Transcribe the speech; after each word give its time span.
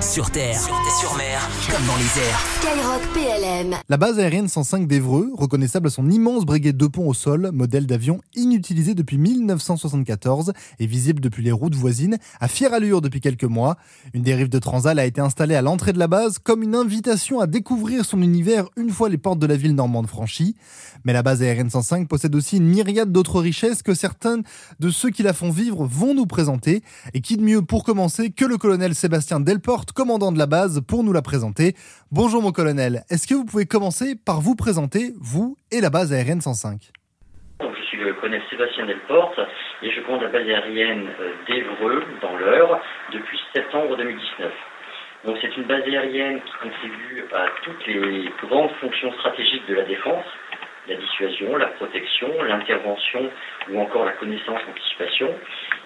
Sur 0.00 0.30
terre, 0.30 0.60
sur, 0.60 1.16
mer, 1.16 1.48
comme 1.70 1.86
dans 1.86 1.96
les 1.96 2.20
airs. 2.20 2.40
Skyrock 2.60 3.02
PLM. 3.14 3.76
La 3.88 3.96
base 3.96 4.18
aérienne 4.18 4.46
105 4.46 4.86
d'Evreux, 4.86 5.30
reconnaissable 5.34 5.86
à 5.86 5.90
son 5.90 6.10
immense 6.10 6.44
briguet 6.44 6.72
de 6.72 6.86
pont 6.86 7.08
au 7.08 7.14
sol, 7.14 7.50
modèle 7.52 7.86
d'avion 7.86 8.20
inutilisé 8.34 8.94
depuis 8.94 9.16
1974 9.16 10.52
et 10.78 10.86
visible 10.86 11.20
depuis 11.20 11.42
les 11.42 11.52
routes 11.52 11.74
voisines, 11.74 12.18
à 12.40 12.48
fière 12.48 12.74
allure 12.74 13.00
depuis 13.00 13.20
quelques 13.20 13.44
mois. 13.44 13.76
Une 14.12 14.22
dérive 14.22 14.48
de 14.48 14.58
Transal 14.58 14.98
a 14.98 15.06
été 15.06 15.20
installée 15.20 15.54
à 15.54 15.62
l'entrée 15.62 15.92
de 15.92 15.98
la 15.98 16.08
base 16.08 16.38
comme 16.38 16.62
une 16.62 16.74
invitation 16.74 17.40
à 17.40 17.46
découvrir 17.46 18.04
son 18.04 18.20
univers 18.20 18.68
une 18.76 18.90
fois 18.90 19.08
les 19.08 19.18
portes 19.18 19.38
de 19.38 19.46
la 19.46 19.56
ville 19.56 19.74
normande 19.74 20.08
franchies. 20.08 20.56
Mais 21.04 21.12
la 21.12 21.22
base 21.22 21.42
aérienne 21.42 21.70
105 21.70 22.08
possède 22.08 22.34
aussi 22.34 22.58
une 22.58 22.66
myriade 22.66 23.12
d'autres 23.12 23.40
richesses 23.40 23.82
que 23.82 23.94
certains 23.94 24.40
de 24.80 24.90
ceux 24.90 25.10
qui 25.10 25.22
la 25.22 25.32
font 25.32 25.50
vivre 25.50 25.86
vont 25.86 26.14
nous 26.14 26.26
présenter. 26.26 26.82
Et 27.14 27.20
qui 27.20 27.36
de 27.36 27.42
mieux 27.42 27.62
pour 27.62 27.84
commencer 27.84 28.30
que 28.30 28.44
le 28.44 28.58
colonel 28.58 28.94
Sébastien 28.94 29.40
Delporte, 29.40 29.85
commandant 29.92 30.32
de 30.32 30.38
la 30.38 30.46
base, 30.46 30.82
pour 30.86 31.04
nous 31.04 31.12
la 31.12 31.22
présenter. 31.22 31.74
Bonjour 32.10 32.42
mon 32.42 32.52
colonel, 32.52 33.02
est-ce 33.10 33.26
que 33.26 33.34
vous 33.34 33.44
pouvez 33.44 33.66
commencer 33.66 34.14
par 34.16 34.40
vous 34.40 34.56
présenter, 34.56 35.12
vous 35.20 35.56
et 35.70 35.80
la 35.80 35.90
base 35.90 36.12
aérienne 36.12 36.40
105 36.40 36.92
je 37.60 37.82
suis 37.88 37.98
le 37.98 38.14
colonel 38.14 38.42
Sébastien 38.50 38.84
Delporte 38.84 39.40
et 39.82 39.90
je 39.90 40.00
commande 40.00 40.22
la 40.22 40.28
base 40.28 40.46
aérienne 40.46 41.08
euh, 41.20 41.32
d'Evreux, 41.46 42.02
dans 42.20 42.36
l'Eure, 42.36 42.80
depuis 43.12 43.38
septembre 43.54 43.96
2019. 43.96 44.52
Donc 45.24 45.38
c'est 45.40 45.56
une 45.56 45.64
base 45.64 45.82
aérienne 45.82 46.40
qui 46.40 46.52
contribue 46.62 47.24
à 47.32 47.46
toutes 47.62 47.86
les 47.86 48.30
grandes 48.42 48.70
fonctions 48.80 49.12
stratégiques 49.14 49.66
de 49.68 49.74
la 49.74 49.84
défense, 49.84 50.24
la 50.88 50.96
dissuasion, 50.96 51.56
la 51.56 51.66
protection, 51.66 52.30
l'intervention 52.42 53.30
ou 53.70 53.80
encore 53.80 54.04
la 54.04 54.12
connaissance 54.12 54.60
anticipation. 54.70 55.34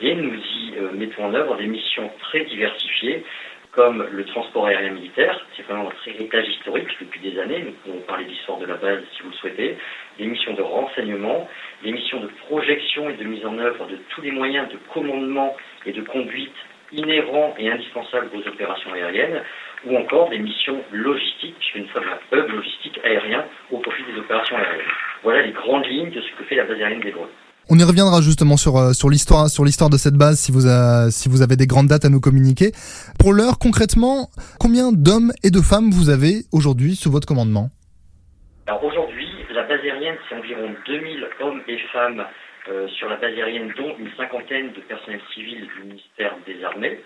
Et 0.01 0.15
nous 0.15 0.35
y 0.35 0.75
euh, 0.79 0.91
mettons 0.93 1.27
en 1.27 1.35
œuvre 1.35 1.57
des 1.57 1.67
missions 1.67 2.11
très 2.21 2.45
diversifiées 2.45 3.25
comme 3.73 4.07
le 4.11 4.25
transport 4.25 4.67
aérien 4.67 4.91
militaire, 4.91 5.47
c'est 5.57 5.63
vraiment 5.63 5.85
notre 5.85 6.09
héritage 6.09 6.49
historique 6.49 6.89
depuis 7.01 7.21
des 7.21 7.39
années, 7.39 7.63
nous 7.65 7.73
pouvons 7.73 8.01
parler 8.01 8.25
d'histoire 8.25 8.59
de 8.59 8.67
la 8.67 8.75
base 8.75 9.01
si 9.17 9.23
vous 9.23 9.31
le 9.31 9.37
souhaitez, 9.37 9.79
des 10.19 10.27
missions 10.27 10.55
de 10.55 10.63
renseignement, 10.63 11.49
des 11.85 11.93
missions 11.93 12.21
de 12.21 12.27
projection 12.49 13.11
et 13.11 13.15
de 13.15 13.25
mise 13.25 13.47
en 13.47 13.59
œuvre 13.59 13.87
de 13.87 13.97
tous 14.11 14.23
les 14.23 14.33
moyens 14.33 14.69
de 14.69 14.79
commandement 14.93 15.57
et 15.87 15.93
de 15.93 16.03
conduite 16.03 16.55
inhérents 16.93 17.55
et 17.59 17.71
indispensables 17.71 18.31
aux 18.35 18.49
opérations 18.49 18.93
aériennes, 18.93 19.43
ou 19.85 19.97
encore 19.97 20.29
des 20.29 20.39
missions 20.39 20.83
logistiques, 20.91 21.55
puisque 21.59 21.77
nous 21.77 21.93
sommes 21.93 22.09
un 22.09 22.37
hub 22.37 22.51
logistique 22.51 22.99
aérien 23.05 23.45
au 23.71 23.79
profit 23.79 24.03
des 24.03 24.19
opérations 24.19 24.57
aériennes. 24.57 24.87
Voilà 25.23 25.43
les 25.43 25.53
grandes 25.53 25.87
lignes 25.87 26.11
de 26.11 26.21
ce 26.21 26.33
que 26.33 26.45
fait 26.45 26.57
la 26.57 26.65
base 26.65 26.81
aérienne 26.81 27.01
des 27.01 27.13
d'Evreux. 27.13 27.31
On 27.73 27.79
y 27.79 27.85
reviendra 27.85 28.21
justement 28.21 28.57
sur 28.57 28.77
euh, 28.77 28.93
sur 28.93 29.09
l'histoire 29.09 29.49
sur 29.49 29.65
l'histoire 29.65 29.91
de 29.91 29.97
cette 29.97 30.19
base 30.19 30.41
si 30.41 30.51
vous 30.51 30.67
si 31.13 31.29
vous 31.29 31.41
avez 31.41 31.55
des 31.55 31.69
grandes 31.69 31.87
dates 31.87 32.05
à 32.05 32.09
nous 32.09 32.19
communiquer. 32.19 32.73
Pour 33.17 33.33
l'heure 33.33 33.63
concrètement, 33.63 34.27
combien 34.59 34.91
d'hommes 34.91 35.31
et 35.45 35.55
de 35.55 35.63
femmes 35.63 35.89
vous 35.95 36.11
avez 36.11 36.51
aujourd'hui 36.51 36.97
sous 36.97 37.13
votre 37.13 37.29
commandement? 37.29 37.71
Alors 38.67 38.83
aujourd'hui, 38.83 39.31
la 39.55 39.63
base 39.71 39.79
aérienne 39.87 40.19
c'est 40.29 40.35
environ 40.35 40.75
2000 40.85 41.29
hommes 41.43 41.63
et 41.69 41.79
femmes 41.93 42.27
euh, 42.69 42.89
sur 42.89 43.09
la 43.09 43.19
base 43.23 43.39
aérienne 43.39 43.73
dont 43.79 43.95
une 44.01 44.11
cinquantaine 44.17 44.73
de 44.73 44.81
personnels 44.81 45.23
civils 45.33 45.69
du 45.77 45.87
ministère 45.87 46.35
des 46.47 46.65
Armées 46.65 46.99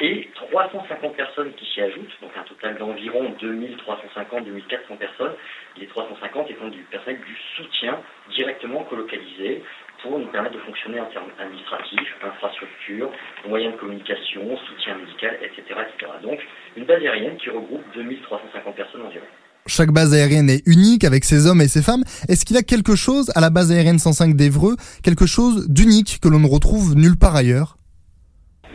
et 0.00 0.28
350 0.34 1.14
personnes 1.14 1.52
qui 1.54 1.66
s'y 1.66 1.82
ajoutent, 1.82 2.16
donc 2.22 2.30
un 2.34 2.42
total 2.44 2.78
d'environ 2.78 3.36
2350-2400 3.40 4.96
personnes, 4.98 5.34
les 5.76 5.86
350 5.86 6.50
étant 6.50 6.68
du 6.68 6.80
personnel 6.90 7.20
du 7.20 7.36
soutien 7.54 8.00
directement 8.30 8.82
colocalisé 8.84 9.62
pour 10.02 10.18
nous 10.18 10.26
permettre 10.26 10.54
de 10.54 10.60
fonctionner 10.60 11.00
en 11.00 11.06
termes 11.06 11.30
administratifs, 11.38 12.16
infrastructures, 12.22 13.10
moyens 13.48 13.74
de 13.74 13.78
communication, 13.78 14.56
soutien 14.68 14.96
médical, 14.98 15.38
etc., 15.42 15.62
etc. 15.80 16.12
Donc 16.22 16.38
une 16.76 16.84
base 16.84 17.02
aérienne 17.02 17.36
qui 17.36 17.50
regroupe 17.50 17.82
2350 17.94 18.74
personnes 18.74 19.02
environ. 19.02 19.26
Chaque 19.66 19.90
base 19.90 20.14
aérienne 20.14 20.48
est 20.48 20.66
unique 20.66 21.04
avec 21.04 21.24
ses 21.24 21.46
hommes 21.46 21.60
et 21.60 21.68
ses 21.68 21.82
femmes. 21.82 22.02
Est-ce 22.28 22.44
qu'il 22.44 22.56
y 22.56 22.58
a 22.58 22.62
quelque 22.62 22.96
chose 22.96 23.30
à 23.36 23.40
la 23.40 23.50
base 23.50 23.70
aérienne 23.70 23.98
105 23.98 24.34
d'Evreux, 24.34 24.76
quelque 25.04 25.26
chose 25.26 25.68
d'unique 25.68 26.18
que 26.22 26.28
l'on 26.28 26.40
ne 26.40 26.48
retrouve 26.48 26.94
nulle 26.96 27.16
part 27.16 27.36
ailleurs? 27.36 27.76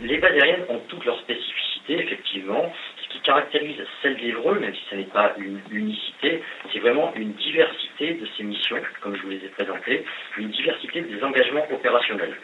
Les 0.02 0.18
bases 0.18 0.32
aériennes 0.32 0.64
ont 0.68 0.80
toutes 0.88 1.04
leurs 1.04 1.20
spécificités, 1.20 2.00
effectivement. 2.00 2.70
Caractérise 3.26 3.82
celle 4.02 4.16
d'Evreux, 4.18 4.60
même 4.60 4.72
si 4.72 4.82
ce 4.88 4.94
n'est 4.94 5.02
pas 5.02 5.34
une 5.36 5.58
unicité, 5.72 6.44
c'est 6.72 6.78
vraiment 6.78 7.12
une 7.16 7.32
diversité 7.32 8.14
de 8.14 8.24
ces 8.36 8.44
missions, 8.44 8.80
comme 9.00 9.16
je 9.16 9.22
vous 9.22 9.30
les 9.30 9.44
ai 9.44 9.48
présentées, 9.48 10.04
une 10.38 10.50
diversité 10.50 11.00
des 11.00 11.24
engagements 11.24 11.66
opérationnels. 11.72 12.36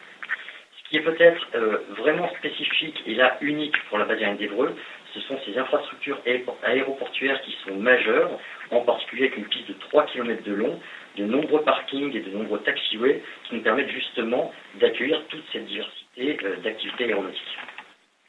Ce 0.76 0.88
qui 0.88 0.96
est 0.96 1.02
peut-être 1.02 1.46
euh, 1.54 1.78
vraiment 1.96 2.28
spécifique 2.34 3.00
et 3.06 3.14
là 3.14 3.38
unique 3.42 3.76
pour 3.88 3.98
la 3.98 4.06
aérienne 4.06 4.36
d'Evreux, 4.38 4.74
ce 5.14 5.20
sont 5.20 5.38
ces 5.46 5.56
infrastructures 5.56 6.20
aéroportuaires 6.64 7.40
qui 7.42 7.56
sont 7.64 7.76
majeures, 7.76 8.40
en 8.72 8.80
particulier 8.80 9.26
avec 9.26 9.36
une 9.38 9.44
piste 9.44 9.68
de 9.68 9.74
3 9.74 10.06
km 10.06 10.42
de 10.42 10.52
long, 10.52 10.80
de 11.16 11.24
nombreux 11.24 11.62
parkings 11.62 12.12
et 12.16 12.20
de 12.20 12.30
nombreux 12.30 12.58
taxiways 12.58 13.22
qui 13.44 13.54
nous 13.54 13.62
permettent 13.62 13.90
justement 13.90 14.52
d'accueillir 14.80 15.22
toute 15.28 15.44
cette 15.52 15.66
diversité 15.66 16.38
euh, 16.42 16.56
d'activités 16.56 17.04
aéronautiques. 17.04 17.58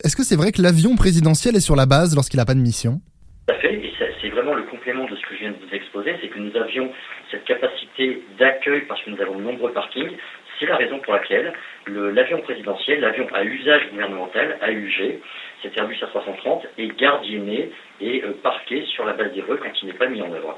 Est-ce 0.04 0.18
que 0.18 0.24
c'est 0.24 0.36
vrai 0.36 0.52
que 0.52 0.62
l'avion 0.62 0.98
présidentiel 0.98 1.56
est 1.56 1.64
sur 1.64 1.78
la 1.78 1.86
base 1.86 2.14
lorsqu'il 2.14 2.36
n'a 2.36 2.44
pas 2.44 2.56
de 2.56 2.60
mission? 2.60 3.00
Tout 3.48 3.54
à 3.54 3.58
fait, 3.60 3.74
et 3.74 3.94
c'est 4.22 4.28
vraiment 4.28 4.54
le 4.54 4.64
complément 4.64 5.06
de 5.06 5.16
ce 5.16 5.22
que 5.22 5.34
je 5.36 5.40
viens 5.40 5.52
de 5.52 5.56
vous 5.56 5.74
exposer, 5.74 6.14
c'est 6.20 6.28
que 6.28 6.40
nous 6.40 6.54
avions 6.58 6.92
cette 7.32 7.46
capacité 7.46 8.22
d'accueil 8.38 8.82
parce 8.82 9.02
que 9.02 9.12
nous 9.12 9.22
avons 9.22 9.38
de 9.38 9.44
nombreux 9.44 9.72
parkings. 9.72 10.12
C'est 10.60 10.66
la 10.66 10.76
raison 10.76 11.00
pour 11.00 11.14
laquelle 11.14 11.54
l'avion 11.88 12.42
présidentiel, 12.42 13.00
l'avion 13.00 13.28
à 13.34 13.46
usage 13.46 13.90
gouvernemental, 13.92 14.60
AUG, 14.62 15.22
cet 15.62 15.78
Airbus 15.78 15.96
A330, 15.96 16.64
est 16.78 17.00
gardienné 17.00 17.72
et 18.02 18.24
euh, 18.26 18.34
parqué 18.44 18.84
sur 18.88 19.06
la 19.06 19.14
base 19.14 19.32
des 19.32 19.42
vols 19.42 19.62
quand 19.64 19.72
il 19.82 19.88
n'est 19.88 19.94
pas 19.94 20.08
mis 20.08 20.22
en 20.22 20.34
œuvre. 20.34 20.58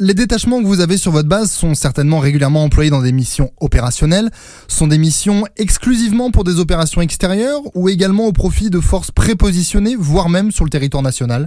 Les 0.00 0.14
détachements 0.14 0.58
que 0.58 0.66
vous 0.66 0.82
avez 0.82 0.96
sur 0.96 1.12
votre 1.12 1.28
base 1.28 1.54
sont 1.54 1.74
certainement 1.74 2.18
régulièrement 2.18 2.64
employés 2.64 2.90
dans 2.90 3.00
des 3.00 3.12
missions 3.12 3.54
opérationnelles. 3.60 4.26
Sont 4.66 4.88
des 4.88 4.98
missions 4.98 5.46
exclusivement 5.56 6.32
pour 6.32 6.42
des 6.42 6.58
opérations 6.58 7.00
extérieures 7.00 7.62
ou 7.76 7.88
également 7.88 8.26
au 8.26 8.32
profit 8.32 8.70
de 8.70 8.80
forces 8.80 9.12
prépositionnées, 9.12 9.94
voire 9.94 10.28
même 10.28 10.50
sur 10.50 10.64
le 10.64 10.70
territoire 10.70 11.04
national? 11.04 11.46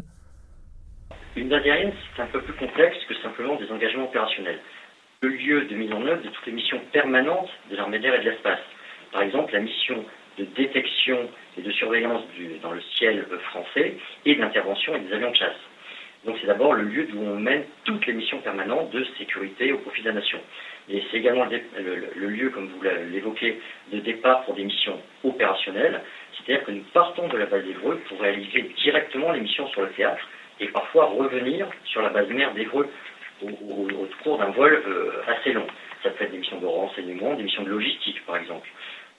Une 1.36 1.50
base 1.50 1.60
aérienne, 1.66 1.92
c'est 2.16 2.22
un 2.22 2.32
peu 2.32 2.40
plus 2.40 2.54
complexe 2.54 2.96
que 3.10 3.16
simplement 3.22 3.60
des 3.60 3.68
engagements 3.68 4.06
opérationnels. 4.06 4.60
Le 5.20 5.28
lieu 5.28 5.66
de 5.66 5.76
mise 5.76 5.92
en 5.92 6.08
œuvre 6.08 6.24
de 6.24 6.30
toutes 6.30 6.46
les 6.48 6.54
missions 6.54 6.80
permanentes 6.94 7.52
de 7.70 7.76
l'armée 7.76 8.00
d'air 8.00 8.16
et 8.16 8.24
de 8.24 8.30
l'espace. 8.30 8.64
Par 9.12 9.24
exemple, 9.24 9.52
la 9.52 9.60
mission 9.60 10.06
de 10.40 10.48
détection 10.56 11.20
et 11.58 11.64
de 11.64 11.72
surveillance 11.72 12.24
dans 12.64 12.72
le 12.72 12.82
ciel 12.96 13.28
français 13.52 13.98
et 14.26 14.36
d'intervention 14.38 14.96
et 14.96 15.02
des 15.02 15.12
avions 15.12 15.32
de 15.32 15.36
chasse. 15.36 15.67
Donc 16.26 16.38
c'est 16.42 16.48
d'abord 16.48 16.74
le 16.74 16.84
lieu 16.84 17.04
d'où 17.06 17.20
on 17.20 17.40
mène 17.40 17.64
toutes 17.86 18.06
les 18.06 18.14
missions 18.14 18.40
permanentes 18.40 18.92
de 18.92 19.06
sécurité 19.18 19.72
au 19.72 19.78
profit 19.78 20.02
de 20.02 20.08
la 20.08 20.16
nation. 20.16 20.40
Et 20.90 21.04
c'est 21.10 21.18
également 21.18 21.46
le, 21.46 22.28
lieu, 22.28 22.50
comme 22.50 22.68
vous 22.68 22.82
l'évoquez, 23.12 23.60
de 23.92 24.00
départ 24.00 24.44
pour 24.46 24.56
des 24.56 24.64
missions 24.64 25.00
opérationnelles, 25.24 26.02
c'est-à-dire 26.34 26.66
que 26.66 26.72
nous 26.72 26.84
partons 26.94 27.28
de 27.28 27.38
la 27.38 27.46
base 27.46 27.64
d'Evreux 27.66 28.02
pour 28.08 28.22
réaliser 28.22 28.72
directement 28.84 29.32
les 29.32 29.42
missions 29.42 29.68
sur 29.70 29.82
le 29.82 29.90
théâtre 29.90 30.26
et 30.60 30.68
parfois 30.68 31.06
revenir 31.06 31.68
sur 31.86 32.02
la 32.02 32.10
base 32.10 32.30
mère 32.30 32.54
d'Evreux 32.54 32.90
au, 33.44 34.08
cours 34.24 34.38
d'un 34.38 34.50
vol 34.52 34.82
euh, 34.88 35.12
assez 35.28 35.54
long. 35.54 35.68
Ça 36.04 36.10
peut 36.12 36.24
être 36.24 36.32
des 36.32 36.38
missions 36.38 36.60
de 36.60 36.66
renseignement, 36.66 37.36
des 37.36 37.44
missions 37.44 37.64
de 37.64 37.70
logistique 37.70 38.26
par 38.26 38.38
exemple. 38.38 38.68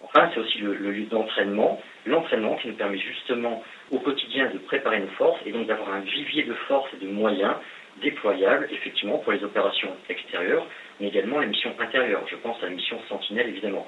Enfin, 0.00 0.30
c'est 0.32 0.40
aussi 0.40 0.58
le, 0.58 0.74
lieu 0.74 1.06
d'entraînement, 1.06 1.80
l'entraînement 2.06 2.56
qui 2.56 2.68
nous 2.68 2.74
permet 2.74 2.98
justement 2.98 3.62
au 3.90 3.98
quotidien 3.98 4.50
de 4.52 4.58
préparer 4.58 5.00
nos 5.00 5.12
forces 5.18 5.40
et 5.46 5.52
donc 5.52 5.66
d'avoir 5.66 5.94
un 5.94 6.00
vivier 6.00 6.44
de 6.44 6.54
forces 6.66 6.88
et 6.94 7.04
de 7.04 7.10
moyens 7.10 7.54
déployables 8.02 8.68
effectivement 8.70 9.18
pour 9.18 9.32
les 9.32 9.42
opérations 9.42 9.90
extérieures, 10.08 10.66
mais 11.00 11.08
également 11.08 11.40
les 11.40 11.46
missions 11.46 11.74
intérieures. 11.78 12.22
Je 12.30 12.36
pense 12.36 12.56
à 12.62 12.66
la 12.66 12.70
mission 12.70 12.98
Sentinelle 13.08 13.48
évidemment. 13.48 13.86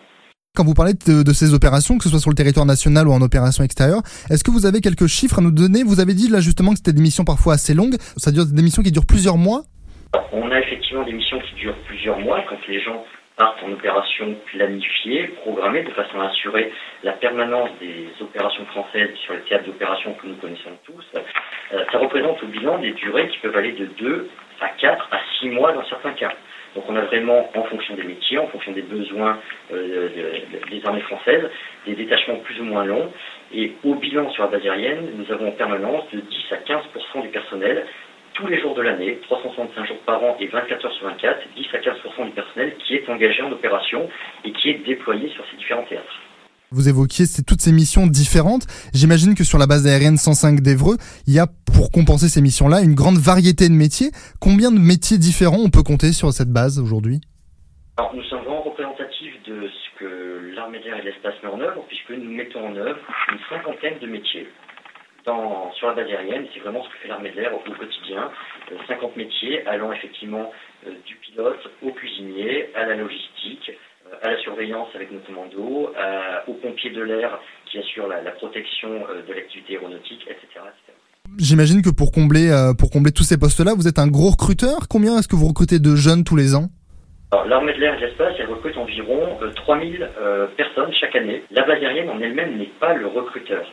Quand 0.57 0.65
vous 0.65 0.75
parlez 0.75 0.95
de, 0.95 1.33
ces 1.33 1.55
opérations, 1.55 1.97
que 1.97 2.05
ce 2.05 2.11
soit 2.11 2.19
sur 2.19 2.31
le 2.31 2.35
territoire 2.35 2.67
national 2.67 3.07
ou 3.07 3.13
en 3.13 3.23
opération 3.23 3.63
extérieure, 3.63 4.03
est-ce 4.31 4.43
que 4.43 4.51
vous 4.51 4.67
avez 4.67 4.81
quelques 4.81 5.07
chiffres 5.07 5.39
à 5.39 5.43
nous 5.43 5.53
donner? 5.53 5.85
Vous 5.85 6.01
avez 6.01 6.13
dit 6.13 6.29
là 6.29 6.41
justement 6.41 6.73
que 6.73 6.79
c'était 6.79 6.93
des 6.93 7.03
missions 7.03 7.25
parfois 7.25 7.55
assez 7.55 7.73
longues, 7.73 7.95
c'est-à-dire 8.17 8.47
des 8.47 8.63
missions 8.63 8.83
qui 8.83 8.91
durent 8.91 9.07
plusieurs 9.07 9.37
mois? 9.37 9.63
On 10.33 10.51
a 10.51 10.59
effectivement 10.59 11.05
des 11.05 11.13
missions 11.13 11.39
qui 11.39 11.55
durent 11.55 11.79
plusieurs 11.87 12.19
mois 12.19 12.45
quand 12.49 12.59
les 12.67 12.83
gens 12.83 13.05
partent 13.41 13.63
en 13.63 13.73
opération 13.73 14.37
planifiée, 14.53 15.29
programmée, 15.41 15.83
de 15.83 15.91
façon 15.93 16.21
à 16.21 16.27
assurer 16.27 16.71
la 17.03 17.13
permanence 17.13 17.71
des 17.81 18.09
opérations 18.21 18.67
françaises 18.67 19.15
sur 19.25 19.33
les 19.33 19.41
théâtres 19.41 19.65
d'opération 19.65 20.13
que 20.13 20.27
nous 20.27 20.35
connaissons 20.35 20.77
tous. 20.85 21.07
Euh, 21.15 21.85
ça 21.91 21.97
représente 21.97 22.43
au 22.43 22.47
bilan 22.49 22.77
des 22.81 22.91
durées 22.91 23.29
qui 23.29 23.39
peuvent 23.39 23.57
aller 23.57 23.73
de 23.73 23.87
2 23.87 24.29
à 24.61 24.69
4 24.69 25.09
à 25.11 25.21
6 25.39 25.49
mois 25.49 25.73
dans 25.73 25.87
certains 25.87 26.13
cas. 26.13 26.35
Donc 26.75 26.85
on 26.87 26.97
a 26.97 27.01
vraiment, 27.01 27.51
en 27.55 27.63
fonction 27.63 27.95
des 27.95 28.03
métiers, 28.03 28.37
en 28.37 28.47
fonction 28.49 28.73
des 28.73 28.83
besoins 28.83 29.39
euh, 29.73 30.09
des 30.71 30.85
armées 30.85 31.01
françaises, 31.01 31.49
des 31.87 31.95
détachements 31.95 32.37
plus 32.41 32.61
ou 32.61 32.65
moins 32.65 32.85
longs. 32.85 33.11
Et 33.55 33.73
au 33.85 33.95
bilan 33.95 34.31
sur 34.33 34.45
la 34.45 34.51
base 34.51 34.67
aérienne, 34.67 35.13
nous 35.17 35.33
avons 35.33 35.49
en 35.49 35.53
permanence 35.53 36.05
de 36.13 36.21
10 36.21 36.53
à 36.53 36.57
15% 36.57 37.23
du 37.23 37.29
personnel 37.29 37.87
tous 38.35 38.47
les 38.47 38.61
jours 38.61 38.75
de 38.75 38.83
l'année, 38.83 39.19
365 39.23 39.87
jours 39.87 40.01
par 40.07 40.23
an 40.23 40.37
et 40.41 40.47
24 40.47 40.85
heures 40.85 40.93
sur 40.93 41.07
24, 41.07 41.39
10 41.57 41.67
à 41.73 41.79
15 41.79 41.97
du 42.27 42.31
personnel 42.33 42.77
qui 42.87 42.95
est 42.95 43.09
engagé 43.09 43.43
en 43.43 43.53
opération 43.53 44.09
et 44.45 44.53
qui 44.53 44.71
est 44.71 44.85
déployé 44.87 45.29
sur 45.31 45.45
ces 45.51 45.57
différents 45.57 45.85
théâtres. 45.85 46.21
Vous 46.73 46.89
évoquiez 46.89 47.25
toutes 47.47 47.61
ces 47.61 47.73
missions 47.73 48.07
différentes. 48.07 48.67
J'imagine 48.95 49.35
que 49.35 49.43
sur 49.43 49.59
la 49.59 49.67
base 49.67 49.89
aérienne 49.89 50.17
105 50.17 50.61
d'Evreux, 50.61 50.99
il 51.27 51.35
y 51.35 51.41
a, 51.41 51.47
pour 51.75 51.91
compenser 51.91 52.29
ces 52.29 52.41
missions-là, 52.41 52.81
une 52.81 52.95
grande 52.95 53.19
variété 53.19 53.69
de 53.69 53.75
métiers. 53.75 54.11
Combien 54.41 54.71
de 54.71 54.79
métiers 54.79 55.19
différents 55.19 55.59
on 55.59 55.71
peut 55.71 55.83
compter 55.83 56.13
sur 56.13 56.33
cette 56.33 56.53
base 56.53 56.79
aujourd'hui? 56.79 57.21
Alors, 57.97 58.15
nous 58.15 58.23
sommes 58.23 58.45
vraiment 58.45 58.63
représentatifs 58.63 59.35
de 59.47 59.67
ce 59.67 59.99
que 59.99 60.55
l'armée 60.55 60.79
d'air 60.79 60.97
et 60.97 61.03
l'espace 61.03 61.35
met 61.43 61.51
en 61.51 61.61
œuvre, 61.61 61.85
puisque 61.89 62.11
nous 62.11 62.31
mettons 62.31 62.65
en 62.65 62.77
œuvre 62.77 63.01
une 63.33 63.39
cinquantaine 63.51 63.99
de 63.99 64.07
métiers. 64.07 64.47
Dans, 65.27 65.71
sur 65.73 65.89
la 65.89 65.95
base 65.95 66.07
aérienne, 66.07 66.47
c'est 66.55 66.61
vraiment 66.61 66.83
ce 66.83 66.89
que 66.89 66.97
fait 67.03 67.09
l'armée 67.09 67.31
d'air 67.31 67.53
au, 67.55 67.59
quotidien. 67.59 68.31
50 68.89 69.03
euh, 69.03 69.19
métiers 69.19 69.67
allant 69.67 69.93
effectivement 69.93 70.51
euh, 70.87 70.93
du 71.07 71.15
pilote 71.17 71.61
au 71.83 71.91
cuisinier, 71.91 72.71
à 72.75 72.87
la 72.87 72.97
logistique, 72.97 73.73
à 74.23 74.31
la 74.31 74.39
surveillance 74.39 74.89
avec 74.95 75.13
nos 75.13 75.21
commandos, 75.21 75.93
aux 76.49 76.55
pompiers 76.55 76.91
de 76.91 77.03
l'air 77.03 77.39
qui 77.71 77.79
assurent 77.79 78.09
la, 78.09 78.31
protection 78.33 78.89
euh, 79.09 79.23
de 79.27 79.33
l'activité 79.33 79.75
aéronautique, 79.75 80.27
etc. 80.29 80.67
J'imagine 81.39 81.83
que 81.83 81.91
pour 81.91 82.11
combler, 82.11 82.51
euh, 82.51 82.75
pour 82.75 82.91
combler 82.91 83.13
tous 83.13 83.23
ces 83.23 83.39
postes-là, 83.39 83.73
vous 83.77 83.87
êtes 83.87 83.99
un 83.99 84.09
gros 84.09 84.31
recruteur. 84.31 84.89
Combien 84.89 85.19
est-ce 85.19 85.29
que 85.29 85.37
vous 85.37 85.47
recrutez 85.47 85.79
de 85.79 85.95
jeunes 85.95 86.25
tous 86.25 86.37
les 86.37 86.55
ans? 86.55 86.67
L'armée 87.47 87.73
de 87.75 87.79
l'air 87.79 87.95
et 87.95 88.01
de 88.01 88.07
l'espace, 88.07 88.35
elle 88.41 88.49
recrute 88.49 88.77
environ 88.77 89.39
3000 89.55 90.03
euh, 90.21 90.47
personnes 90.57 90.93
chaque 91.01 91.15
année. 91.15 91.45
La 91.53 91.63
base 91.63 91.79
aérienne 91.79 92.11
en 92.11 92.21
elle-même 92.21 92.59
n'est 92.59 92.73
pas 92.81 92.95
le 92.95 93.07
recruteur. 93.07 93.65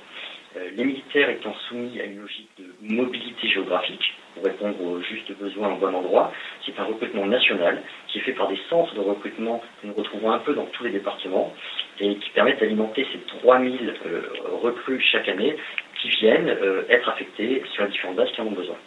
Les 0.76 0.84
militaires 0.84 1.30
étant 1.30 1.54
soumis 1.68 2.00
à 2.00 2.06
une 2.06 2.22
logique 2.22 2.50
de 2.58 2.66
mobilité 2.82 3.48
géographique, 3.48 4.14
pour 4.36 4.46
répondre 4.46 4.82
aux 4.82 5.02
justes 5.02 5.32
besoins 5.40 5.74
au 5.74 5.78
bon 5.78 5.94
endroit, 5.94 6.32
c'est 6.66 6.78
un 6.80 6.84
recrutement 6.84 7.26
national 7.26 7.82
qui 8.08 8.20
est 8.20 8.22
fait 8.22 8.34
par 8.34 8.48
des 8.48 8.60
centres 8.70 8.94
de 8.94 9.00
recrutement 9.00 9.62
que 9.82 9.88
nous 9.88 9.94
retrouvons 9.94 10.32
un 10.32 10.40
peu 10.40 10.54
dans 10.54 10.66
tous 10.66 10.84
les 10.84 10.92
départements 10.92 11.54
et 12.00 12.16
qui 12.16 12.30
permettent 12.32 12.60
d'alimenter 12.60 13.06
ces 13.12 13.20
3000 13.40 13.94
euh, 14.06 14.22
recrues 14.62 15.02
chaque 15.02 15.28
année 15.28 15.56
qui 16.02 16.10
viennent 16.10 16.50
euh, 16.50 16.84
être 16.90 17.10
affectés 17.10 17.64
sur 17.74 17.84
les 17.84 17.90
différentes 17.90 18.16
bases 18.16 18.32
qui 18.32 18.42
en 18.42 18.48
ont 18.48 18.52
besoin. 18.52 18.78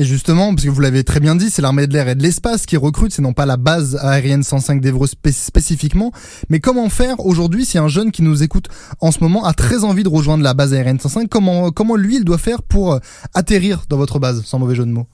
Et 0.00 0.04
justement, 0.04 0.54
parce 0.54 0.64
que 0.64 0.70
vous 0.70 0.80
l'avez 0.80 1.04
très 1.04 1.20
bien 1.20 1.36
dit, 1.36 1.50
c'est 1.50 1.60
l'armée 1.60 1.86
de 1.86 1.92
l'air 1.92 2.08
et 2.08 2.14
de 2.14 2.22
l'espace 2.22 2.64
qui 2.64 2.78
recrute, 2.78 3.12
c'est 3.12 3.20
non 3.20 3.34
pas 3.34 3.44
la 3.44 3.58
base 3.58 4.00
aérienne 4.02 4.42
105 4.42 4.80
d'Evreux 4.80 5.06
spécifiquement. 5.06 6.10
Mais 6.48 6.58
comment 6.58 6.88
faire 6.88 7.20
aujourd'hui 7.20 7.66
si 7.66 7.76
un 7.76 7.86
jeune 7.86 8.10
qui 8.10 8.22
nous 8.22 8.42
écoute 8.42 8.68
en 9.02 9.10
ce 9.10 9.22
moment 9.22 9.44
a 9.44 9.52
très 9.52 9.84
envie 9.84 10.02
de 10.02 10.08
rejoindre 10.08 10.42
la 10.42 10.54
base 10.54 10.72
aérienne 10.72 10.98
105 10.98 11.28
Comment, 11.28 11.68
comment 11.68 11.96
lui, 11.96 12.16
il 12.16 12.24
doit 12.24 12.38
faire 12.38 12.62
pour 12.62 12.94
euh, 12.94 12.98
atterrir 13.34 13.84
dans 13.90 13.98
votre 13.98 14.18
base, 14.18 14.42
sans 14.42 14.58
mauvais 14.58 14.74
jeu 14.74 14.86
de 14.86 14.90
mots? 14.90 15.04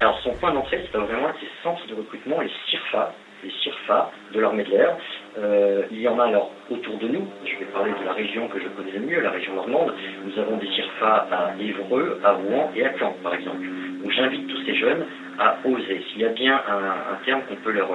Alors 0.00 0.18
son 0.24 0.32
point 0.40 0.54
d'entrée, 0.54 0.88
c'est 0.90 0.96
vraiment 0.96 1.28
ces 1.38 1.62
centres 1.62 1.86
de 1.86 1.94
recrutement, 2.00 2.40
les 2.40 2.48
CIRFA, 2.70 3.12
les 3.44 3.52
CIRFA 3.62 4.10
de 4.32 4.40
l'armée 4.40 4.64
de 4.64 4.70
l'air. 4.70 4.96
Euh, 5.38 5.84
il 5.90 6.00
y 6.00 6.08
en 6.08 6.18
a 6.18 6.24
alors 6.24 6.50
autour 6.68 6.98
de 6.98 7.06
nous, 7.06 7.26
je 7.44 7.56
vais 7.58 7.70
parler 7.72 7.92
de 7.92 8.04
la 8.04 8.12
région 8.12 8.48
que 8.48 8.58
je 8.58 8.66
connais 8.68 8.92
le 8.92 9.00
mieux, 9.00 9.20
la 9.20 9.30
région 9.30 9.54
normande. 9.54 9.94
Nous 10.24 10.38
avons 10.38 10.56
des 10.56 10.66
CIRFA 10.66 11.28
à 11.30 11.52
Évreux, 11.60 12.20
à 12.24 12.32
Rouen 12.32 12.72
et 12.74 12.84
à 12.84 12.92
Caen, 12.98 13.14
par 13.22 13.34
exemple. 13.34 13.64
Donc 14.02 14.10
j'invite 14.10 14.48
tous 14.48 14.64
ces 14.64 14.74
jeunes 14.74 15.04
à 15.38 15.58
oser. 15.64 16.02
S'il 16.08 16.22
y 16.22 16.24
a 16.24 16.30
bien 16.30 16.54
un, 16.54 17.24
terme 17.24 17.42
qu'on 17.48 17.56
peut 17.56 17.70
leur, 17.70 17.88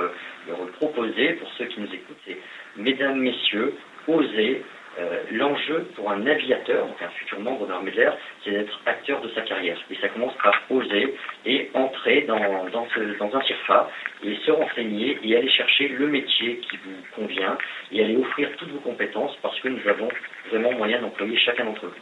leur 0.48 0.60
proposer 0.80 1.34
pour 1.34 1.50
ceux 1.58 1.66
qui 1.66 1.82
nous 1.82 1.94
écoutent, 1.94 2.22
c'est 2.26 2.38
Mesdames, 2.78 3.20
Messieurs, 3.20 3.74
osez 4.08 4.64
euh, 5.00 5.24
l'enjeu 5.32 5.88
pour 5.96 6.12
un 6.12 6.26
aviateur, 6.26 6.88
donc 6.88 7.02
un 7.02 7.10
futur 7.20 7.40
membre 7.40 7.66
de 7.66 7.72
l'armée 7.72 7.92
de 7.92 7.98
l'air, 7.98 8.18
c'est 8.44 8.52
d'être 8.52 8.80
acteur 8.86 9.22
de 9.22 9.30
sa 9.30 9.42
carrière. 9.42 9.78
Et 9.90 9.96
ça 10.02 10.10
commence 10.10 10.34
par 10.44 10.54
oser 10.70 11.16
et 11.46 11.72
entrer 11.74 12.26
dans, 12.28 12.40
dans, 12.72 12.88
dans 13.20 13.38
un 13.38 13.42
CIRFA 13.42 13.90
et 14.24 14.38
se 14.46 14.52
renseigner 14.52 15.18
et 15.24 15.38
aller 15.38 15.50
chercher 15.50 15.88
le 15.88 16.08
métier 16.08 16.60
qui 16.70 16.78
vous 16.78 16.96
convient 17.16 17.58
et 17.92 18.04
aller 18.04 18.18
offrir 18.18 18.50
toutes 18.58 18.72
vos 18.72 18.80
compétences 18.80 19.36
parce 19.42 19.60
que 19.62 19.70
nous 19.70 19.88
avons 19.90 20.10
vraiment 20.50 20.74
moyen 20.74 21.02
d'employer 21.02 21.38
chacun 21.38 21.66
d'entre 21.66 21.86
eux. 21.88 21.94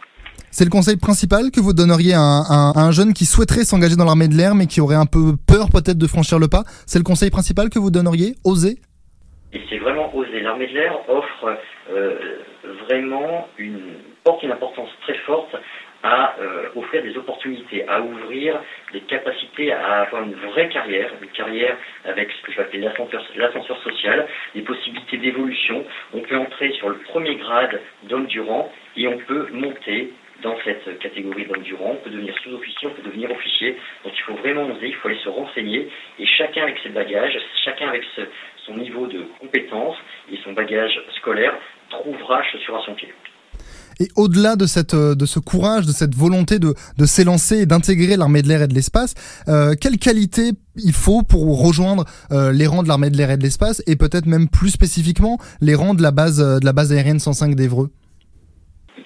C'est 0.49 0.65
le 0.65 0.69
conseil 0.69 0.97
principal 0.97 1.49
que 1.49 1.61
vous 1.61 1.73
donneriez 1.73 2.13
à 2.13 2.19
un, 2.19 2.71
à 2.75 2.81
un 2.81 2.91
jeune 2.91 3.13
qui 3.13 3.25
souhaiterait 3.25 3.63
s'engager 3.63 3.95
dans 3.95 4.03
l'armée 4.05 4.27
de 4.27 4.35
l'air 4.35 4.53
mais 4.53 4.67
qui 4.67 4.81
aurait 4.81 4.95
un 4.95 5.05
peu 5.05 5.37
peur 5.47 5.69
peut-être 5.71 5.97
de 5.97 6.07
franchir 6.07 6.39
le 6.39 6.49
pas? 6.49 6.63
C'est 6.85 6.99
le 6.99 7.05
conseil 7.05 7.29
principal 7.29 7.69
que 7.69 7.79
vous 7.79 7.89
donneriez? 7.89 8.35
Oser? 8.43 8.79
Vraiment 9.81 10.15
oser. 10.15 10.39
L'armée 10.39 10.67
de 10.67 10.73
l'air 10.73 10.97
offre 11.09 11.57
euh, 11.91 12.15
vraiment 12.87 13.47
une, 13.57 13.95
porte 14.23 14.43
une 14.43 14.51
importance 14.51 14.89
très 15.01 15.15
forte 15.25 15.55
à 16.03 16.35
euh, 16.39 16.69
offrir 16.75 17.03
des 17.03 17.15
opportunités, 17.17 17.87
à 17.87 18.01
ouvrir 18.01 18.59
des 18.91 19.01
capacités 19.01 19.71
à 19.71 20.01
avoir 20.01 20.23
une 20.23 20.33
vraie 20.33 20.69
carrière, 20.69 21.11
une 21.21 21.29
carrière 21.29 21.77
avec 22.05 22.31
ce 22.31 22.41
que 22.41 22.51
je 22.51 22.57
vais 22.57 22.63
appeler 22.63 22.89
l'ascenseur 23.35 23.77
social, 23.83 24.27
des 24.55 24.61
possibilités 24.61 25.17
d'évolution. 25.17 25.85
On 26.13 26.21
peut 26.21 26.37
entrer 26.37 26.71
sur 26.71 26.89
le 26.89 26.95
premier 27.09 27.35
grade 27.35 27.79
d'homme 28.03 28.25
durant 28.25 28.71
et 28.97 29.07
on 29.07 29.17
peut 29.19 29.47
monter 29.51 30.13
dans 30.41 30.55
cette 30.63 30.99
catégorie 30.99 31.45
d'homme 31.45 31.63
durant, 31.63 31.91
on 31.91 32.03
peut 32.03 32.09
devenir 32.09 32.35
sous-officier, 32.43 32.87
on 32.87 32.93
peut 32.93 33.07
devenir 33.07 33.31
officier. 33.31 33.77
Donc 34.03 34.13
il 34.15 34.21
faut 34.21 34.35
vraiment 34.35 34.65
oser, 34.67 34.87
il 34.87 34.95
faut 34.95 35.07
aller 35.07 35.19
se 35.23 35.29
renseigner 35.29 35.89
et 36.19 36.25
chacun 36.25 36.63
avec 36.63 36.77
ses 36.83 36.89
bagages, 36.89 37.37
chacun 37.63 37.87
avec 37.89 38.03
son 38.65 38.75
niveau 38.75 39.07
de 39.07 39.25
compétence 39.39 39.95
et 40.31 40.37
son 40.43 40.53
bagage 40.53 40.99
scolaire 41.17 41.53
trouvera 41.89 42.43
chaussure 42.43 42.77
à 42.77 42.85
son 42.85 42.93
pied. 42.95 43.13
Et 43.99 44.07
au-delà 44.15 44.55
de 44.55 44.65
cette 44.65 44.93
euh, 44.93 45.13
de 45.13 45.25
ce 45.25 45.39
courage, 45.39 45.85
de 45.85 45.91
cette 45.91 46.15
volonté 46.15 46.57
de, 46.57 46.73
de 46.97 47.05
s'élancer 47.05 47.59
et 47.59 47.65
d'intégrer 47.65 48.17
l'armée 48.17 48.41
de 48.41 48.47
l'air 48.47 48.63
et 48.63 48.67
de 48.67 48.73
l'espace, 48.73 49.13
euh, 49.47 49.75
quelle 49.79 49.99
qualité 49.99 50.51
il 50.75 50.93
faut 50.93 51.21
pour 51.21 51.61
rejoindre 51.61 52.05
euh, 52.31 52.51
les 52.51 52.65
rangs 52.65 52.81
de 52.81 52.87
l'armée 52.87 53.09
de 53.09 53.17
l'air 53.17 53.29
et 53.29 53.37
de 53.37 53.43
l'espace 53.43 53.83
et 53.85 53.95
peut-être 53.95 54.25
même 54.25 54.47
plus 54.47 54.71
spécifiquement 54.71 55.37
les 55.59 55.75
rangs 55.75 55.93
de 55.93 56.01
la 56.01 56.11
base 56.11 56.39
de 56.39 56.65
la 56.65 56.73
base 56.73 56.91
aérienne 56.91 57.19
105 57.19 57.55
d'Evreux 57.55 57.91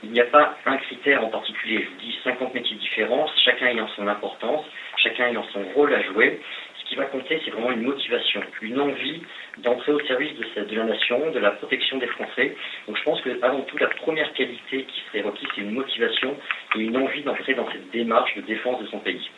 Il 0.03 0.11
n'y 0.11 0.19
a 0.19 0.25
pas 0.25 0.57
un 0.65 0.77
critère 0.77 1.23
en 1.23 1.29
particulier. 1.29 1.83
Je 1.83 1.89
vous 1.89 1.99
dis 1.99 2.19
50 2.23 2.53
métiers 2.53 2.75
différents, 2.77 3.27
chacun 3.43 3.67
ayant 3.67 3.87
son 3.95 4.07
importance, 4.07 4.65
chacun 4.97 5.27
ayant 5.27 5.45
son 5.53 5.63
rôle 5.73 5.93
à 5.93 6.01
jouer 6.03 6.39
ce 6.85 6.89
qui 6.89 6.95
va 6.95 7.05
compter, 7.05 7.41
c'est 7.43 7.51
vraiment 7.51 7.71
une 7.71 7.81
motivation, 7.81 8.41
une 8.61 8.79
envie 8.79 9.21
d'entrer 9.57 9.91
au 9.91 9.99
service 10.01 10.33
de, 10.37 10.75
la 10.75 10.83
nation, 10.83 11.31
de 11.31 11.39
la 11.39 11.51
protection 11.51 11.97
des 11.97 12.07
Français. 12.07 12.55
Donc 12.87 12.97
je 12.97 13.03
pense 13.03 13.21
que 13.21 13.41
avant 13.41 13.61
tout, 13.61 13.77
la 13.77 13.87
première 13.87 14.31
qualité 14.33 14.83
qui 14.83 15.01
serait 15.07 15.21
requise, 15.21 15.47
c'est 15.55 15.61
une 15.61 15.71
motivation 15.71 16.37
et 16.75 16.81
une 16.81 16.97
envie 16.97 17.23
d'entrer 17.23 17.55
dans 17.55 17.69
cette 17.71 17.89
démarche 17.91 18.35
de 18.35 18.41
défense 18.41 18.79
de 18.81 18.87
son 18.87 18.99
pays. 18.99 19.29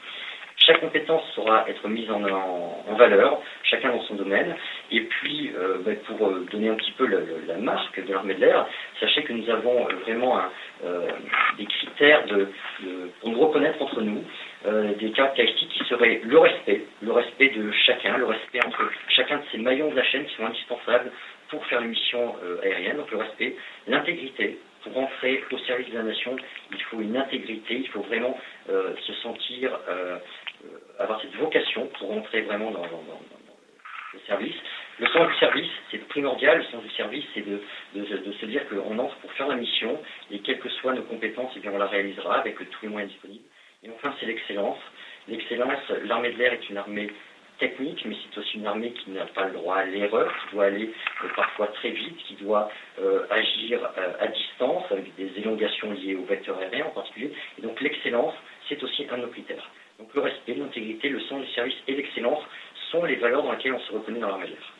Chaque 0.57 0.81
compétence 0.81 1.23
saura 1.33 1.65
être 1.69 1.87
mise 1.87 2.09
en, 2.11 2.95
valeur, 2.95 3.41
chacun 3.63 3.89
dans 3.89 4.01
son 4.03 4.15
domaine. 4.15 4.55
Et 4.91 5.01
puis, 5.01 5.51
euh, 5.55 5.77
bah, 5.85 5.91
pour 6.07 6.27
euh, 6.27 6.45
donner 6.51 6.69
un 6.69 6.75
petit 6.75 6.91
peu 6.91 7.07
la 7.07 7.57
marque 7.57 8.03
de 8.03 8.11
l'armée 8.11 8.33
de 8.33 8.41
l'air, 8.41 8.65
sachez 8.99 9.23
que 9.23 9.33
nous 9.33 9.49
avons 9.49 9.87
euh, 9.87 9.93
vraiment 10.03 10.41
des 11.57 11.65
critères 11.65 12.23
pour 13.21 13.29
nous 13.29 13.39
reconnaître 13.39 13.81
entre 13.81 14.01
nous, 14.01 14.23
euh, 14.65 14.93
des 14.95 15.11
caractéristiques 15.11 15.69
qui 15.69 15.83
seraient 15.85 16.19
le 16.23 16.39
respect, 16.39 16.81
le 17.01 17.11
respect 17.11 17.49
de 17.49 17.71
chacun, 17.85 18.17
le 18.17 18.25
respect 18.25 18.59
entre 18.65 18.89
chacun 19.09 19.37
de 19.37 19.43
ces 19.51 19.59
maillons 19.59 19.91
de 19.91 19.95
la 19.95 20.03
chaîne 20.03 20.25
qui 20.25 20.35
sont 20.35 20.45
indispensables 20.45 21.11
pour 21.49 21.65
faire 21.67 21.81
une 21.81 21.89
mission 21.89 22.35
euh, 22.43 22.59
aérienne, 22.63 22.97
donc 22.97 23.11
le 23.11 23.17
respect, 23.17 23.55
l'intégrité. 23.87 24.57
Pour 24.83 24.93
rentrer 24.93 25.43
au 25.51 25.57
service 25.59 25.89
de 25.91 25.97
la 25.97 26.03
nation, 26.03 26.35
il 26.71 26.81
faut 26.83 27.01
une 27.01 27.17
intégrité, 27.17 27.75
il 27.75 27.87
faut 27.89 28.01
vraiment 28.01 28.37
se 28.67 29.13
sentir, 29.21 29.71
avoir 30.99 31.21
cette 31.21 31.35
vocation 31.35 31.87
pour 31.97 32.09
rentrer 32.09 32.41
vraiment 32.41 32.71
dans, 32.71 32.83
le 32.83 34.19
service. 34.25 34.55
Le 34.99 35.07
sens 35.07 35.27
du 35.27 35.35
service, 35.35 35.69
c'est 35.91 36.07
primordial. 36.07 36.57
Le 36.57 36.63
sens 36.65 36.83
du 36.83 36.89
service, 36.91 37.25
c'est 37.33 37.45
de, 37.45 37.61
se 37.93 38.45
dire 38.45 38.67
qu'on 38.69 38.97
entre 38.97 39.15
pour 39.17 39.31
faire 39.33 39.47
la 39.47 39.55
mission 39.55 39.99
et 40.31 40.39
quelles 40.39 40.59
que 40.59 40.69
soient 40.69 40.93
nos 40.93 41.03
compétences, 41.03 41.51
eh 41.55 41.59
bien, 41.59 41.71
on 41.73 41.77
la 41.77 41.87
réalisera 41.87 42.39
avec 42.39 42.57
tous 42.57 42.79
les 42.81 42.89
moyens 42.89 43.11
disponibles. 43.11 43.45
Et 43.83 43.89
enfin, 43.89 44.13
c'est 44.19 44.25
l'excellence. 44.25 44.79
L'excellence, 45.27 45.79
l'armée 46.05 46.31
de 46.31 46.37
l'air 46.37 46.53
est 46.53 46.69
une 46.69 46.77
armée 46.77 47.09
technique, 47.59 48.03
mais 48.05 48.15
c'est 48.15 48.39
aussi 48.39 48.57
une 48.57 48.67
armée 48.67 48.91
qui 48.91 49.11
n'a 49.11 49.25
pas 49.25 49.45
le 49.45 49.53
droit 49.53 49.77
à 49.77 49.85
l'erreur, 49.85 50.31
qui 50.41 50.55
doit 50.55 50.65
aller 50.65 50.93
euh, 51.23 51.27
parfois 51.35 51.67
très 51.67 51.89
vite, 51.89 52.17
qui 52.17 52.35
doit 52.35 52.69
euh, 52.99 53.25
agir 53.29 53.79
euh, 53.97 54.13
à 54.19 54.27
distance, 54.27 54.83
avec 54.91 55.15
des 55.15 55.31
élongations 55.37 55.91
liées 55.91 56.15
au 56.15 56.25
vecteur 56.25 56.57
aérien 56.59 56.85
en 56.85 56.91
particulier. 56.91 57.31
Et 57.57 57.61
donc 57.61 57.79
l'excellence, 57.81 58.33
c'est 58.69 58.81
aussi 58.83 59.07
un 59.09 59.17
de 59.17 59.23
nos 59.23 59.29
critères. 59.29 59.69
Donc 59.99 60.13
le 60.13 60.21
respect, 60.21 60.53
l'intégrité, 60.53 61.09
le 61.09 61.19
sens 61.21 61.41
du 61.41 61.51
service 61.53 61.75
et 61.87 61.95
l'excellence 61.95 62.43
sont 62.91 63.03
les 63.03 63.15
valeurs 63.15 63.43
dans 63.43 63.51
lesquelles 63.51 63.73
on 63.73 63.79
se 63.79 63.93
reconnaît 63.93 64.19
dans 64.19 64.29
l'armée 64.29 64.45
de 64.45 64.51
l'air. 64.51 64.73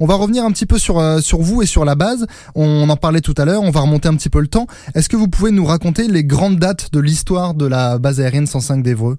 On 0.00 0.06
va 0.06 0.14
revenir 0.14 0.44
un 0.44 0.50
petit 0.50 0.66
peu 0.66 0.76
sur, 0.76 0.98
euh, 0.98 1.18
sur 1.18 1.38
vous 1.38 1.62
et 1.62 1.66
sur 1.66 1.84
la 1.84 1.94
base. 1.94 2.26
On 2.54 2.88
en 2.90 2.96
parlait 2.96 3.20
tout 3.20 3.34
à 3.38 3.44
l'heure, 3.44 3.62
on 3.62 3.70
va 3.70 3.80
remonter 3.80 4.08
un 4.08 4.16
petit 4.16 4.28
peu 4.28 4.40
le 4.40 4.48
temps. 4.48 4.66
Est-ce 4.94 5.08
que 5.08 5.16
vous 5.16 5.28
pouvez 5.28 5.52
nous 5.52 5.64
raconter 5.64 6.02
les 6.08 6.24
grandes 6.24 6.56
dates 6.56 6.92
de 6.92 7.00
l'histoire 7.00 7.54
de 7.54 7.66
la 7.66 7.98
base 7.98 8.20
aérienne 8.20 8.46
105 8.46 8.82
d'Evreux 8.82 9.16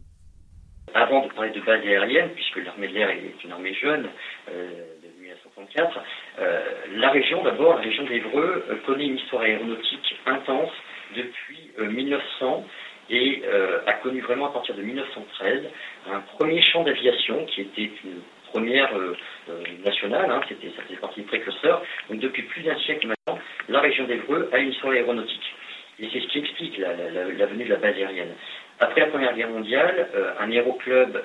Avant 0.93 1.25
de 1.25 1.33
parler 1.33 1.51
de 1.51 1.61
base 1.61 1.81
aérienne, 1.81 2.29
puisque 2.35 2.63
l'armée 2.63 2.87
de 2.89 2.93
l'air 2.93 3.09
est 3.09 3.43
une 3.43 3.51
armée 3.51 3.73
jeune, 3.73 4.05
euh, 4.51 4.69
de 5.01 5.21
1964, 5.21 5.99
euh, 6.39 6.61
la 6.97 7.09
région 7.09 7.43
d'abord, 7.43 7.75
la 7.75 7.81
région 7.81 8.03
d'Evreux, 8.05 8.65
connaît 8.85 9.07
une 9.07 9.17
histoire 9.17 9.43
aéronautique 9.43 10.15
intense 10.27 10.71
depuis 11.15 11.71
1900 11.79 12.65
et 13.09 13.43
a 13.85 13.93
connu 13.93 14.21
vraiment 14.21 14.47
à 14.47 14.53
partir 14.53 14.75
de 14.75 14.81
1913 14.81 15.63
un 16.11 16.19
premier 16.37 16.61
champ 16.61 16.83
d'aviation 16.83 17.45
qui 17.45 17.61
était 17.61 17.91
une 18.03 18.21
première 18.53 18.95
euh, 18.95 19.17
euh, 19.49 19.63
nationale, 19.83 20.29
hein, 20.29 20.41
c'était, 20.47 20.71
ça 20.75 20.83
faisait 20.83 20.99
partie 20.99 21.21
des 21.21 21.27
précurseurs. 21.27 21.81
Donc 22.09 22.19
depuis 22.19 22.43
plus 22.43 22.61
d'un 22.61 22.77
siècle 22.77 23.07
maintenant, 23.07 23.41
la 23.67 23.79
région 23.81 24.05
d'Evreux 24.05 24.49
a 24.53 24.59
une 24.59 24.71
histoire 24.71 24.93
aéronautique. 24.93 25.55
Et 25.99 26.07
c'est 26.11 26.21
ce 26.21 26.27
qui 26.27 26.39
explique 26.39 26.77
la, 26.77 27.45
venue 27.45 27.65
de 27.65 27.69
la 27.69 27.77
base 27.77 27.95
aérienne. 27.95 28.33
Après 28.79 29.01
la 29.01 29.07
Première 29.07 29.35
Guerre 29.35 29.49
mondiale, 29.49 30.07
euh, 30.15 30.33
un 30.39 30.51
aéroclub, 30.51 31.15
euh, 31.15 31.21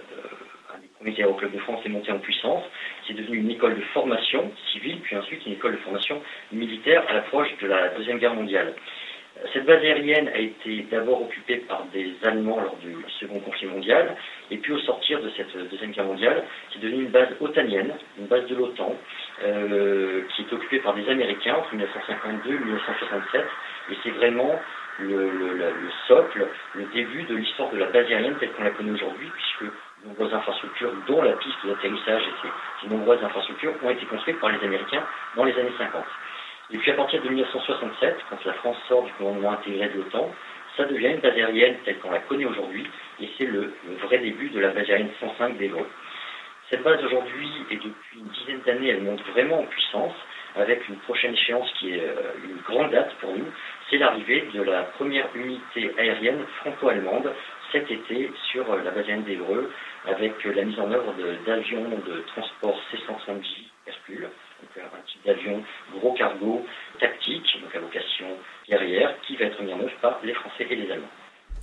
un 0.75 0.79
des 0.79 0.89
premiers 0.99 1.19
aéroclubs 1.19 1.53
de 1.53 1.59
France 1.59 1.81
est 1.85 1.91
monté 1.91 2.13
en 2.13 2.19
puissance. 2.19 2.65
C'est 3.07 3.15
devenu 3.15 3.39
une 3.39 3.51
école 3.51 3.77
de 3.77 3.83
formation 3.93 4.51
civile, 4.73 5.01
puis 5.01 5.17
ensuite 5.17 5.45
une 5.47 5.53
école 5.53 5.73
de 5.73 5.79
formation 5.79 6.23
militaire 6.53 7.05
à 7.09 7.15
l'approche 7.15 7.49
de 7.61 7.67
la 7.67 7.89
Deuxième 7.91 8.19
Guerre 8.19 8.35
mondiale. 8.35 8.75
Cette 9.53 9.67
base 9.67 9.83
aérienne 9.83 10.29
a 10.29 10.39
été 10.39 10.87
d'abord 10.91 11.23
occupée 11.23 11.59
par 11.69 11.85
des 11.93 12.13
Allemands 12.25 12.61
lors 12.61 12.77
du 12.77 12.97
Second 13.21 13.39
conflit 13.41 13.67
mondial, 13.67 14.17
et 14.51 14.57
puis 14.57 14.73
au 14.73 14.79
sortir 14.81 15.21
de 15.23 15.31
cette 15.37 15.57
Deuxième 15.71 15.93
Guerre 15.93 16.07
mondiale, 16.07 16.45
c'est 16.73 16.81
devenu 16.81 17.05
une 17.05 17.11
base 17.11 17.29
otanienne, 17.41 17.93
une 18.19 18.27
base 18.27 18.47
de 18.47 18.57
l'OTAN, 18.57 18.95
euh, 19.45 20.23
qui 20.31 20.43
est 20.43 20.53
occupée 20.53 20.81
par 20.81 20.95
des 20.95 21.09
Américains 21.09 21.55
entre 21.55 21.73
1952 21.73 22.51
et 22.51 22.59
1967, 22.59 23.45
et 23.91 23.95
c'est 24.03 24.11
vraiment 24.11 24.61
le, 24.99 25.73
socle, 26.09 26.47
le 26.75 26.85
début 26.93 27.23
de 27.23 27.37
l'histoire 27.37 27.71
de 27.71 27.79
la 27.79 27.87
base 27.87 28.07
aérienne 28.07 28.35
telle 28.41 28.51
qu'on 28.53 28.65
la 28.65 28.71
connaît 28.71 28.91
aujourd'hui, 28.91 29.31
puisque 29.33 29.73
de 30.03 30.09
nombreuses 30.09 30.35
infrastructures, 30.35 30.93
dont 31.07 31.23
la 31.23 31.33
piste 31.33 31.65
d'atterrissage 31.65 32.23
et 32.23 32.49
ces, 32.83 32.89
nombreuses 32.89 33.23
infrastructures, 33.23 33.75
ont 33.83 33.91
été 33.91 34.05
construites 34.07 34.41
par 34.41 34.51
les 34.51 34.65
Américains 34.65 35.05
dans 35.37 35.45
les 35.45 35.57
années 35.59 35.73
50. 35.79 36.05
Et 36.71 36.79
puis 36.79 36.91
à 36.91 36.95
partir 36.95 37.23
de 37.23 37.29
1967, 37.29 38.17
quand 38.29 38.45
la 38.45 38.53
France 38.55 38.77
sort 38.89 39.05
du 39.05 39.13
commandement 39.13 39.53
intégré 39.53 39.89
de 39.89 39.99
l'OTAN, 39.99 40.31
ça 40.77 40.85
devient 40.85 41.09
une 41.09 41.21
base 41.21 41.35
aérienne 41.35 41.77
telle 41.85 41.99
qu'on 41.99 42.11
la 42.11 42.21
connaît 42.21 42.45
aujourd'hui, 42.45 42.87
et 43.21 43.29
c'est 43.37 43.47
le, 43.47 43.73
vrai 44.03 44.19
début 44.19 44.51
de 44.51 44.61
la 44.61 44.69
base 44.69 44.89
aérienne 44.89 45.11
105 45.19 45.57
d'Evreux. 45.59 45.89
Cette 46.71 46.83
base 46.83 47.03
aujourd'hui, 47.03 47.51
et 47.71 47.77
depuis 47.77 48.19
une 48.19 48.29
dizaine 48.29 48.61
d'années, 48.67 48.89
elle 48.89 49.03
monte 49.03 49.23
vraiment 49.33 49.61
en 49.61 49.65
puissance, 49.65 50.15
avec 50.57 50.87
une 50.89 50.97
prochaine 50.97 51.33
échéance 51.33 51.71
qui 51.79 51.95
est 51.95 52.01
euh, 52.01 52.33
une 52.45 52.61
grande 52.63 52.91
date 52.91 53.15
pour 53.21 53.37
nous, 53.37 53.47
c'est 53.89 53.97
l'arrivée 53.97 54.49
de 54.53 54.63
la 54.63 54.83
première 54.83 55.29
unité 55.35 55.91
aérienne 55.99 56.45
franco-allemande 56.61 57.33
cet 57.73 57.91
été 57.91 58.31
sur 58.51 58.71
euh, 58.71 58.83
la 58.85 58.91
base 58.91 59.05
aérienne 59.05 59.25
d'Evreux, 59.25 59.71
avec 60.07 60.35
euh, 60.47 60.53
la 60.55 60.65
mise 60.65 60.79
en 60.79 60.91
œuvre 60.91 61.15
d'avions 61.47 61.89
de, 62.07 62.21
transport 62.29 62.79
C-130J 62.91 63.69
Hercule, 63.87 64.29
donc 64.61 64.71
euh, 64.77 64.97
un 64.97 65.03
type 65.11 65.25
d'avion 65.25 65.63
gros 65.95 66.13
cargo 66.15 66.65
tactique, 67.01 67.47
donc 67.63 67.75
à 67.75 67.81
vocation 67.81 68.27
guerrière, 68.69 69.15
qui 69.27 69.37
va 69.37 69.47
être 69.47 69.63
mis 69.63 69.73
en 69.73 69.81
œuvre 69.81 69.97
par 70.01 70.19
les 70.25 70.35
Français 70.35 70.67
et 70.71 70.77
les 70.77 70.91
Allemands. 70.91 71.07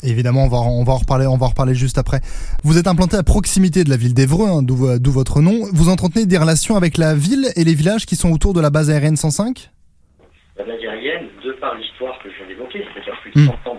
Évidemment, 0.03 0.43
on 0.43 0.49
va, 0.49 0.57
on 0.57 0.83
va 0.83 0.93
en 0.93 0.97
reparler, 0.97 1.25
on 1.25 1.37
va 1.37 1.45
en 1.45 1.49
reparler 1.49 1.73
juste 1.73 1.97
après. 1.97 2.19
Vous 2.63 2.77
êtes 2.77 2.87
implanté 2.87 3.15
à 3.15 3.23
proximité 3.23 3.83
de 3.83 3.89
la 3.89 3.97
ville 3.97 4.13
d'Evreux, 4.13 4.47
hein, 4.47 4.61
d'où 4.61 5.11
votre 5.11 5.41
nom. 5.41 5.65
Vous 5.73 5.89
entretenez 5.89 6.25
des 6.25 6.37
relations 6.37 6.75
avec 6.75 6.97
la 6.97 7.15
ville 7.15 7.47
et 7.55 7.63
les 7.63 7.73
villages 7.73 8.05
qui 8.05 8.15
sont 8.15 8.31
autour 8.31 8.53
de 8.53 8.61
la 8.61 8.69
base 8.69 8.89
aérienne 8.89 9.15
105 9.15 9.69
La 10.57 10.65
base 10.65 10.79
aérienne, 10.81 11.29
de 11.43 11.53
par 11.53 11.75
l'histoire 11.75 12.19
que 12.19 12.29
je 12.29 12.35
viens 12.37 12.47
d'évoquer, 12.47 12.85
c'est-à-dire 12.93 13.19
plus 13.21 13.31
de 13.31 13.45
100 13.45 13.51
hmm. 13.51 13.67
ans 13.69 13.77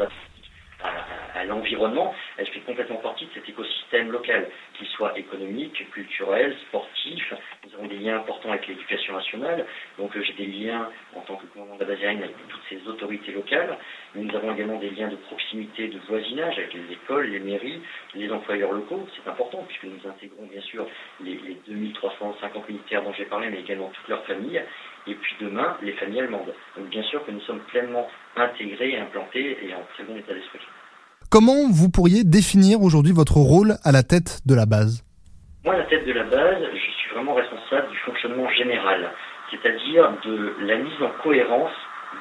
à, 1.35 1.45
l'environnement, 1.45 2.15
elle 2.39 2.47
fait 2.47 2.61
complètement 2.61 2.97
partie 2.97 3.27
de 3.27 3.31
cet 3.35 3.49
écosystème 3.49 4.11
local, 4.11 4.49
qu'il 4.79 4.87
soit 4.89 5.17
économique, 5.19 5.85
culturel, 5.93 6.55
sportif. 6.69 7.35
Des 7.83 7.99
liens 7.99 8.17
importants 8.17 8.51
avec 8.51 8.67
l'éducation 8.67 9.15
nationale, 9.15 9.67
donc 9.99 10.17
euh, 10.17 10.23
j'ai 10.23 10.33
des 10.33 10.47
liens 10.47 10.89
en 11.15 11.21
tant 11.21 11.37
que 11.37 11.47
commandant 11.47 11.75
de 11.75 11.81
la 11.81 11.87
base 11.87 11.99
aérienne 12.03 12.23
avec 12.23 12.37
toutes 12.49 12.63
ces 12.69 12.89
autorités 12.89 13.33
locales. 13.33 13.77
nous 14.15 14.35
avons 14.35 14.55
également 14.55 14.79
des 14.79 14.91
liens 14.91 15.09
de 15.09 15.17
proximité, 15.17 15.89
de 15.89 15.99
voisinage 16.09 16.59
avec 16.59 16.75
les 16.75 16.95
écoles, 16.95 17.27
les 17.27 17.39
mairies, 17.39 17.81
les 18.15 18.31
employeurs 18.31 18.73
locaux. 18.73 19.07
C'est 19.15 19.29
important 19.31 19.65
puisque 19.69 19.85
nous 19.85 20.09
intégrons 20.09 20.47
bien 20.51 20.63
sûr 20.63 20.87
les, 21.23 21.35
les 21.35 21.61
2350 21.69 22.69
militaires 22.69 23.03
dont 23.03 23.13
j'ai 23.13 23.27
parlé, 23.27 23.51
mais 23.51 23.61
également 23.61 23.91
toutes 23.95 24.09
leurs 24.09 24.25
familles 24.25 24.63
et 25.07 25.15
puis 25.15 25.35
demain 25.41 25.77
les 25.83 25.93
familles 25.93 26.21
allemandes. 26.21 26.53
Donc 26.77 26.89
bien 26.89 27.03
sûr 27.05 27.25
que 27.25 27.31
nous 27.31 27.41
sommes 27.43 27.61
pleinement 27.71 28.09
intégrés, 28.37 28.99
implantés 28.99 29.59
et 29.63 29.75
en 29.75 29.83
très 29.95 30.05
bon 30.05 30.17
état 30.17 30.35
d'esprit. 30.35 30.61
Comment 31.31 31.69
vous 31.71 31.91
pourriez 31.91 32.25
définir 32.25 32.83
aujourd'hui 32.83 33.13
votre 33.13 33.37
rôle 33.37 33.77
à 33.83 33.93
la 33.93 34.03
tête 34.03 34.41
de 34.47 34.55
la 34.55 34.67
base? 34.67 35.06
Moi, 35.67 35.75
à 35.75 35.79
la 35.79 35.85
tête 35.87 36.07
de 36.07 36.13
la 36.13 36.23
base, 36.23 36.63
je 36.73 36.91
suis 36.93 37.11
vraiment 37.11 37.35
responsable 37.35 37.89
du 37.91 37.97
fonctionnement 37.97 38.49
général, 38.51 39.11
c'est-à-dire 39.51 40.13
de 40.25 40.55
la 40.61 40.77
mise 40.77 41.03
en 41.03 41.09
cohérence 41.25 41.73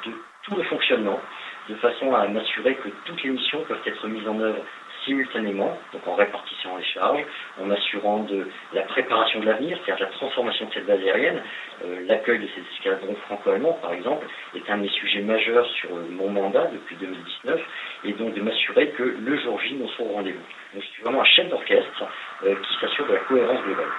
de 0.04 0.12
tout 0.42 0.56
le 0.56 0.64
fonctionnement, 0.64 1.22
de 1.70 1.76
façon 1.76 2.16
à 2.16 2.28
m'assurer 2.28 2.74
que 2.74 2.90
toutes 3.06 3.22
les 3.22 3.30
missions 3.30 3.62
peuvent 3.68 3.84
être 3.86 4.08
mises 4.08 4.28
en 4.28 4.40
œuvre 4.40 4.66
simultanément, 5.06 5.78
donc 5.94 6.08
en 6.08 6.16
répartissant 6.16 6.76
les 6.78 6.84
charges, 6.84 7.24
en 7.62 7.70
assurant 7.72 8.20
de 8.24 8.48
la 8.74 8.82
préparation 8.84 9.40
de 9.40 9.46
l'avenir, 9.46 9.78
c'est-à-dire 9.86 10.08
la 10.08 10.12
transformation 10.14 10.68
de 10.68 10.74
cette 10.74 10.86
base 10.86 11.00
aérienne. 11.00 11.42
Euh, 11.84 12.06
l'accueil 12.08 12.40
de 12.40 12.48
ces 12.48 12.62
escadrons 12.74 13.16
franco-allemands, 13.28 13.78
par 13.82 13.94
exemple, 13.94 14.26
est 14.56 14.70
un 14.70 14.78
des 14.80 14.90
sujets 14.90 15.22
majeurs 15.22 15.68
sur 15.80 15.90
mon 16.12 16.30
mandat 16.30 16.68
depuis 16.74 16.96
2019, 16.98 17.62
et 18.06 18.14
donc 18.14 18.34
de 18.34 18.42
m'assurer 18.42 18.90
que 18.92 19.04
le 19.04 19.40
jour 19.42 19.60
J, 19.62 19.76
nous 19.76 19.90
serons 19.90 20.12
au 20.12 20.14
rendez-vous. 20.16 20.40
Donc 20.74 20.84
je 20.84 20.88
suis 20.88 21.04
vraiment 21.04 21.22
un 21.22 21.26
chef 21.26 21.50
d'orchestre 21.50 22.04
euh, 22.44 22.56
qui 22.56 22.80
s'assure 22.80 23.08
de 23.08 23.14
la 23.14 23.20
cohérence 23.20 23.64
globale. 23.64 23.92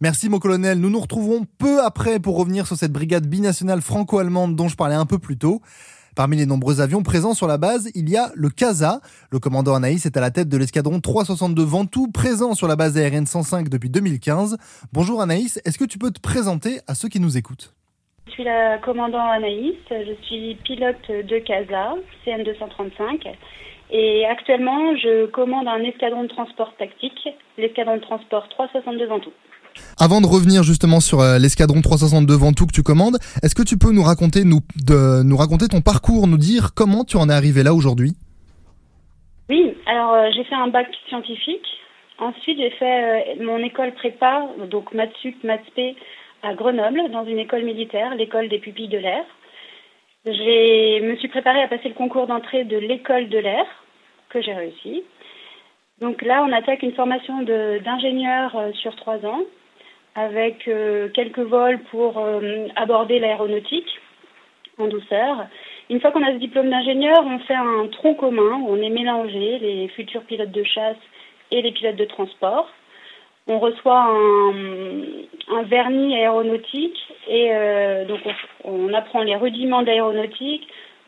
Merci 0.00 0.28
mon 0.28 0.38
colonel, 0.38 0.80
nous 0.80 0.90
nous 0.90 1.00
retrouverons 1.00 1.46
peu 1.58 1.80
après 1.80 2.18
pour 2.18 2.36
revenir 2.36 2.66
sur 2.66 2.76
cette 2.76 2.92
brigade 2.92 3.26
binationale 3.26 3.80
franco-allemande 3.80 4.56
dont 4.56 4.68
je 4.68 4.76
parlais 4.76 4.96
un 4.96 5.06
peu 5.06 5.18
plus 5.18 5.38
tôt. 5.38 5.60
Parmi 6.14 6.36
les 6.36 6.46
nombreux 6.46 6.80
avions 6.80 7.02
présents 7.02 7.34
sur 7.34 7.48
la 7.48 7.58
base, 7.58 7.90
il 7.96 8.08
y 8.08 8.16
a 8.16 8.30
le 8.36 8.48
CASA. 8.48 9.00
Le 9.32 9.40
commandant 9.40 9.74
Anaïs 9.74 10.06
est 10.06 10.16
à 10.16 10.20
la 10.20 10.30
tête 10.30 10.48
de 10.48 10.56
l'escadron 10.56 11.00
362 11.00 11.64
Ventoux, 11.64 12.06
présent 12.06 12.54
sur 12.54 12.68
la 12.68 12.76
base 12.76 12.96
aérienne 12.96 13.26
105 13.26 13.68
depuis 13.68 13.90
2015. 13.90 14.56
Bonjour 14.92 15.20
Anaïs, 15.20 15.60
est-ce 15.64 15.76
que 15.76 15.84
tu 15.84 15.98
peux 15.98 16.12
te 16.12 16.20
présenter 16.20 16.78
à 16.86 16.94
ceux 16.94 17.08
qui 17.08 17.18
nous 17.18 17.36
écoutent? 17.36 17.74
Je 18.28 18.32
suis 18.32 18.44
la 18.44 18.78
commandant 18.78 19.26
Anaïs, 19.26 19.74
je 19.90 20.14
suis 20.22 20.54
pilote 20.64 21.08
de 21.08 21.38
CASA, 21.40 21.94
CN235. 22.24 23.34
Et 23.90 24.24
actuellement, 24.26 24.96
je 24.96 25.26
commande 25.26 25.68
un 25.68 25.82
escadron 25.84 26.24
de 26.24 26.28
transport 26.28 26.74
tactique, 26.76 27.28
l'escadron 27.58 27.96
de 27.96 28.02
transport 28.02 28.48
362 28.48 29.06
Ventoux. 29.06 29.32
Avant 29.98 30.20
de 30.20 30.26
revenir 30.26 30.62
justement 30.62 31.00
sur 31.00 31.20
euh, 31.20 31.38
l'escadron 31.38 31.80
362 31.80 32.34
Ventoux 32.34 32.66
que 32.66 32.72
tu 32.72 32.82
commandes, 32.82 33.18
est-ce 33.42 33.54
que 33.54 33.62
tu 33.62 33.76
peux 33.76 33.92
nous 33.92 34.02
raconter, 34.02 34.44
nous, 34.44 34.60
de, 34.86 35.22
nous 35.22 35.36
raconter 35.36 35.68
ton 35.68 35.80
parcours, 35.80 36.26
nous 36.26 36.38
dire 36.38 36.74
comment 36.74 37.04
tu 37.04 37.16
en 37.16 37.28
es 37.28 37.32
arrivé 37.32 37.62
là 37.62 37.74
aujourd'hui? 37.74 38.12
Oui, 39.48 39.74
alors 39.86 40.14
euh, 40.14 40.30
j'ai 40.34 40.44
fait 40.44 40.54
un 40.54 40.68
bac 40.68 40.86
scientifique. 41.08 41.66
Ensuite, 42.18 42.58
j'ai 42.58 42.70
fait 42.70 43.34
euh, 43.38 43.44
mon 43.44 43.58
école 43.58 43.92
prépa, 43.94 44.46
donc 44.70 44.92
Matsup, 44.94 45.34
Matspé, 45.42 45.96
à 46.42 46.54
Grenoble, 46.54 47.10
dans 47.10 47.24
une 47.24 47.38
école 47.38 47.64
militaire, 47.64 48.14
l'école 48.14 48.48
des 48.48 48.58
pupilles 48.58 48.88
de 48.88 48.98
l'air. 48.98 49.24
Je 50.26 51.02
me 51.02 51.16
suis 51.16 51.28
préparée 51.28 51.62
à 51.62 51.68
passer 51.68 51.88
le 51.88 51.94
concours 51.94 52.26
d'entrée 52.26 52.64
de 52.64 52.78
l'école 52.78 53.28
de 53.28 53.38
l'air, 53.38 53.66
que 54.30 54.40
j'ai 54.40 54.54
réussi. 54.54 55.02
Donc 56.00 56.22
là, 56.22 56.42
on 56.48 56.52
attaque 56.52 56.82
une 56.82 56.94
formation 56.94 57.42
d'ingénieur 57.42 58.56
sur 58.74 58.96
trois 58.96 59.24
ans 59.26 59.42
avec 60.14 60.66
euh, 60.68 61.08
quelques 61.08 61.40
vols 61.40 61.80
pour 61.90 62.18
euh, 62.18 62.68
aborder 62.76 63.18
l'aéronautique 63.18 63.88
en 64.78 64.86
douceur. 64.86 65.46
Une 65.90 66.00
fois 66.00 66.10
qu'on 66.12 66.22
a 66.22 66.32
ce 66.32 66.38
diplôme 66.38 66.70
d'ingénieur, 66.70 67.22
on 67.26 67.38
fait 67.40 67.54
un 67.54 67.88
tronc 67.88 68.14
commun 68.14 68.60
où 68.62 68.70
on 68.70 68.80
est 68.80 68.90
mélangé, 68.90 69.58
les 69.58 69.88
futurs 69.88 70.22
pilotes 70.22 70.52
de 70.52 70.64
chasse 70.64 70.96
et 71.50 71.62
les 71.62 71.72
pilotes 71.72 71.96
de 71.96 72.04
transport. 72.04 72.68
On 73.46 73.58
reçoit 73.58 74.06
un, 74.08 75.62
vernis 75.64 76.16
aéronautique 76.16 76.96
et 77.28 77.48
euh, 77.52 78.06
donc 78.06 78.20
on, 78.64 78.92
apprend 78.94 79.22
les 79.22 79.36
rudiments 79.36 79.82
d'aéronautique, 79.82 80.66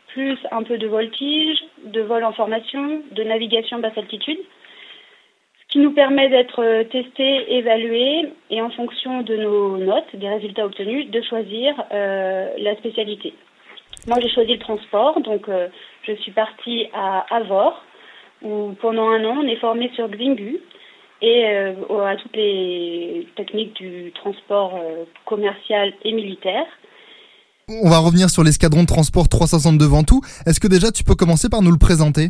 plus 0.09 0.37
un 0.51 0.61
peu 0.61 0.77
de 0.77 0.87
voltige, 0.87 1.57
de 1.85 2.01
vol 2.01 2.23
en 2.23 2.33
formation, 2.33 3.01
de 3.11 3.23
navigation 3.23 3.79
basse 3.79 3.97
altitude 3.97 4.39
qui 5.69 5.79
nous 5.79 5.91
permet 5.91 6.29
d'être 6.29 6.63
euh, 6.63 6.83
testé, 6.85 7.57
évalué 7.57 8.31
et 8.51 8.61
en 8.61 8.69
fonction 8.69 9.21
de 9.21 9.35
nos 9.35 9.77
notes, 9.77 10.15
des 10.15 10.29
résultats 10.29 10.65
obtenus, 10.65 11.09
de 11.09 11.21
choisir 11.23 11.73
euh, 11.91 12.49
la 12.59 12.75
spécialité. 12.77 13.33
Moi, 14.07 14.17
j'ai 14.21 14.29
choisi 14.29 14.53
le 14.53 14.59
transport, 14.59 15.19
donc 15.21 15.49
je 16.03 16.13
suis 16.13 16.31
partie 16.31 16.87
à 16.93 17.25
Avor, 17.35 17.83
où 18.41 18.73
pendant 18.79 19.09
un 19.09 19.25
an, 19.25 19.39
on 19.43 19.47
est 19.47 19.57
formé 19.57 19.91
sur 19.95 20.07
Glingu 20.07 20.61
et 21.21 21.45
à 21.45 22.15
toutes 22.15 22.35
les 22.35 23.27
techniques 23.35 23.75
du 23.75 24.11
transport 24.13 24.79
commercial 25.25 25.93
et 26.03 26.13
militaire. 26.13 26.65
On 27.69 27.89
va 27.89 27.99
revenir 27.99 28.29
sur 28.29 28.43
l'escadron 28.43 28.83
de 28.83 28.87
transport 28.87 29.27
362 29.27 29.85
Ventoux. 29.85 30.21
Est-ce 30.45 30.59
que 30.59 30.67
déjà 30.67 30.89
tu 30.91 31.03
peux 31.03 31.15
commencer 31.15 31.49
par 31.49 31.61
nous 31.61 31.71
le 31.71 31.77
présenter? 31.77 32.29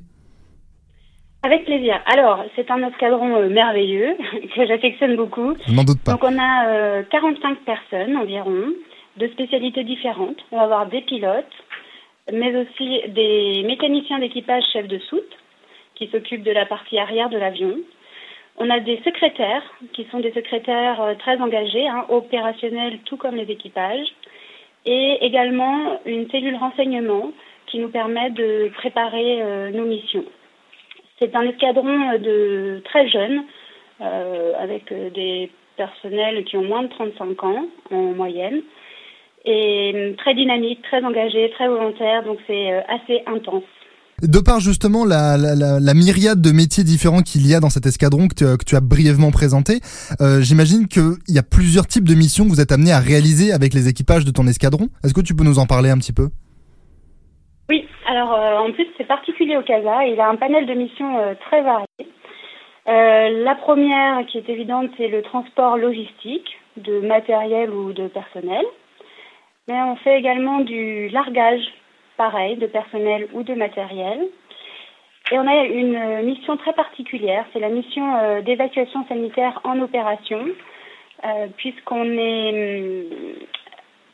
Avec 1.43 1.65
plaisir. 1.65 2.01
Alors, 2.07 2.43
c'est 2.55 2.69
un 2.71 2.81
escadron 2.87 3.35
euh, 3.35 3.49
merveilleux 3.49 4.17
que 4.55 4.65
j'affectionne 4.65 5.15
beaucoup. 5.15 5.53
n'en 5.69 5.83
doute 5.83 6.01
pas. 6.03 6.13
Donc, 6.13 6.23
on 6.23 6.39
a 6.39 7.03
45 7.03 7.51
euh, 7.51 7.55
personnes 7.65 8.17
environ, 8.17 8.73
de 9.17 9.27
spécialités 9.27 9.83
différentes. 9.83 10.37
On 10.51 10.57
va 10.57 10.63
avoir 10.63 10.87
des 10.87 11.01
pilotes, 11.01 11.45
mais 12.33 12.55
aussi 12.55 13.01
des 13.09 13.63
mécaniciens 13.65 14.19
d'équipage 14.19 14.63
chefs 14.73 14.87
de 14.87 14.99
soute 14.99 15.37
qui 15.95 16.07
s'occupent 16.07 16.43
de 16.43 16.51
la 16.51 16.65
partie 16.65 16.97
arrière 16.97 17.29
de 17.29 17.37
l'avion. 17.37 17.75
On 18.59 18.69
a 18.71 18.79
des 18.79 18.99
secrétaires 19.05 19.63
qui 19.93 20.05
sont 20.05 20.19
des 20.19 20.31
secrétaires 20.31 20.99
euh, 21.01 21.13
très 21.13 21.39
engagés, 21.39 21.87
hein, 21.87 22.05
opérationnels 22.09 22.99
tout 23.05 23.15
comme 23.17 23.35
les 23.35 23.49
équipages. 23.51 24.07
et 24.85 25.17
également 25.21 25.99
une 26.05 26.29
cellule 26.29 26.55
renseignement 26.55 27.31
qui 27.67 27.79
nous 27.79 27.89
permet 27.89 28.29
de 28.31 28.71
préparer 28.75 29.41
euh, 29.41 29.69
nos 29.71 29.85
missions. 29.85 30.25
C'est 31.19 31.35
un 31.35 31.43
escadron 31.43 32.17
de 32.17 32.81
très 32.85 33.09
jeunes, 33.09 33.43
euh, 34.01 34.53
avec 34.57 34.93
des 35.13 35.51
personnels 35.75 36.43
qui 36.45 36.57
ont 36.57 36.63
moins 36.63 36.83
de 36.83 36.89
35 36.89 37.43
ans 37.43 37.65
en 37.91 38.13
moyenne, 38.21 38.61
et 39.45 40.15
très 40.17 40.33
dynamique, 40.35 40.81
très 40.83 41.03
engagé, 41.03 41.49
très 41.51 41.67
volontaire, 41.67 42.23
donc 42.23 42.39
c'est 42.47 42.71
assez 42.87 43.23
intense. 43.25 43.63
De 44.23 44.39
par 44.41 44.59
justement 44.59 45.05
la, 45.05 45.37
myriade 45.93 46.41
de 46.41 46.49
métiers 46.49 46.83
différents 46.83 47.21
qu'il 47.21 47.45
y 47.45 47.53
a 47.53 47.59
dans 47.59 47.69
cet 47.69 47.85
escadron 47.85 48.27
que 48.27 48.33
tu, 48.33 48.45
tu 48.65 48.75
as 48.75 48.81
brièvement 48.81 49.29
présenté, 49.29 49.77
euh, 50.21 50.41
j'imagine 50.41 50.87
qu'il 50.87 51.21
y 51.29 51.37
a 51.37 51.45
plusieurs 51.45 51.85
types 51.85 52.07
de 52.07 52.15
missions 52.15 52.45
que 52.45 52.49
vous 52.49 52.59
êtes 52.59 52.71
amenés 52.71 52.91
à 52.91 52.97
réaliser 52.97 53.53
avec 53.53 53.75
les 53.75 53.87
équipages 53.87 54.25
de 54.25 54.31
ton 54.31 54.47
escadron. 54.47 54.89
Est-ce 55.05 55.13
que 55.13 55.21
tu 55.21 55.35
peux 55.35 55.43
nous 55.43 55.59
en 55.59 55.67
parler 55.67 55.91
un 55.91 56.01
petit 56.01 56.17
peu? 56.17 56.33
Oui, 57.69 57.85
alors 58.09 58.33
euh, 58.33 58.57
en 58.57 58.73
plus 58.73 58.87
c'est 58.97 59.05
particulier 59.05 59.55
au 59.55 59.61
CASA, 59.61 60.07
il 60.07 60.19
a 60.19 60.29
un 60.29 60.35
panel 60.35 60.65
de 60.65 60.73
missions 60.73 61.19
euh, 61.19 61.35
très 61.45 61.61
varié. 61.61 61.85
la 63.45 63.53
première 63.53 64.25
qui 64.25 64.39
est 64.39 64.49
évidente, 64.49 64.89
c'est 64.97 65.09
le 65.09 65.21
transport 65.21 65.77
logistique 65.77 66.57
de 66.77 67.05
matériel 67.05 67.69
ou 67.69 67.93
de 67.93 68.07
personnel. 68.07 68.65
Mais 69.67 69.77
on 69.83 69.95
fait 69.97 70.17
également 70.17 70.61
du 70.61 71.09
largage 71.09 71.61
pareil, 72.17 72.57
de 72.57 72.67
personnel 72.67 73.27
ou 73.33 73.43
de 73.43 73.53
matériel. 73.53 74.27
Et 75.31 75.37
on 75.37 75.47
a 75.47 75.65
une 75.65 76.23
mission 76.23 76.55
très 76.55 76.73
particulière, 76.73 77.45
c'est 77.51 77.59
la 77.59 77.69
mission 77.69 78.15
euh, 78.15 78.41
d'évacuation 78.41 79.05
sanitaire 79.07 79.59
en 79.65 79.79
opération, 79.81 80.45
euh, 81.25 81.47
puisqu'on 81.57 82.05
est 82.17 82.49
hum, 82.49 83.17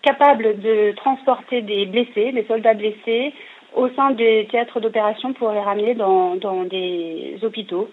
capable 0.02 0.60
de 0.60 0.92
transporter 0.96 1.62
des 1.62 1.86
blessés, 1.86 2.32
des 2.32 2.46
soldats 2.46 2.74
blessés, 2.74 3.32
au 3.76 3.90
sein 3.90 4.12
des 4.12 4.48
théâtres 4.52 4.80
d'opération 4.80 5.34
pour 5.34 5.52
les 5.52 5.60
ramener 5.60 5.94
dans, 5.94 6.36
des 6.66 7.38
hôpitaux. 7.44 7.90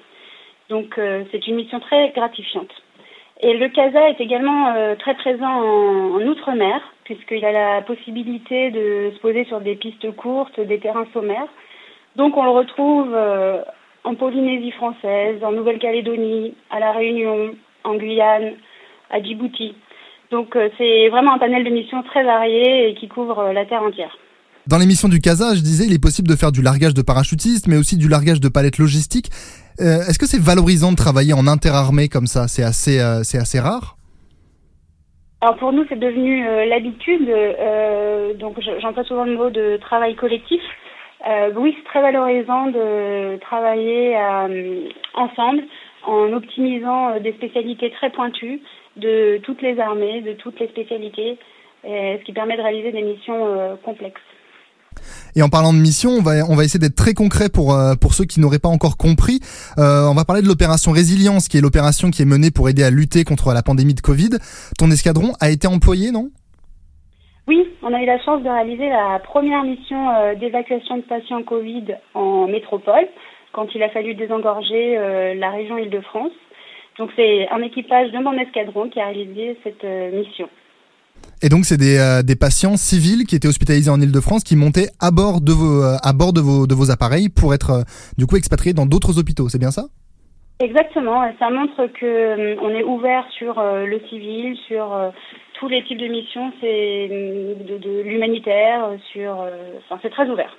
Donc 0.70 0.98
euh, 0.98 1.24
c'est 1.30 1.46
une 1.46 1.56
mission 1.56 1.78
très 1.80 2.10
gratifiante. 2.10 2.72
Et 3.42 3.54
le 3.54 3.68
CASA 3.68 4.10
est 4.10 4.20
également 4.20 4.74
très 4.98 5.14
présent 5.14 5.46
en 5.46 6.20
Outre-mer, 6.26 6.78
puisqu'il 7.10 7.44
a 7.44 7.50
la 7.50 7.82
possibilité 7.82 8.70
de 8.70 9.10
se 9.12 9.20
poser 9.20 9.44
sur 9.46 9.60
des 9.60 9.74
pistes 9.74 10.14
courtes, 10.14 10.60
des 10.60 10.78
terrains 10.78 11.06
sommaires. 11.12 11.48
Donc 12.14 12.36
on 12.36 12.44
le 12.44 12.50
retrouve 12.50 13.08
euh, 13.12 13.62
en 14.04 14.14
Polynésie 14.14 14.70
française, 14.70 15.42
en 15.42 15.50
Nouvelle-Calédonie, 15.50 16.54
à 16.70 16.78
La 16.78 16.92
Réunion, 16.92 17.50
en 17.82 17.96
Guyane, 17.96 18.52
à 19.10 19.20
Djibouti. 19.20 19.74
Donc 20.30 20.54
euh, 20.54 20.68
c'est 20.78 21.08
vraiment 21.08 21.34
un 21.34 21.38
panel 21.38 21.64
de 21.64 21.70
missions 21.70 22.04
très 22.04 22.22
varié 22.22 22.90
et 22.90 22.94
qui 22.94 23.08
couvre 23.08 23.40
euh, 23.40 23.52
la 23.52 23.66
Terre 23.66 23.82
entière. 23.82 24.16
Dans 24.68 24.78
l'émission 24.78 25.08
du 25.08 25.18
CASA, 25.18 25.56
je 25.56 25.62
disais, 25.62 25.86
il 25.86 25.92
est 25.92 26.02
possible 26.02 26.28
de 26.28 26.36
faire 26.36 26.52
du 26.52 26.62
largage 26.62 26.94
de 26.94 27.02
parachutistes, 27.02 27.66
mais 27.66 27.76
aussi 27.76 27.96
du 27.96 28.08
largage 28.08 28.40
de 28.40 28.48
palettes 28.48 28.78
logistiques. 28.78 29.30
Est-ce 29.78 30.18
que 30.18 30.26
c'est 30.26 30.40
valorisant 30.40 30.92
de 30.92 30.96
travailler 30.96 31.32
en 31.32 31.46
interarmée 31.46 32.08
comme 32.08 32.26
ça? 32.26 32.46
C'est 32.46 32.62
assez, 32.62 33.00
assez 33.00 33.58
rare? 33.58 33.96
Alors 35.42 35.56
pour 35.56 35.72
nous, 35.72 35.86
c'est 35.88 35.98
devenu 35.98 36.46
euh, 36.46 36.66
l'habitude. 36.66 37.28
Euh, 37.30 38.34
donc 38.34 38.60
j'emploie 38.60 39.04
souvent 39.04 39.24
le 39.24 39.36
mot 39.36 39.48
de 39.48 39.78
travail 39.78 40.14
collectif. 40.14 40.60
Euh, 41.26 41.50
oui, 41.56 41.74
c'est 41.78 41.84
très 41.84 42.02
valorisant 42.02 42.66
de 42.66 43.38
travailler 43.38 44.16
euh, 44.16 44.88
ensemble 45.14 45.62
en 46.04 46.32
optimisant 46.32 47.18
des 47.20 47.32
spécialités 47.32 47.90
très 47.90 48.10
pointues 48.10 48.60
de 48.96 49.38
toutes 49.42 49.62
les 49.62 49.78
armées, 49.80 50.20
de 50.20 50.32
toutes 50.32 50.58
les 50.60 50.68
spécialités, 50.68 51.38
ce 51.84 52.22
qui 52.24 52.32
permet 52.32 52.56
de 52.56 52.62
réaliser 52.62 52.92
des 52.92 53.02
missions 53.02 53.78
complexes. 53.84 54.20
Et 55.36 55.42
en 55.42 55.48
parlant 55.48 55.72
de 55.72 55.78
mission, 55.78 56.10
on 56.10 56.22
va, 56.22 56.64
essayer 56.64 56.80
d'être 56.80 56.96
très 56.96 57.14
concret 57.14 57.48
pour, 57.48 57.74
euh, 57.74 57.94
pour 57.94 58.14
ceux 58.14 58.24
qui 58.24 58.40
n'auraient 58.40 58.58
pas 58.58 58.68
encore 58.68 58.96
compris. 58.96 59.40
Euh, 59.78 60.08
on 60.10 60.14
va 60.14 60.24
parler 60.24 60.42
de 60.42 60.48
l'opération 60.48 60.92
Résilience, 60.92 61.48
qui 61.48 61.58
est 61.58 61.60
l'opération 61.60 62.10
qui 62.10 62.22
est 62.22 62.26
menée 62.26 62.50
pour 62.50 62.68
aider 62.68 62.82
à 62.82 62.90
lutter 62.90 63.24
contre 63.24 63.52
la 63.52 63.62
pandémie 63.62 63.94
de 63.94 64.00
Covid. 64.00 64.30
Ton 64.78 64.90
escadron 64.90 65.32
a 65.40 65.50
été 65.50 65.66
employé, 65.66 66.10
non? 66.10 66.30
Oui, 67.46 67.66
on 67.82 67.92
a 67.94 68.02
eu 68.02 68.06
la 68.06 68.20
chance 68.20 68.42
de 68.42 68.48
réaliser 68.48 68.88
la 68.88 69.20
première 69.20 69.64
mission 69.64 70.10
euh, 70.10 70.34
d'évacuation 70.34 70.96
de 70.96 71.02
patients 71.02 71.42
Covid 71.42 71.96
en 72.14 72.46
métropole, 72.46 73.08
quand 73.52 73.66
il 73.74 73.82
a 73.82 73.90
fallu 73.90 74.14
désengorger 74.14 74.94
la 75.36 75.50
région 75.50 75.76
Île-de-France. 75.76 76.32
Donc 76.98 77.10
c'est 77.16 77.48
un 77.48 77.62
équipage 77.62 78.12
de 78.12 78.18
mon 78.18 78.32
escadron 78.34 78.88
qui 78.88 79.00
a 79.00 79.06
réalisé 79.06 79.58
cette 79.64 79.84
mission. 80.12 80.48
Et 81.42 81.48
donc, 81.48 81.64
c'est 81.64 81.78
des, 81.78 81.98
euh, 81.98 82.22
des, 82.22 82.36
patients 82.36 82.76
civils 82.76 83.24
qui 83.26 83.34
étaient 83.34 83.48
hospitalisés 83.48 83.90
en 83.90 83.98
Ile-de-France 83.98 84.44
qui 84.44 84.56
montaient 84.56 84.88
à 85.00 85.10
bord 85.10 85.40
de 85.40 85.52
vos, 85.52 85.82
euh, 85.82 85.96
à 86.02 86.12
bord 86.12 86.34
de 86.34 86.40
vos, 86.42 86.66
de 86.66 86.74
vos 86.74 86.90
appareils 86.90 87.30
pour 87.30 87.54
être, 87.54 87.70
euh, 87.70 87.82
du 88.18 88.26
coup, 88.26 88.36
expatriés 88.36 88.74
dans 88.74 88.84
d'autres 88.84 89.18
hôpitaux. 89.18 89.48
C'est 89.48 89.58
bien 89.58 89.70
ça? 89.70 89.84
Exactement. 90.58 91.22
Ça 91.38 91.48
montre 91.48 91.86
que 91.98 92.58
on 92.60 92.68
est 92.68 92.84
ouvert 92.84 93.24
sur 93.38 93.54
le 93.62 93.98
civil, 94.10 94.54
sur 94.68 94.94
tous 95.54 95.68
les 95.68 95.82
types 95.84 95.96
de 95.98 96.08
missions, 96.08 96.52
c'est 96.60 97.08
de, 97.08 97.78
de 97.78 98.02
l'humanitaire, 98.02 98.90
sur, 99.10 99.32
enfin, 99.88 99.98
c'est 100.02 100.10
très 100.10 100.28
ouvert 100.28 100.54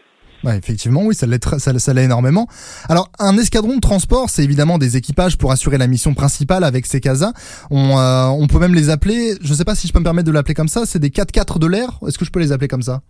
effectivement, 0.49 1.01
oui, 1.03 1.15
ça 1.15 1.27
l'est, 1.27 1.43
ça, 1.59 2.01
énormément. 2.01 2.47
Alors, 2.89 3.09
un 3.19 3.37
escadron 3.37 3.75
de 3.75 3.79
transport, 3.79 4.29
c'est 4.29 4.43
évidemment 4.43 4.77
des 4.77 4.97
équipages 4.97 5.37
pour 5.37 5.51
assurer 5.51 5.77
la 5.77 5.87
mission 5.87 6.13
principale 6.13 6.63
avec 6.63 6.85
ces 6.85 6.99
casas. 6.99 7.33
On, 7.69 7.97
euh, 7.97 8.27
on 8.27 8.47
peut 8.47 8.59
même 8.59 8.73
les 8.73 8.89
appeler, 8.89 9.33
je 9.41 9.49
ne 9.49 9.53
sais 9.53 9.65
pas 9.65 9.75
si 9.75 9.87
je 9.87 9.93
peux 9.93 9.99
me 9.99 10.03
permettre 10.03 10.27
de 10.27 10.33
l'appeler 10.33 10.53
comme 10.53 10.67
ça, 10.67 10.85
c'est 10.85 10.99
des 10.99 11.09
4x4 11.09 11.59
de 11.59 11.67
l'air. 11.67 11.99
Est-ce 12.07 12.17
que 12.17 12.25
je 12.25 12.31
peux 12.31 12.39
les 12.39 12.51
appeler 12.51 12.67
comme 12.67 12.81
ça? 12.81 13.01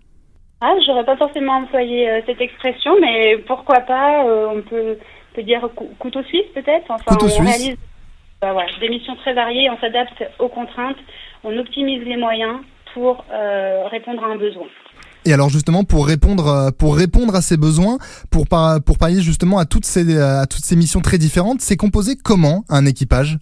Ah, 0.60 0.74
j'aurais 0.86 1.06
pas 1.06 1.18
forcément 1.18 1.54
employé 1.54 2.10
euh, 2.10 2.22
cette 2.26 2.42
expression, 2.42 2.92
mais 3.00 3.38
pourquoi 3.48 3.80
pas 3.80 4.26
euh, 4.26 4.48
On 4.54 4.62
peut, 4.62 4.98
peut 5.34 5.44
dire 5.44 5.68
couteau 6.00 6.24
suisse 6.24 6.48
peut-être? 6.54 6.86
Enfin, 6.90 7.04
couteau 7.08 7.28
on 7.40 7.44
réalise 7.44 7.78
bah, 8.42 8.54
voilà, 8.54 8.70
des 8.80 8.90
missions 8.90 9.16
très 9.18 9.34
variées, 9.34 9.70
on 9.70 9.80
s'adapte 9.80 10.24
aux 10.40 10.50
contraintes, 10.50 10.98
on 11.44 11.58
optimise 11.58 12.04
les 12.04 12.18
moyens 12.18 12.58
pour 12.94 13.24
répondre 13.90 14.24
à 14.24 14.28
un 14.28 14.36
besoin. 14.36 14.68
Et 15.26 15.34
alors 15.34 15.50
justement 15.50 15.84
pour 15.84 16.08
répondre 16.08 16.48
euh, 16.48 16.70
pour 16.72 16.98
répondre 16.98 17.36
à 17.36 17.42
ces 17.42 17.58
besoins, 17.58 17.98
pour 18.32 18.46
pour 18.86 18.98
pallier 18.98 19.22
justement 19.22 19.60
à 19.60 19.66
toutes 19.66 19.86
ces 19.86 20.18
à 20.18 20.48
toutes 20.48 20.66
ces 20.66 20.76
missions 20.76 21.02
très 21.02 21.18
différentes, 21.18 21.62
c'est 21.62 21.78
composé 21.78 22.14
comment 22.16 22.64
un 22.70 22.86
équipage? 22.86 23.38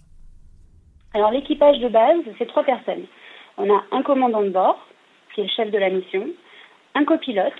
Alors 1.14 1.30
l'équipage 1.30 1.78
de 1.80 1.88
base, 1.88 2.20
c'est 2.38 2.46
trois 2.46 2.64
personnes. 2.64 3.04
On 3.56 3.68
a 3.72 3.82
un 3.92 4.02
commandant 4.02 4.42
de 4.42 4.50
bord 4.50 4.78
qui 5.34 5.40
est 5.40 5.48
chef 5.48 5.70
de 5.70 5.78
la 5.78 5.90
mission, 5.90 6.26
un 6.94 7.04
copilote 7.04 7.52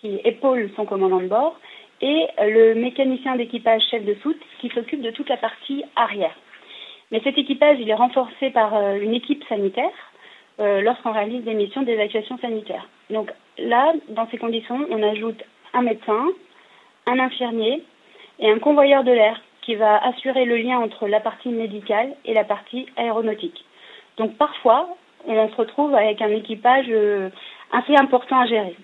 qui 0.00 0.20
épaule 0.24 0.70
son 0.76 0.84
commandant 0.84 1.20
de 1.20 1.28
bord 1.28 1.58
et 2.00 2.26
le 2.38 2.74
mécanicien 2.74 3.36
d'équipage 3.36 3.82
chef 3.90 4.04
de 4.04 4.14
soute 4.22 4.40
qui 4.60 4.68
s'occupe 4.70 5.00
de 5.00 5.10
toute 5.10 5.28
la 5.28 5.36
partie 5.36 5.84
arrière. 5.96 6.34
Mais 7.10 7.20
cet 7.22 7.38
équipage, 7.38 7.78
il 7.80 7.88
est 7.88 7.94
renforcé 7.94 8.50
par 8.50 8.74
euh, 8.74 8.98
une 9.00 9.14
équipe 9.14 9.42
sanitaire 9.48 9.92
euh, 10.60 10.80
lorsqu'on 10.82 11.12
réalise 11.12 11.44
des 11.44 11.54
missions 11.54 11.82
d'évacuation 11.82 12.38
sanitaire. 12.38 12.88
Donc 13.10 13.30
là, 13.58 13.92
dans 14.08 14.28
ces 14.30 14.38
conditions, 14.38 14.86
on 14.90 15.02
ajoute 15.02 15.42
un 15.72 15.82
médecin, 15.82 16.28
un 17.06 17.18
infirmier 17.18 17.82
et 18.38 18.50
un 18.50 18.58
convoyeur 18.58 19.04
de 19.04 19.12
l'air 19.12 19.40
qui 19.62 19.74
va 19.74 19.96
assurer 20.04 20.44
le 20.44 20.56
lien 20.56 20.78
entre 20.78 21.08
la 21.08 21.20
partie 21.20 21.48
médicale 21.48 22.14
et 22.24 22.34
la 22.34 22.44
partie 22.44 22.86
aéronautique. 22.96 23.64
Donc 24.16 24.36
parfois, 24.36 24.96
on 25.26 25.48
se 25.48 25.56
retrouve 25.56 25.94
avec 25.94 26.20
un 26.20 26.28
équipage 26.28 26.86
euh, 26.88 27.30
assez 27.72 27.96
important 27.96 28.40
à 28.40 28.46
gérer 28.46 28.76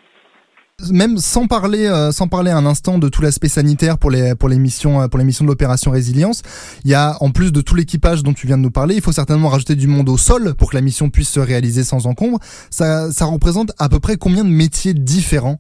même 0.93 1.19
sans 1.19 1.47
parler, 1.47 1.87
euh, 1.87 2.11
sans 2.11 2.29
parler 2.29 2.51
un 2.51 2.67
instant 2.67 2.99
de 2.99 3.09
tout 3.09 3.23
l'aspect 3.23 3.49
sanitaire 3.49 3.99
pour 3.99 4.11
les 4.11 4.35
pour 4.39 4.49
les 4.49 4.59
missions 4.59 5.01
euh, 5.01 5.09
pour 5.09 5.19
les 5.19 5.25
missions 5.25 5.45
de 5.45 5.51
l'opération 5.51 5.91
résilience, 5.91 6.43
il 6.85 6.91
y 6.91 6.95
a 6.95 7.13
en 7.21 7.31
plus 7.31 7.53
de 7.53 7.61
tout 7.61 7.75
l'équipage 7.75 8.23
dont 8.23 8.33
tu 8.33 8.47
viens 8.47 8.57
de 8.57 8.63
nous 8.63 8.71
parler, 8.71 8.95
il 8.95 9.03
faut 9.03 9.13
certainement 9.13 9.49
rajouter 9.49 9.75
du 9.75 9.87
monde 9.87 10.09
au 10.09 10.17
sol 10.17 10.55
pour 10.59 10.71
que 10.71 10.77
la 10.77 10.83
mission 10.83 11.11
puisse 11.11 11.31
se 11.31 11.41
réaliser 11.41 11.83
sans 11.83 12.07
encombre. 12.07 12.39
Ça, 12.71 13.09
représente 13.25 13.71
à 13.79 13.89
peu 13.89 14.01
près 14.01 14.17
combien 14.17 14.45
de 14.45 14.49
métiers 14.49 14.95
différents? 14.95 15.57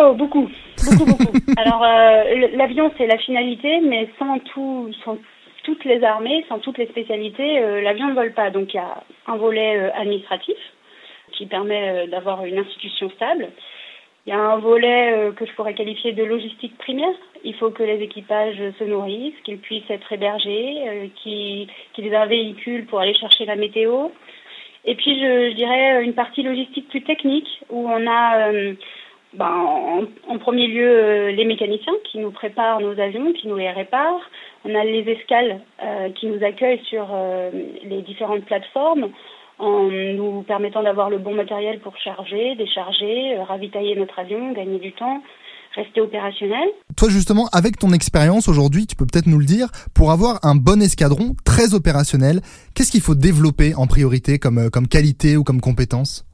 Oh, 0.00 0.14
beaucoup, 0.14 0.48
beaucoup, 0.84 1.06
beaucoup. 1.06 1.32
Alors, 1.56 1.82
euh, 1.82 2.48
l'avion, 2.56 2.92
c'est 2.98 3.06
la 3.06 3.18
finalité, 3.18 3.80
mais 3.80 4.08
sans 4.18 4.38
tout, 4.40 4.90
sans 5.04 5.16
toutes 5.64 5.84
les 5.84 6.04
armées, 6.04 6.44
sans 6.48 6.58
toutes 6.58 6.78
les 6.78 6.86
spécialités, 6.86 7.60
l'avion 7.82 8.08
ne 8.08 8.14
vole 8.14 8.34
pas. 8.34 8.50
Donc, 8.50 8.72
il 8.74 8.76
y 8.76 8.80
a 8.80 9.02
un 9.26 9.36
volet 9.36 9.90
administratif 9.98 10.56
qui 11.32 11.46
permet 11.46 12.06
d'avoir 12.08 12.44
une 12.44 12.58
institution 12.58 13.10
stable. 13.10 13.48
Il 14.26 14.30
y 14.30 14.32
a 14.32 14.40
un 14.40 14.58
volet 14.58 15.12
euh, 15.12 15.32
que 15.32 15.46
je 15.46 15.52
pourrais 15.52 15.74
qualifier 15.74 16.12
de 16.12 16.24
logistique 16.24 16.76
primaire. 16.78 17.14
Il 17.44 17.54
faut 17.54 17.70
que 17.70 17.84
les 17.84 18.02
équipages 18.02 18.60
se 18.76 18.82
nourrissent, 18.82 19.40
qu'ils 19.44 19.58
puissent 19.58 19.88
être 19.88 20.12
hébergés, 20.12 20.82
euh, 20.88 21.06
qu'ils 21.22 21.68
aient 21.98 22.16
un 22.16 22.26
véhicule 22.26 22.86
pour 22.86 22.98
aller 22.98 23.14
chercher 23.14 23.44
la 23.44 23.54
météo. 23.54 24.08
Et 24.84 24.96
puis, 24.96 25.20
je, 25.20 25.52
dirais 25.54 26.02
une 26.02 26.14
partie 26.14 26.42
logistique 26.42 26.88
plus 26.88 27.02
technique 27.02 27.48
où 27.70 27.88
on 27.88 28.06
a 28.08 28.48
euh, 28.48 28.74
ben, 29.34 30.04
en, 30.28 30.38
premier 30.38 30.66
lieu 30.66 31.28
les 31.28 31.44
mécaniciens 31.44 31.94
qui 32.10 32.18
nous 32.18 32.32
préparent 32.32 32.80
nos 32.80 32.98
avions, 32.98 33.32
qui 33.32 33.46
nous 33.46 33.56
les 33.56 33.70
réparent. 33.70 34.28
On 34.64 34.74
a 34.74 34.82
les 34.82 35.08
escales 35.08 35.60
qui 36.16 36.26
nous 36.26 36.42
accueillent 36.42 36.84
sur 36.84 37.06
les 37.84 38.02
différentes 38.02 38.44
plateformes. 38.44 39.10
En 39.58 39.88
nous 39.88 40.42
permettant 40.42 40.82
d'avoir 40.82 41.10
le 41.10 41.18
bon 41.18 41.34
matériel 41.34 41.80
pour 41.80 41.96
charger, 41.98 42.54
décharger, 42.56 43.36
ravitailler 43.38 43.96
notre 43.96 44.18
avion, 44.18 44.52
gagner 44.52 44.78
du 44.78 44.92
temps, 44.92 45.22
rester 45.74 46.00
opérationnel. 46.00 46.68
Toi 46.96 47.08
justement, 47.08 47.48
avec 47.52 47.78
ton 47.78 47.92
expérience 47.92 48.48
aujourd'hui, 48.48 48.86
tu 48.86 48.96
peux 48.96 49.06
peut-être 49.06 49.26
nous 49.26 49.38
le 49.38 49.44
dire, 49.44 49.68
pour 49.94 50.10
avoir 50.10 50.40
un 50.42 50.54
bon 50.54 50.82
escadron 50.82 51.34
très 51.44 51.74
opérationnel, 51.74 52.40
qu'est-ce 52.74 52.90
qu'il 52.90 53.00
faut 53.00 53.14
développer 53.14 53.74
en 53.74 53.86
priorité 53.86 54.38
comme, 54.38 54.58
euh, 54.58 54.70
comme 54.70 54.88
qualité 54.88 55.36
ou 55.36 55.44
comme 55.44 55.60
compétence? 55.60 56.24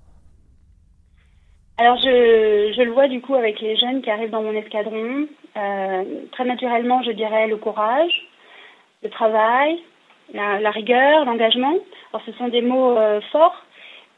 Alors 1.78 1.96
je, 1.96 2.72
je, 2.76 2.82
le 2.82 2.92
vois 2.92 3.08
du 3.08 3.20
coup 3.20 3.34
avec 3.34 3.60
les 3.60 3.76
jeunes 3.76 4.02
qui 4.02 4.10
arrivent 4.10 4.30
dans 4.30 4.42
mon 4.42 4.52
escadron. 4.52 5.26
Euh, 5.56 6.04
très 6.32 6.44
naturellement, 6.44 7.02
je 7.02 7.12
dirais 7.12 7.48
le 7.48 7.56
courage, 7.56 8.12
le 9.02 9.10
travail, 9.10 9.78
la, 10.32 10.60
la 10.60 10.70
rigueur, 10.70 11.24
l'engagement. 11.24 11.74
Alors 12.12 12.24
ce 12.26 12.32
sont 12.32 12.48
des 12.48 12.62
mots 12.62 12.96
euh, 12.96 13.20
forts, 13.30 13.64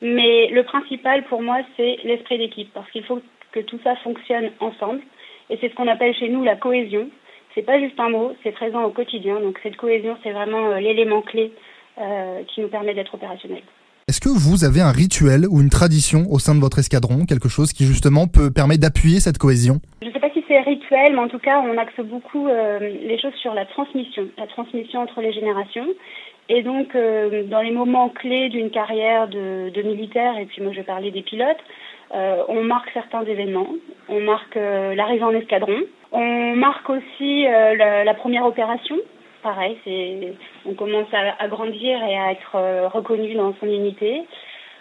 mais 0.01 0.49
le 0.49 0.63
principal 0.65 1.25
pour 1.25 1.43
moi 1.43 1.59
c'est 1.77 1.99
l'esprit 2.05 2.39
d'équipe 2.39 2.71
parce 2.73 2.91
qu'il 2.91 3.05
faut 3.05 3.21
que 3.53 3.61
tout 3.61 3.79
ça 3.85 3.97
fonctionne 3.97 4.51
ensemble. 4.61 5.01
Et 5.51 5.59
c'est 5.61 5.69
ce 5.69 5.75
qu'on 5.75 5.89
appelle 5.89 6.15
chez 6.15 6.29
nous 6.29 6.43
la 6.43 6.57
cohésion. 6.57 7.09
C'est 7.55 7.63
pas 7.63 7.79
juste 7.79 7.99
un 8.01 8.09
mot, 8.09 8.35
c'est 8.43 8.51
présent 8.53 8.83
au 8.83 8.91
quotidien. 8.91 9.41
Donc 9.41 9.61
cette 9.63 9.77
cohésion, 9.77 10.17
c'est 10.23 10.33
vraiment 10.33 10.71
euh, 10.71 10.81
l'élément 10.81 11.23
clé 11.23 11.53
euh, 12.01 12.43
qui 12.49 12.61
nous 12.61 12.69
permet 12.69 12.95
d'être 12.95 13.15
opérationnel. 13.15 13.63
Est-ce 14.09 14.21
que 14.21 14.29
vous 14.29 14.65
avez 14.65 14.81
un 14.81 14.91
rituel 14.91 15.47
ou 15.49 15.61
une 15.61 15.71
tradition 15.71 16.25
au 16.31 16.39
sein 16.39 16.55
de 16.55 16.61
votre 16.61 16.79
escadron, 16.79 17.25
quelque 17.25 17.49
chose 17.49 17.73
qui 17.73 17.85
justement 17.85 18.27
peut 18.27 18.51
permettre 18.51 18.81
d'appuyer 18.81 19.21
cette 19.21 19.39
cohésion? 19.39 19.81
Je 20.03 20.09
ne 20.09 20.13
sais 20.13 20.21
pas 20.21 20.31
c'est 20.49 20.61
rituel, 20.61 21.15
mais 21.15 21.21
en 21.21 21.29
tout 21.29 21.39
cas, 21.39 21.61
on 21.61 21.77
axe 21.79 21.99
beaucoup 22.01 22.49
euh, 22.49 22.79
les 22.79 23.19
choses 23.19 23.35
sur 23.35 23.55
la 23.55 23.65
transmission, 23.65 24.29
la 24.39 24.47
transmission 24.47 25.01
entre 25.01 25.21
les 25.21 25.33
générations. 25.33 25.87
Et 26.49 26.63
donc, 26.63 26.95
euh, 26.95 27.45
dans 27.45 27.63
les 27.63 27.71
moments 27.71 28.09
clés 28.11 28.49
d'une 28.49 28.71
carrière 28.71 29.29
de, 29.29 29.83
militaire, 29.83 30.39
et 30.39 30.47
puis 30.47 30.63
moi 30.63 30.73
je 30.73 30.79
vais 30.79 30.85
parler 30.85 31.11
des 31.11 31.23
pilotes, 31.23 31.63
euh, 32.15 32.43
on 32.49 32.63
marque 32.63 32.91
certains 32.93 33.25
événements. 33.25 33.69
On 34.09 34.21
marque 34.21 34.57
l'arrivée 34.57 35.25
en 35.25 35.35
escadron. 35.35 35.81
On 36.13 36.55
marque 36.55 36.89
aussi 36.91 37.45
la, 37.45 38.15
première 38.15 38.47
opération. 38.47 38.97
Pareil, 39.43 39.77
on 40.67 40.75
commence 40.75 41.09
à, 41.13 41.49
grandir 41.49 42.03
et 42.05 42.17
à 42.17 42.33
être 42.33 42.89
reconnu 42.95 43.35
dans 43.35 43.55
son 43.59 43.67
unité. 43.67 44.23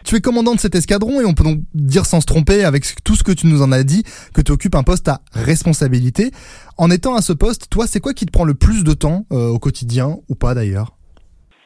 Tu 0.06 0.16
es 0.16 0.20
commandant 0.20 0.54
de 0.54 0.60
cet 0.60 0.76
escadron 0.76 1.22
et 1.22 1.26
on 1.26 1.34
peut 1.34 1.44
donc 1.44 1.60
dire 1.74 2.06
sans 2.06 2.20
se 2.20 2.26
tromper 2.26 2.66
avec 2.66 2.84
tout 3.06 3.16
ce 3.16 3.24
que 3.24 3.32
tu 3.32 3.48
nous 3.48 3.62
en 3.62 3.72
as 3.72 3.84
dit 3.84 4.04
que 4.36 4.42
tu 4.42 4.52
occupes 4.52 4.76
un 4.76 4.84
poste 4.84 5.08
à 5.08 5.20
responsabilité. 5.32 6.32
En 6.78 6.92
étant 6.92 7.16
à 7.16 7.22
ce 7.22 7.32
poste, 7.32 7.70
toi, 7.72 7.86
c'est 7.88 8.02
quoi 8.02 8.14
qui 8.14 8.26
te 8.26 8.32
prend 8.32 8.44
le 8.44 8.54
plus 8.54 8.84
de 8.84 8.94
temps 8.94 9.24
euh, 9.32 9.48
au 9.48 9.60
quotidien 9.60 10.18
ou 10.30 10.36
pas 10.36 10.56
d'ailleurs? 10.56 10.92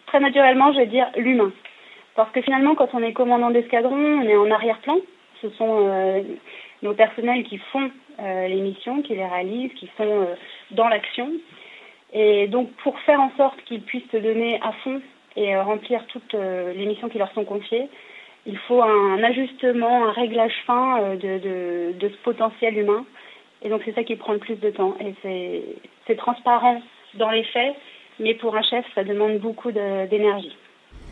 Très 0.07 0.19
naturellement, 0.19 0.71
je 0.73 0.79
vais 0.79 0.87
dire 0.87 1.07
l'humain. 1.17 1.51
Parce 2.15 2.31
que 2.31 2.41
finalement, 2.41 2.75
quand 2.75 2.89
on 2.93 3.01
est 3.01 3.13
commandant 3.13 3.49
d'escadron, 3.49 3.95
on 3.95 4.23
est 4.23 4.35
en 4.35 4.51
arrière-plan. 4.51 4.97
Ce 5.41 5.49
sont 5.51 5.87
euh, 5.87 6.21
nos 6.83 6.93
personnels 6.93 7.43
qui 7.43 7.59
font 7.71 7.89
euh, 8.19 8.47
les 8.47 8.61
missions, 8.61 9.01
qui 9.01 9.15
les 9.15 9.25
réalisent, 9.25 9.73
qui 9.79 9.89
sont 9.97 10.27
dans 10.71 10.89
l'action. 10.89 11.31
Et 12.13 12.47
donc, 12.47 12.69
pour 12.83 12.99
faire 12.99 13.19
en 13.19 13.31
sorte 13.35 13.57
qu'ils 13.65 13.81
puissent 13.81 14.11
se 14.11 14.17
donner 14.17 14.59
à 14.61 14.73
fond 14.83 15.01
et 15.35 15.55
remplir 15.57 16.05
toutes 16.07 16.33
les 16.33 16.85
missions 16.87 17.09
qui 17.09 17.19
leur 17.19 17.31
sont 17.33 17.45
confiées, 17.45 17.89
il 18.47 18.57
faut 18.67 18.81
un 18.81 19.21
ajustement, 19.23 20.07
un 20.07 20.11
réglage 20.13 20.53
fin 20.65 21.15
de, 21.15 21.17
de, 21.17 21.99
de 21.99 22.09
ce 22.09 22.17
potentiel 22.23 22.77
humain. 22.77 23.05
Et 23.61 23.69
donc, 23.69 23.81
c'est 23.85 23.93
ça 23.93 24.03
qui 24.03 24.15
prend 24.15 24.33
le 24.33 24.39
plus 24.39 24.55
de 24.55 24.69
temps. 24.69 24.95
Et 25.01 25.13
c'est 26.07 26.15
transparent 26.15 26.81
dans 27.15 27.29
les 27.29 27.43
faits, 27.43 27.75
mais 28.19 28.33
pour 28.35 28.55
un 28.55 28.61
chef, 28.61 28.85
ça 28.95 29.03
demande 29.03 29.39
beaucoup 29.39 29.71
d'énergie. 29.71 30.55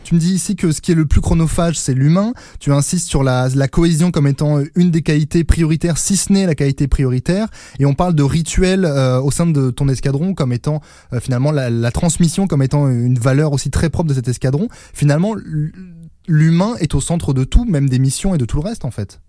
Tu 0.04 0.14
me 0.14 0.20
dis 0.20 0.34
ici 0.34 0.54
que 0.54 0.70
ce 0.70 0.80
qui 0.80 0.92
est 0.92 0.94
le 0.94 1.06
plus 1.06 1.20
chronophage, 1.20 1.76
c'est 1.76 1.92
l'humain. 1.92 2.32
Tu 2.60 2.70
insistes 2.70 3.08
sur 3.08 3.24
la, 3.24 3.48
la, 3.56 3.66
cohésion 3.66 4.12
comme 4.12 4.28
étant 4.28 4.62
une 4.76 4.92
des 4.92 5.02
qualités 5.02 5.42
prioritaires, 5.42 5.98
si 5.98 6.16
ce 6.16 6.32
n'est 6.32 6.46
la 6.46 6.54
qualité 6.54 6.86
prioritaire. 6.86 7.48
Et 7.80 7.86
on 7.86 7.94
parle 7.94 8.14
de 8.14 8.22
rituel 8.22 8.84
euh, 8.84 9.20
au 9.20 9.32
sein 9.32 9.46
de 9.46 9.70
ton 9.72 9.88
escadron 9.88 10.32
comme 10.32 10.52
étant 10.52 10.80
euh, 11.12 11.18
finalement 11.18 11.50
la, 11.50 11.70
la, 11.70 11.90
transmission 11.90 12.46
comme 12.46 12.62
étant 12.62 12.88
une 12.88 13.18
valeur 13.18 13.52
aussi 13.52 13.72
très 13.72 13.90
propre 13.90 14.08
de 14.08 14.14
cet 14.14 14.28
escadron. 14.28 14.68
Finalement, 14.70 15.34
l'humain 16.28 16.74
est 16.80 16.94
au 16.94 17.00
centre 17.00 17.32
de 17.32 17.44
tout, 17.44 17.64
même 17.64 17.88
des 17.88 17.98
missions 17.98 18.34
et 18.34 18.38
de 18.38 18.44
tout 18.44 18.56
le 18.56 18.62
reste 18.68 18.84
en 18.84 18.90
fait. 18.90 19.20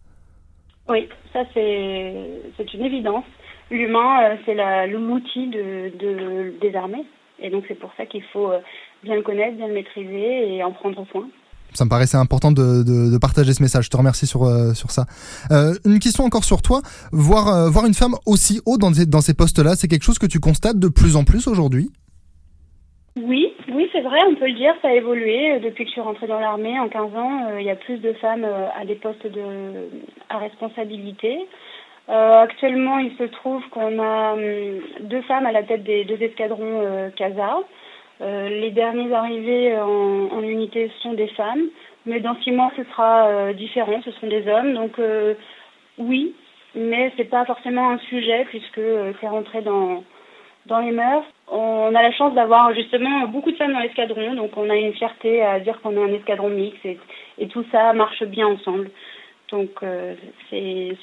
Oui, 0.89 1.07
ça 1.33 1.43
c'est 1.53 2.73
une 2.73 2.85
évidence. 2.85 3.25
L'humain, 3.69 4.23
euh, 4.23 4.35
c'est 4.45 4.55
l'outil 4.87 5.47
de, 5.47 5.91
de, 5.99 6.53
des 6.61 6.75
armées. 6.75 7.05
Et 7.39 7.49
donc 7.49 7.65
c'est 7.67 7.75
pour 7.75 7.91
ça 7.97 8.05
qu'il 8.05 8.23
faut 8.31 8.51
euh, 8.51 8.59
bien 9.03 9.15
le 9.15 9.21
connaître, 9.21 9.57
bien 9.57 9.67
le 9.67 9.73
maîtriser 9.73 10.55
et 10.55 10.63
en 10.63 10.71
prendre 10.71 11.05
soin. 11.11 11.27
Ça 11.73 11.85
me 11.85 11.89
paraissait 11.89 12.17
important 12.17 12.51
de, 12.51 12.83
de, 12.83 13.11
de, 13.11 13.17
partager 13.17 13.53
ce 13.53 13.61
message. 13.61 13.85
Je 13.85 13.89
te 13.89 13.97
remercie 13.97 14.25
sur, 14.25 14.43
euh, 14.45 14.73
sur 14.73 14.91
ça. 14.91 15.05
Euh, 15.51 15.75
une 15.85 15.99
question 15.99 16.23
encore 16.23 16.43
sur 16.43 16.61
toi. 16.61 16.81
Voir, 17.11 17.47
euh, 17.49 17.69
voir 17.69 17.85
une 17.85 17.93
femme 17.93 18.15
aussi 18.25 18.61
haut 18.65 18.77
dans, 18.77 18.91
dans 18.91 19.21
ces 19.21 19.33
postes-là, 19.33 19.75
c'est 19.75 19.87
quelque 19.87 20.03
chose 20.03 20.17
que 20.17 20.25
tu 20.25 20.39
constates 20.39 20.79
de 20.79 20.87
plus 20.87 21.15
en 21.15 21.23
plus 21.23 21.47
aujourd'hui? 21.47 21.91
Oui, 23.17 23.53
oui, 23.69 23.89
c'est 23.91 24.01
vrai, 24.01 24.19
on 24.27 24.35
peut 24.35 24.47
le 24.47 24.53
dire. 24.53 24.75
Ça 24.81 24.89
a 24.89 24.93
évolué 24.93 25.59
depuis 25.59 25.83
que 25.83 25.89
je 25.89 25.93
suis 25.93 26.01
rentrée 26.01 26.27
dans 26.27 26.39
l'armée 26.39 26.79
en 26.79 26.87
15 26.87 27.15
ans. 27.15 27.57
Il 27.57 27.65
y 27.65 27.69
a 27.69 27.75
plus 27.75 27.97
de 27.97 28.13
femmes 28.13 28.47
à 28.79 28.85
des 28.85 28.95
postes 28.95 29.25
de, 29.25 29.89
à 30.29 30.37
responsabilité. 30.37 31.47
Euh, 32.09 32.41
actuellement, 32.41 32.99
il 32.99 33.15
se 33.17 33.23
trouve 33.23 33.67
qu'on 33.69 33.99
a 33.99 34.33
hum, 34.33 34.79
deux 35.01 35.21
femmes 35.23 35.45
à 35.45 35.51
la 35.51 35.63
tête 35.63 35.83
des 35.83 36.05
deux 36.05 36.21
escadrons 36.21 36.81
euh, 36.85 37.09
CASA. 37.09 37.59
Euh, 38.21 38.49
les 38.49 38.71
derniers 38.71 39.13
arrivés 39.13 39.77
en, 39.77 40.41
unité 40.41 40.91
sont 41.01 41.13
des 41.13 41.27
femmes, 41.29 41.67
mais 42.05 42.19
dans 42.19 42.35
six 42.41 42.51
mois, 42.51 42.71
ce 42.75 42.83
sera 42.85 43.27
euh, 43.27 43.53
différent, 43.53 44.01
ce 44.03 44.11
seront 44.11 44.27
des 44.27 44.47
hommes. 44.47 44.73
Donc 44.73 44.97
euh, 44.99 45.35
oui, 45.97 46.33
mais 46.73 47.11
c'est 47.17 47.29
pas 47.29 47.45
forcément 47.45 47.91
un 47.91 47.99
sujet 47.99 48.45
puisque 48.45 48.81
c'est 49.19 49.27
rentré 49.27 49.61
dans 49.61 50.03
dans 50.67 50.79
les 50.79 50.91
mœurs. 50.91 51.23
On 51.49 51.95
a 51.95 52.01
la 52.01 52.11
chance 52.11 52.33
d'avoir 52.35 52.73
justement 52.73 53.27
beaucoup 53.27 53.51
de 53.51 53.57
femmes 53.57 53.73
dans 53.73 53.79
l'escadron, 53.79 54.35
donc 54.35 54.51
on 54.57 54.69
a 54.69 54.75
une 54.75 54.93
fierté 54.93 55.41
à 55.41 55.59
dire 55.59 55.79
qu'on 55.81 55.93
est 55.93 56.03
un 56.03 56.13
escadron 56.13 56.49
mix 56.49 56.77
et, 56.83 56.97
et 57.37 57.47
tout 57.47 57.63
ça 57.71 57.93
marche 57.93 58.23
bien 58.23 58.47
ensemble. 58.47 58.91
Donc 59.51 59.69
c'est 60.49 60.97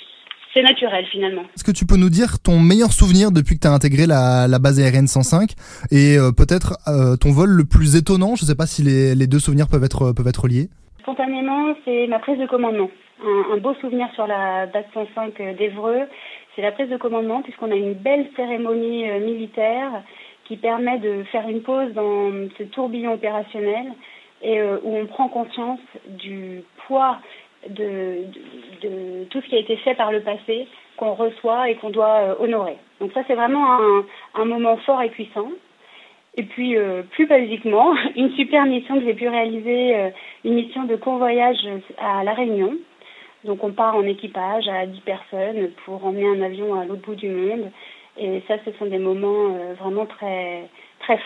c'est 0.55 0.63
naturel 0.63 1.05
finalement. 1.11 1.43
Est-ce 1.55 1.65
que 1.65 1.73
tu 1.73 1.85
peux 1.85 1.97
nous 1.97 2.09
dire 2.09 2.39
ton 2.41 2.59
meilleur 2.61 2.93
souvenir 2.93 3.33
depuis 3.33 3.57
que 3.57 3.61
tu 3.61 3.67
as 3.67 3.73
intégré 3.73 4.07
la, 4.07 4.47
la, 4.49 4.59
base 4.59 4.79
aérienne 4.79 5.09
105 5.09 5.51
et 5.91 6.17
euh, 6.17 6.31
peut-être 6.31 6.79
euh, 6.87 7.17
ton 7.17 7.33
vol 7.33 7.51
le 7.51 7.65
plus 7.65 7.97
étonnant? 7.97 8.37
Je 8.37 8.45
ne 8.45 8.49
sais 8.49 8.55
pas 8.55 8.67
si 8.67 8.83
les, 8.83 9.15
les, 9.15 9.27
deux 9.27 9.41
souvenirs 9.41 9.67
peuvent 9.69 9.85
être, 9.85 10.13
peuvent 10.13 10.29
être 10.29 10.47
liés. 10.47 10.69
Spontanément, 11.03 11.75
c'est 11.85 12.07
ma 12.07 12.21
prise 12.21 12.39
de 12.39 12.47
commandement. 12.47 12.89
Un, 13.23 13.55
un, 13.55 13.59
beau 13.59 13.75
souvenir 13.81 14.07
sur 14.15 14.27
la 14.27 14.67
base 14.67 14.85
105 14.95 15.37
d'Evreux, 15.59 16.07
c'est 16.55 16.63
la 16.63 16.73
prise 16.73 16.89
de 16.89 16.97
commandement 16.97 17.43
puisqu'on 17.43 17.71
a 17.71 17.77
une 17.77 17.95
belle 17.95 18.29
cérémonie 18.37 19.09
euh, 19.11 19.21
militaire 19.21 20.03
qui 20.45 20.57
permet 20.57 20.99
de 20.99 21.25
faire 21.25 21.49
une 21.49 21.63
pause 21.63 21.93
dans 21.95 22.31
ce 22.59 22.65
tourbillon 22.65 23.15
opérationnel 23.15 23.93
et 24.43 24.61
euh, 24.61 24.79
où 24.83 24.97
on 24.97 25.07
prend 25.07 25.29
conscience 25.29 25.81
du 26.07 26.63
poids 26.87 27.19
de, 27.69 28.25
tout 29.31 29.41
ce 29.41 29.47
qui 29.49 29.57
a 29.57 29.59
été 29.59 29.77
fait 29.79 29.95
par 29.95 30.13
le 30.13 30.21
passé, 30.21 30.69
qu'on 30.99 31.15
reçoit 31.15 31.71
et 31.71 31.77
qu'on 31.77 31.91
doit 31.91 32.21
euh, 32.21 32.35
honorer. 32.39 32.77
Donc 33.01 33.13
ça, 33.13 33.23
c'est 33.27 33.35
vraiment 33.35 33.79
un, 34.35 34.45
moment 34.45 34.77
fort 34.79 35.01
et 35.03 35.09
puissant. 35.09 35.49
Et 36.37 36.43
puis, 36.43 36.77
plus 37.13 37.27
basiquement, 37.27 37.95
une 38.17 38.33
super 38.33 38.67
mission 38.67 38.99
que 38.99 39.05
j'ai 39.05 39.15
pu 39.15 39.29
réaliser, 39.29 40.11
une 40.45 40.55
mission 40.55 40.85
de 40.85 40.97
convoyage 40.97 41.67
à 41.99 42.23
La 42.23 42.35
Réunion. 42.35 42.75
Donc 43.45 43.63
on 43.63 43.73
part 43.73 43.97
en 43.97 44.05
équipage 44.05 44.69
à 44.69 44.87
10 44.87 45.01
personnes 45.01 45.71
pour 45.85 46.05
emmener 46.05 46.27
un 46.27 46.43
avion 46.43 46.79
à 46.81 46.85
l'autre 46.85 47.03
bout 47.03 47.15
du 47.15 47.29
monde. 47.29 47.71
Et 48.17 48.43
ça, 48.49 48.57
ce 48.65 48.73
sont 48.73 48.87
des 48.87 48.99
moments 48.99 49.55
euh, 49.55 49.75
vraiment 49.75 50.07
très, 50.07 50.69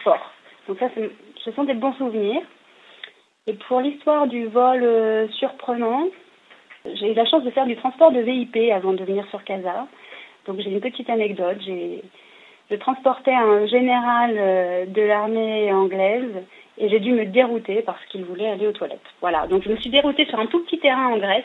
forts. 0.02 0.32
Donc 0.66 0.78
ça, 0.78 0.88
ce 1.44 1.52
sont 1.52 1.64
des 1.64 1.74
bons 1.74 1.92
souvenirs. 1.94 2.42
Et 3.46 3.54
pour 3.54 3.80
l'histoire 3.80 4.26
du 4.26 4.46
vol 4.46 4.82
euh, 4.82 5.28
surprenant, 5.28 6.08
j'ai 6.84 7.12
eu 7.12 7.14
la 7.14 7.26
chance 7.26 7.44
de 7.44 7.50
faire 7.50 7.66
du 7.66 7.76
transport 7.76 8.10
de 8.12 8.20
VIP 8.20 8.72
avant 8.72 8.92
de 8.92 9.04
venir 9.04 9.26
sur 9.30 9.44
Casa. 9.44 9.86
Donc 10.46 10.60
j'ai 10.60 10.70
une 10.70 10.80
petite 10.80 11.08
anecdote. 11.10 11.58
Je 12.70 12.76
transportais 12.76 13.32
un 13.32 13.66
général 13.66 14.34
euh, 14.36 14.86
de 14.86 15.02
l'armée 15.02 15.72
anglaise 15.72 16.44
et 16.78 16.88
j'ai 16.88 17.00
dû 17.00 17.12
me 17.12 17.26
dérouter 17.26 17.82
parce 17.82 18.04
qu'il 18.06 18.24
voulait 18.24 18.48
aller 18.48 18.66
aux 18.66 18.72
toilettes. 18.72 19.00
Voilà, 19.20 19.46
donc 19.46 19.62
je 19.62 19.70
me 19.70 19.76
suis 19.76 19.90
déroutée 19.90 20.26
sur 20.26 20.38
un 20.38 20.46
tout 20.46 20.62
petit 20.64 20.78
terrain 20.78 21.08
en 21.08 21.18
Grèce 21.18 21.44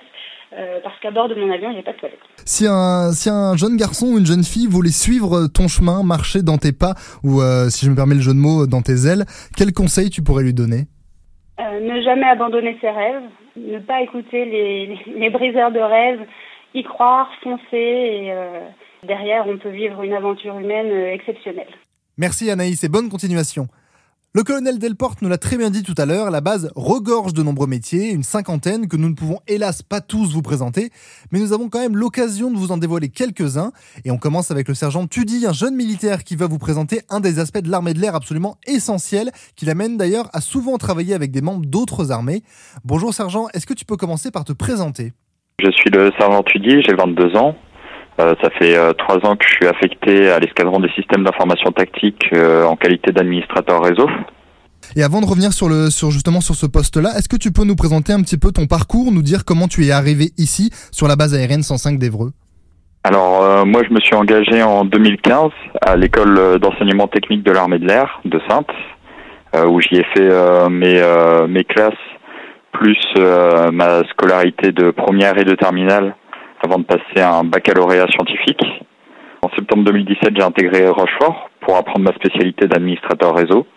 euh, 0.57 0.79
parce 0.83 0.99
qu'à 0.99 1.11
bord 1.11 1.27
de 1.29 1.35
mon 1.35 1.51
avion, 1.51 1.69
il 1.69 1.73
n'y 1.73 1.77
avait 1.77 1.83
pas 1.83 1.93
de 1.93 1.97
toilettes. 1.97 2.19
Si 2.45 2.65
un, 2.67 3.11
si 3.11 3.29
un 3.29 3.55
jeune 3.55 3.77
garçon 3.77 4.07
ou 4.07 4.17
une 4.17 4.25
jeune 4.25 4.43
fille 4.43 4.67
voulait 4.67 4.89
suivre 4.89 5.47
ton 5.47 5.67
chemin, 5.67 6.03
marcher 6.03 6.41
dans 6.41 6.57
tes 6.57 6.71
pas 6.71 6.95
ou, 7.23 7.41
euh, 7.41 7.69
si 7.69 7.85
je 7.85 7.91
me 7.91 7.95
permets 7.95 8.15
le 8.15 8.21
jeu 8.21 8.33
de 8.33 8.37
mots, 8.37 8.67
dans 8.67 8.81
tes 8.81 9.07
ailes, 9.07 9.25
quel 9.57 9.73
conseil 9.73 10.09
tu 10.09 10.21
pourrais 10.21 10.43
lui 10.43 10.53
donner? 10.53 10.87
Euh, 11.59 11.79
ne 11.79 12.01
jamais 12.01 12.27
abandonner 12.27 12.77
ses 12.81 12.89
rêves, 12.89 13.23
ne 13.55 13.79
pas 13.79 14.01
écouter 14.01 14.45
les, 14.45 14.99
les 15.19 15.29
briseurs 15.29 15.71
de 15.71 15.79
rêves, 15.79 16.21
y 16.73 16.83
croire, 16.83 17.29
foncer 17.43 17.61
et 17.73 18.33
derrière 19.05 19.45
on 19.47 19.57
peut 19.57 19.69
vivre 19.69 20.01
une 20.01 20.13
aventure 20.13 20.57
humaine 20.57 20.91
exceptionnelle. 21.13 21.67
Merci 22.17 22.49
Anaïs 22.49 22.83
et 22.83 22.89
bonne 22.89 23.09
continuation. 23.09 23.67
Le 24.35 24.41
colonel 24.41 24.79
Delporte 24.79 25.21
nous 25.21 25.29
l'a 25.29 25.37
très 25.37 25.57
bien 25.57 25.69
dit 25.69 25.83
tout 25.83 25.93
à 25.95 26.07
l'heure, 26.07 26.31
la 26.31 26.41
base 26.41 26.71
regorge 26.75 27.35
de 27.35 27.43
nombreux 27.43 27.67
métiers, 27.67 28.09
une 28.09 28.23
cinquantaine 28.23 28.87
que 28.87 28.97
nous 28.97 29.07
ne 29.07 29.13
pouvons 29.13 29.37
hélas 29.47 29.83
pas 29.83 30.01
tous 30.01 30.33
vous 30.33 30.41
présenter, 30.41 30.89
mais 31.31 31.37
nous 31.37 31.53
avons 31.53 31.69
quand 31.69 31.77
même 31.77 31.95
l'occasion 31.95 32.49
de 32.49 32.57
vous 32.57 32.71
en 32.71 32.77
dévoiler 32.77 33.09
quelques-uns. 33.09 33.71
Et 34.05 34.09
on 34.09 34.17
commence 34.17 34.49
avec 34.49 34.67
le 34.67 34.73
sergent 34.73 35.05
Tudy, 35.05 35.45
un 35.45 35.53
jeune 35.53 35.75
militaire 35.75 36.23
qui 36.23 36.35
va 36.35 36.47
vous 36.47 36.57
présenter 36.57 37.01
un 37.11 37.19
des 37.19 37.37
aspects 37.37 37.61
de 37.61 37.69
l'armée 37.69 37.93
de 37.93 37.99
l'air 37.99 38.15
absolument 38.15 38.57
essentiel, 38.65 39.29
qui 39.55 39.67
l'amène 39.67 39.97
d'ailleurs 39.97 40.31
à 40.33 40.41
souvent 40.41 40.79
travailler 40.79 41.13
avec 41.13 41.29
des 41.29 41.41
membres 41.41 41.67
d'autres 41.67 42.11
armées. 42.11 42.41
Bonjour 42.83 43.13
sergent, 43.13 43.49
est-ce 43.53 43.67
que 43.67 43.75
tu 43.75 43.85
peux 43.85 43.97
commencer 43.97 44.31
par 44.31 44.45
te 44.45 44.53
présenter? 44.53 45.13
Je 45.63 45.69
suis 45.69 45.91
le 45.91 46.11
sergent 46.17 46.41
Tudy, 46.41 46.81
j'ai 46.81 46.95
22 46.95 47.37
ans. 47.37 47.55
Euh, 48.19 48.35
ça 48.41 48.49
fait 48.51 48.77
euh, 48.77 48.93
trois 48.93 49.17
ans 49.25 49.35
que 49.35 49.45
je 49.47 49.53
suis 49.53 49.67
affecté 49.67 50.29
à 50.29 50.39
l'escadron 50.39 50.79
des 50.79 50.89
systèmes 50.89 51.23
d'information 51.23 51.71
tactique 51.71 52.23
euh, 52.33 52.63
en 52.63 52.75
qualité 52.75 53.11
d'administrateur 53.11 53.83
réseau. 53.83 54.07
Et 54.95 55.03
avant 55.03 55.21
de 55.21 55.25
revenir 55.25 55.51
sur 55.53 55.67
le 55.67 55.89
sur 55.89 56.11
justement 56.11 56.41
sur 56.41 56.55
ce 56.55 56.67
poste-là, 56.67 57.09
est-ce 57.17 57.27
que 57.27 57.37
tu 57.37 57.51
peux 57.51 57.63
nous 57.63 57.75
présenter 57.75 58.13
un 58.13 58.21
petit 58.21 58.37
peu 58.37 58.51
ton 58.51 58.67
parcours, 58.67 59.11
nous 59.11 59.23
dire 59.23 59.45
comment 59.45 59.67
tu 59.67 59.85
es 59.85 59.91
arrivé 59.91 60.31
ici 60.37 60.69
sur 60.91 61.07
la 61.07 61.15
base 61.15 61.33
aérienne 61.33 61.63
105 61.63 61.97
d'Evreux? 61.97 62.31
Alors 63.05 63.65
moi 63.65 63.81
je 63.87 63.93
me 63.93 63.99
suis 63.99 64.15
engagé 64.15 64.61
en 64.61 64.85
2015 64.85 65.51
à 65.81 65.95
l'école 65.95 66.59
d'enseignement 66.59 67.07
technique 67.07 67.43
de 67.43 67.51
l'armée 67.51 67.79
de 67.79 67.87
l'air 67.87 68.21
de 68.23 68.39
Sainte, 68.47 68.69
où 69.67 69.81
j'y 69.81 69.95
ai 69.95 70.05
fait 70.13 70.69
mes 70.69 71.01
mes 71.47 71.63
classes 71.63 71.93
plus 72.73 72.99
ma 73.71 74.03
scolarité 74.09 74.71
de 74.71 74.91
première 74.91 75.37
et 75.37 75.45
de 75.45 75.55
terminale 75.55 76.15
avant 76.63 76.79
de 76.79 76.85
passer 76.85 77.19
à 77.19 77.35
un 77.35 77.43
baccalauréat 77.43 78.07
scientifique. 78.11 78.63
En 79.41 79.49
septembre 79.55 79.83
2017, 79.83 80.29
j'ai 80.35 80.43
intégré 80.43 80.87
Rochefort 80.87 81.49
pour 81.61 81.75
apprendre 81.75 81.99
ma 81.99 82.13
spécialité 82.13 82.67
d'administrateur 82.67 83.35
réseau. 83.35 83.67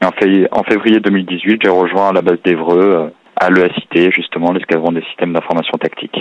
Et 0.00 0.46
en, 0.52 0.62
février 0.62 1.00
2018, 1.00 1.60
j'ai 1.62 1.70
rejoint 1.70 2.12
la 2.12 2.22
base 2.22 2.38
d'Evreux 2.44 2.94
euh, 2.94 3.08
à 3.36 3.50
l'EACT, 3.50 4.12
justement, 4.14 4.52
l'escadron 4.52 4.92
des 4.92 5.02
systèmes 5.02 5.32
d'information 5.32 5.76
tactique. 5.78 6.16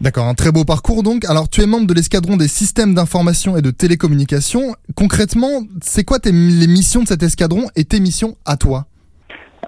D'accord, 0.00 0.26
un 0.26 0.34
très 0.34 0.50
beau 0.50 0.64
parcours 0.64 1.02
donc. 1.02 1.26
Alors 1.28 1.50
tu 1.50 1.60
es 1.60 1.66
membre 1.66 1.86
de 1.86 1.92
l'escadron 1.92 2.38
des 2.38 2.48
systèmes 2.48 2.94
d'information 2.94 3.58
et 3.58 3.62
de 3.62 3.70
télécommunication. 3.70 4.74
Concrètement, 4.96 5.60
c'est 5.82 6.04
quoi 6.04 6.18
tes, 6.18 6.32
les 6.32 6.68
missions 6.68 7.02
de 7.02 7.08
cet 7.08 7.22
escadron 7.22 7.64
et 7.76 7.84
tes 7.84 8.00
missions 8.00 8.36
à 8.46 8.56
toi? 8.56 8.84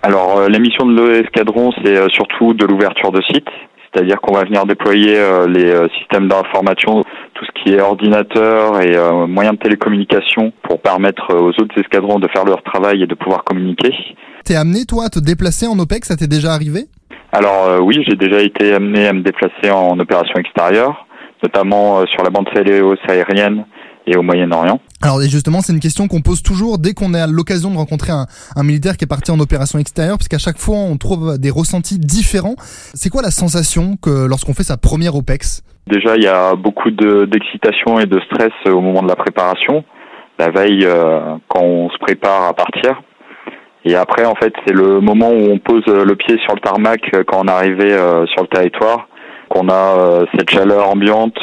Alors 0.03 0.39
euh, 0.39 0.49
les 0.49 0.59
missions 0.59 0.87
de 0.87 1.21
l'escadron, 1.21 1.71
c'est 1.85 1.99
euh, 1.99 2.09
surtout 2.09 2.55
de 2.55 2.65
l'ouverture 2.65 3.13
de 3.13 3.21
sites, 3.23 3.45
c'est-à-dire 3.93 4.21
qu'on 4.21 4.35
va 4.35 4.45
venir 4.45 4.65
déployer 4.65 5.19
euh, 5.19 5.47
les 5.47 5.71
euh, 5.71 5.87
systèmes 5.99 6.29
d'information, 6.29 7.03
tout 7.35 7.45
ce 7.45 7.63
qui 7.63 7.75
est 7.75 7.81
ordinateur 7.81 8.81
et 8.81 8.97
euh, 8.97 9.27
moyens 9.27 9.57
de 9.57 9.63
télécommunication 9.63 10.53
pour 10.63 10.81
permettre 10.81 11.35
aux 11.35 11.51
autres 11.51 11.79
escadrons 11.79 12.19
de 12.19 12.29
faire 12.29 12.45
leur 12.45 12.63
travail 12.63 13.03
et 13.03 13.07
de 13.07 13.15
pouvoir 13.15 13.45
communiquer. 13.45 13.93
T'es 14.45 14.57
amené 14.57 14.87
toi 14.87 15.05
à 15.05 15.09
te 15.09 15.19
déplacer 15.19 15.67
en 15.67 15.79
OPEX, 15.79 16.09
ça 16.09 16.17
t'est 16.17 16.27
déjà 16.27 16.53
arrivé? 16.53 16.85
Alors 17.33 17.83
oui, 17.83 18.03
j'ai 18.07 18.17
déjà 18.17 18.41
été 18.41 18.75
amené 18.75 19.07
à 19.07 19.13
me 19.13 19.23
déplacer 19.23 19.71
en 19.71 19.99
opération 19.99 20.35
extérieure, 20.37 21.07
notamment 21.43 22.05
sur 22.07 22.23
la 22.23 22.31
bande 22.31 22.49
Céléos 22.55 22.97
aérienne 23.09 23.65
et 24.07 24.17
au 24.17 24.23
Moyen-Orient. 24.23 24.81
Alors 25.01 25.21
justement, 25.23 25.61
c'est 25.61 25.73
une 25.73 25.81
question 25.81 26.09
qu'on 26.09 26.21
pose 26.21 26.43
toujours 26.43 26.79
dès 26.79 26.93
qu'on 26.93 27.15
a 27.15 27.27
l'occasion 27.27 27.71
de 27.71 27.77
rencontrer 27.77 28.13
un, 28.13 28.27
un, 28.57 28.63
militaire 28.63 28.97
qui 28.97 29.05
est 29.05 29.09
parti 29.09 29.31
en 29.31 29.41
opération 29.41 29.79
extérieure, 29.79 30.19
parce 30.19 30.29
qu'à 30.29 30.39
chaque 30.39 30.59
fois 30.59 30.77
on 30.77 30.97
trouve 30.97 31.39
des 31.39 31.51
ressentis 31.51 31.99
différents. 31.99 32.57
C'est 32.59 33.11
quoi 33.11 33.23
la 33.23 33.31
sensation 33.31 33.97
que 33.97 34.27
lorsqu'on 34.27 34.55
fait 34.55 34.65
sa 34.65 34.77
première 34.77 35.15
OPEX? 35.15 35.63
Déjà, 35.87 36.17
il 36.17 36.23
y 36.23 36.29
a 36.29 36.55
beaucoup 36.55 36.91
d'excitation 36.91 37.99
et 37.99 38.07
de 38.07 38.21
stress 38.21 38.53
au 38.67 38.81
moment 38.81 39.03
de 39.03 39.09
la 39.09 39.17
préparation, 39.17 39.85
la 40.39 40.51
veille 40.51 40.85
euh, 40.85 41.37
quand 41.49 41.63
on 41.63 41.91
se 41.91 41.99
prépare 41.99 42.45
à 42.45 42.55
partir. 42.55 43.03
Et 43.85 43.97
après, 43.97 44.25
en 44.25 44.37
fait, 44.37 44.53
c'est 44.65 44.73
le 44.73 45.01
moment 45.01 45.31
où 45.31 45.51
on 45.51 45.59
pose 45.59 45.85
le 45.87 46.15
pied 46.15 46.39
sur 46.45 46.55
le 46.55 46.61
tarmac 46.61 47.01
euh, 47.15 47.25
quand 47.27 47.41
on 47.43 47.49
est 47.49 47.51
arrivé 47.51 47.93
euh, 47.93 48.27
sur 48.27 48.43
le 48.43 48.49
territoire, 48.49 49.09
qu'on 49.49 49.69
a 49.69 50.25
cette 50.35 50.49
chaleur 50.49 50.89
ambiante, 50.89 51.37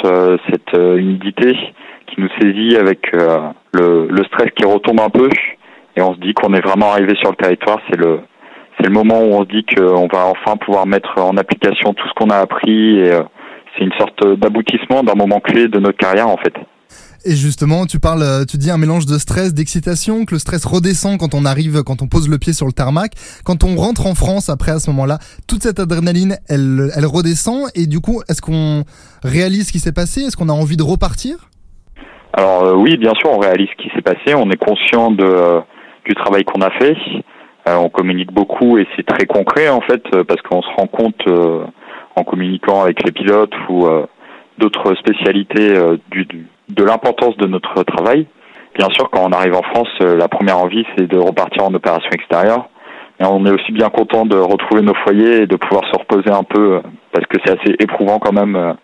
cette 0.49 0.73
humidité 0.73 1.55
qui 2.09 2.21
nous 2.21 2.29
saisit 2.39 2.77
avec 2.77 2.99
euh, 3.13 3.49
le, 3.73 4.07
le, 4.09 4.23
stress 4.25 4.49
qui 4.55 4.65
retombe 4.65 4.99
un 4.99 5.09
peu 5.09 5.29
et 5.95 6.01
on 6.01 6.13
se 6.13 6.19
dit 6.19 6.33
qu'on 6.33 6.53
est 6.53 6.61
vraiment 6.61 6.91
arrivé 6.91 7.15
sur 7.19 7.31
le 7.31 7.35
territoire. 7.35 7.79
C'est 7.89 7.97
le 7.97 8.21
c'est 8.79 8.87
le 8.87 8.93
moment 8.93 9.19
où 9.19 9.33
on 9.33 9.43
se 9.43 9.49
dit 9.49 9.65
qu'on 9.65 10.07
va 10.07 10.27
enfin 10.27 10.55
pouvoir 10.55 10.87
mettre 10.87 11.17
en 11.17 11.35
application 11.35 11.93
tout 11.93 12.07
ce 12.07 12.13
qu'on 12.13 12.29
a 12.29 12.37
appris 12.37 12.99
et 12.99 13.11
euh, 13.11 13.23
c'est 13.77 13.83
une 13.83 13.93
sorte 13.93 14.25
d'aboutissement 14.39 15.03
d'un 15.03 15.15
moment 15.15 15.41
clé 15.41 15.67
de 15.67 15.79
notre 15.79 15.97
carrière 15.97 16.29
en 16.29 16.37
fait. 16.37 16.53
Et 17.25 17.35
justement, 17.35 17.85
tu 17.85 17.99
parles, 17.99 18.45
tu 18.47 18.57
dis 18.57 18.71
un 18.71 18.77
mélange 18.77 19.05
de 19.05 19.17
stress, 19.17 19.53
d'excitation, 19.53 20.23
que 20.23 20.33
le 20.33 20.39
stress 20.39 20.63
redescend 20.63 21.17
quand 21.17 21.33
on 21.33 21.43
arrive, 21.43 21.83
quand 21.83 22.01
on 22.01 22.07
pose 22.07 22.29
le 22.29 22.37
pied 22.37 22.53
sur 22.53 22.65
le 22.65 22.71
tarmac. 22.71 23.11
Quand 23.43 23.65
on 23.65 23.75
rentre 23.75 24.05
en 24.05 24.15
France, 24.15 24.49
après 24.49 24.71
à 24.71 24.79
ce 24.79 24.89
moment-là, 24.91 25.19
toute 25.45 25.63
cette 25.63 25.79
adrénaline, 25.79 26.37
elle, 26.47 26.89
elle 26.95 27.05
redescend. 27.05 27.69
Et 27.75 27.87
du 27.87 27.99
coup, 27.99 28.21
est-ce 28.29 28.41
qu'on 28.41 28.85
réalise 29.21 29.67
ce 29.67 29.71
qui 29.73 29.79
s'est 29.79 29.91
passé? 29.91 30.21
Est-ce 30.21 30.37
qu'on 30.37 30.47
a 30.47 30.53
envie 30.53 30.77
de 30.77 30.83
repartir? 30.83 31.48
Alors 32.39 32.63
euh, 32.63 32.73
oui, 32.73 32.95
bien 32.95 33.11
sûr, 33.15 33.31
on 33.33 33.37
réalise 33.37 33.67
ce 33.67 33.83
qui 33.83 33.89
s'est 33.93 34.01
passé, 34.01 34.33
on 34.33 34.49
est 34.49 34.55
conscient 34.55 35.11
de, 35.11 35.25
euh, 35.25 35.59
du 36.05 36.15
travail 36.15 36.45
qu'on 36.45 36.61
a 36.61 36.69
fait, 36.69 36.95
euh, 37.67 37.75
on 37.75 37.89
communique 37.89 38.31
beaucoup 38.31 38.77
et 38.77 38.87
c'est 38.95 39.05
très 39.05 39.25
concret 39.25 39.67
en 39.67 39.81
fait, 39.81 40.01
parce 40.23 40.41
qu'on 40.43 40.61
se 40.61 40.69
rend 40.77 40.87
compte 40.87 41.21
en 42.15 42.23
communiquant 42.23 42.83
avec 42.83 43.03
les 43.03 43.11
pilotes 43.11 43.53
ou 43.67 43.85
d'autres 44.57 44.95
spécialités 44.95 45.73
du, 46.11 46.25
de 46.69 46.83
l'importance 46.83 47.35
de 47.35 47.45
notre 47.45 47.83
travail. 47.83 48.25
Bien 48.77 48.87
sûr, 48.91 49.09
quand 49.09 49.27
on 49.27 49.33
arrive 49.33 49.55
en 49.55 49.63
France, 49.73 49.89
la 49.99 50.29
première 50.29 50.59
envie, 50.59 50.85
c'est 50.97 51.07
de 51.07 51.17
repartir 51.17 51.65
en 51.65 51.73
opération 51.73 52.09
extérieure. 52.11 52.69
Et 53.19 53.25
on 53.25 53.45
est 53.45 53.51
aussi 53.51 53.73
bien 53.73 53.89
content 53.89 54.25
de 54.25 54.37
retrouver 54.37 54.81
nos 54.81 54.95
foyers 55.03 55.41
et 55.41 55.47
de 55.47 55.57
pouvoir 55.57 55.83
se 55.91 55.99
reposer 55.99 56.31
un 56.31 56.43
peu, 56.43 56.81
parce 57.11 57.25
que 57.27 57.37
c'est 57.43 57.59
assez 57.59 57.75
éprouvant 57.79 58.19
quand 58.19 58.33
même 58.33 58.75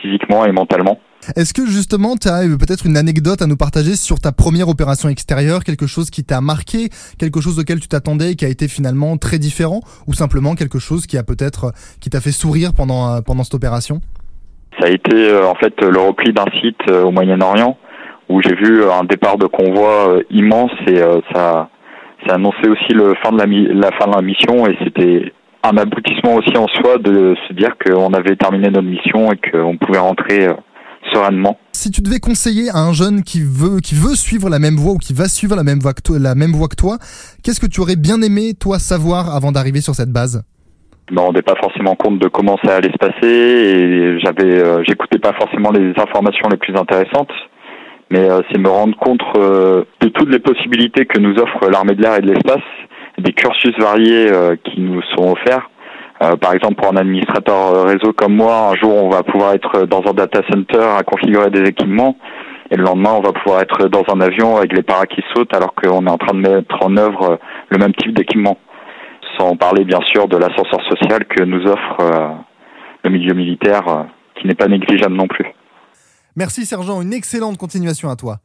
physiquement 0.00 0.46
et 0.46 0.52
mentalement. 0.52 0.98
Est-ce 1.36 1.54
que 1.54 1.66
justement 1.66 2.16
tu 2.16 2.28
as 2.28 2.42
peut-être 2.58 2.86
une 2.86 2.96
anecdote 2.96 3.40
à 3.40 3.46
nous 3.46 3.56
partager 3.56 3.96
sur 3.96 4.18
ta 4.20 4.30
première 4.32 4.68
opération 4.68 5.08
extérieure, 5.08 5.64
quelque 5.64 5.86
chose 5.86 6.10
qui 6.10 6.22
t'a 6.22 6.40
marqué, 6.40 6.90
quelque 7.18 7.40
chose 7.40 7.58
auquel 7.58 7.80
tu 7.80 7.88
t'attendais 7.88 8.32
et 8.32 8.34
qui 8.34 8.44
a 8.44 8.48
été 8.48 8.68
finalement 8.68 9.16
très 9.16 9.38
différent, 9.38 9.80
ou 10.06 10.12
simplement 10.12 10.54
quelque 10.54 10.78
chose 10.78 11.06
qui 11.06 11.16
a 11.16 11.22
peut-être 11.22 11.72
qui 12.00 12.10
t'a 12.10 12.20
fait 12.20 12.32
sourire 12.32 12.72
pendant 12.76 13.08
euh, 13.08 13.20
pendant 13.20 13.42
cette 13.42 13.54
opération? 13.54 14.00
Ça 14.78 14.86
a 14.86 14.90
été 14.90 15.14
euh, 15.14 15.46
en 15.46 15.54
fait 15.54 15.74
le 15.80 15.98
repli 15.98 16.32
d'un 16.32 16.50
site 16.60 16.80
euh, 16.88 17.04
au 17.04 17.10
Moyen-Orient 17.10 17.78
où 18.28 18.40
j'ai 18.42 18.54
vu 18.54 18.84
un 18.84 19.04
départ 19.04 19.38
de 19.38 19.46
convoi 19.46 20.18
immense 20.30 20.72
et 20.86 20.96
ça 21.32 21.68
ça 22.26 22.36
annonçait 22.36 22.68
aussi 22.68 22.94
le 22.94 23.14
fin 23.22 23.32
de 23.32 23.38
la, 23.38 23.44
la 23.46 23.90
fin 23.98 24.10
de 24.10 24.16
la 24.16 24.22
mission 24.22 24.66
et 24.66 24.76
c'était 24.82 25.30
un 25.62 25.76
aboutissement 25.76 26.36
aussi 26.36 26.56
en 26.56 26.66
soi 26.68 26.96
de 26.98 27.34
se 27.46 27.52
dire 27.52 27.76
qu'on 27.78 28.14
avait 28.14 28.36
terminé 28.36 28.70
notre 28.70 28.88
mission 28.88 29.30
et 29.30 29.36
qu'on 29.36 29.76
pouvait 29.76 29.98
rentrer 29.98 30.48
sereinement. 31.12 31.58
Si 31.72 31.90
tu 31.90 32.00
devais 32.00 32.20
conseiller 32.20 32.70
à 32.70 32.78
un 32.78 32.92
jeune 32.92 33.22
qui 33.22 33.40
veut, 33.40 33.80
qui 33.80 33.94
veut 33.94 34.14
suivre 34.14 34.48
la 34.48 34.58
même 34.58 34.76
voie 34.76 34.92
ou 34.92 34.98
qui 34.98 35.12
va 35.12 35.28
suivre 35.28 35.56
la 35.56 35.62
même 35.62 35.78
voie 35.78 35.92
que 35.92 36.02
toi, 36.02 36.18
la 36.18 36.34
même 36.34 36.52
voie 36.52 36.68
que 36.68 36.76
toi, 36.76 36.98
qu'est-ce 37.42 37.60
que 37.60 37.66
tu 37.66 37.80
aurais 37.80 37.96
bien 37.96 38.22
aimé, 38.22 38.52
toi, 38.58 38.78
savoir 38.78 39.34
avant 39.34 39.52
d'arriver 39.52 39.80
sur 39.80 39.94
cette 39.94 40.10
base? 40.10 40.44
Je 41.08 41.14
me 41.14 41.20
rendais 41.20 41.42
pas 41.42 41.54
forcément 41.60 41.96
compte 41.96 42.18
de 42.18 42.28
comment 42.28 42.56
ça 42.64 42.76
allait 42.76 42.90
se 42.90 42.96
passer 42.96 43.28
et 43.28 44.18
j'avais, 44.20 44.58
euh, 44.58 44.82
j'écoutais 44.86 45.18
pas 45.18 45.34
forcément 45.34 45.70
les 45.70 45.92
informations 45.98 46.48
les 46.50 46.56
plus 46.56 46.74
intéressantes. 46.74 47.32
Mais 48.10 48.30
euh, 48.30 48.40
c'est 48.50 48.58
me 48.58 48.68
rendre 48.68 48.96
compte 48.96 49.22
euh, 49.36 49.84
de 50.00 50.08
toutes 50.08 50.30
les 50.30 50.38
possibilités 50.38 51.04
que 51.04 51.18
nous 51.18 51.36
offre 51.36 51.68
l'armée 51.68 51.94
de 51.94 52.02
l'air 52.02 52.16
et 52.16 52.20
de 52.20 52.32
l'espace, 52.32 52.62
des 53.18 53.32
cursus 53.32 53.74
variés 53.78 54.28
qui 54.64 54.80
nous 54.80 55.02
sont 55.14 55.32
offerts 55.32 55.68
euh, 56.22 56.36
par 56.36 56.54
exemple, 56.54 56.76
pour 56.76 56.92
un 56.92 56.96
administrateur 56.96 57.86
réseau 57.86 58.12
comme 58.12 58.36
moi, 58.36 58.70
un 58.70 58.76
jour 58.76 58.94
on 58.94 59.08
va 59.08 59.22
pouvoir 59.22 59.54
être 59.54 59.86
dans 59.86 60.02
un 60.08 60.14
data 60.14 60.40
center 60.50 60.86
à 60.96 61.02
configurer 61.02 61.50
des 61.50 61.68
équipements, 61.68 62.16
et 62.70 62.76
le 62.76 62.84
lendemain 62.84 63.14
on 63.14 63.20
va 63.20 63.32
pouvoir 63.32 63.62
être 63.62 63.88
dans 63.88 64.04
un 64.12 64.20
avion 64.20 64.56
avec 64.56 64.72
les 64.72 64.82
paras 64.82 65.06
qui 65.06 65.22
sautent 65.34 65.54
alors 65.54 65.74
qu'on 65.74 66.06
est 66.06 66.10
en 66.10 66.18
train 66.18 66.34
de 66.34 66.40
mettre 66.40 66.76
en 66.82 66.96
œuvre 66.96 67.32
euh, 67.32 67.36
le 67.70 67.78
même 67.78 67.94
type 67.94 68.14
d'équipement. 68.14 68.58
Sans 69.38 69.56
parler 69.56 69.84
bien 69.84 70.00
sûr 70.12 70.28
de 70.28 70.36
l'ascenseur 70.36 70.80
social 70.88 71.24
que 71.24 71.42
nous 71.42 71.66
offre 71.66 71.96
euh, 72.00 72.28
le 73.02 73.10
milieu 73.10 73.34
militaire, 73.34 74.06
qui 74.36 74.46
n'est 74.46 74.54
pas 74.54 74.68
négligeable 74.68 75.14
non 75.14 75.26
plus. 75.26 75.46
Merci 76.36 76.64
sergent, 76.64 77.02
une 77.02 77.12
excellente 77.12 77.58
continuation 77.58 78.08
à 78.08 78.16
toi. 78.16 78.38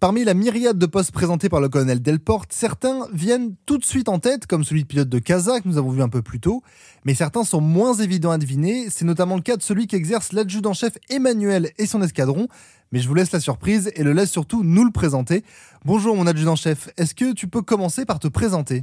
Parmi 0.00 0.24
la 0.24 0.34
myriade 0.34 0.76
de 0.76 0.86
postes 0.86 1.12
présentés 1.12 1.48
par 1.48 1.60
le 1.60 1.68
colonel 1.68 2.02
Delporte, 2.02 2.52
certains 2.52 3.06
viennent 3.12 3.54
tout 3.64 3.78
de 3.78 3.84
suite 3.84 4.08
en 4.08 4.18
tête, 4.18 4.46
comme 4.46 4.64
celui 4.64 4.82
de 4.82 4.88
pilote 4.88 5.08
de 5.08 5.18
Casa 5.18 5.60
que 5.60 5.68
nous 5.68 5.78
avons 5.78 5.90
vu 5.90 6.02
un 6.02 6.08
peu 6.08 6.20
plus 6.20 6.40
tôt, 6.40 6.62
mais 7.04 7.14
certains 7.14 7.44
sont 7.44 7.60
moins 7.60 7.94
évidents 7.94 8.32
à 8.32 8.36
deviner. 8.36 8.90
C'est 8.90 9.06
notamment 9.06 9.36
le 9.36 9.40
cas 9.40 9.56
de 9.56 9.62
celui 9.62 9.86
qu'exerce 9.86 10.32
l'adjudant-chef 10.32 10.94
Emmanuel 11.08 11.70
et 11.78 11.86
son 11.86 12.02
escadron. 12.02 12.48
Mais 12.92 12.98
je 12.98 13.08
vous 13.08 13.14
laisse 13.14 13.32
la 13.32 13.40
surprise 13.40 13.90
et 13.96 14.02
le 14.02 14.12
laisse 14.12 14.30
surtout 14.30 14.62
nous 14.62 14.84
le 14.84 14.90
présenter. 14.90 15.42
Bonjour 15.84 16.16
mon 16.16 16.26
adjudant-chef, 16.26 16.88
est-ce 16.98 17.14
que 17.14 17.32
tu 17.32 17.46
peux 17.46 17.62
commencer 17.62 18.04
par 18.04 18.18
te 18.18 18.28
présenter? 18.28 18.82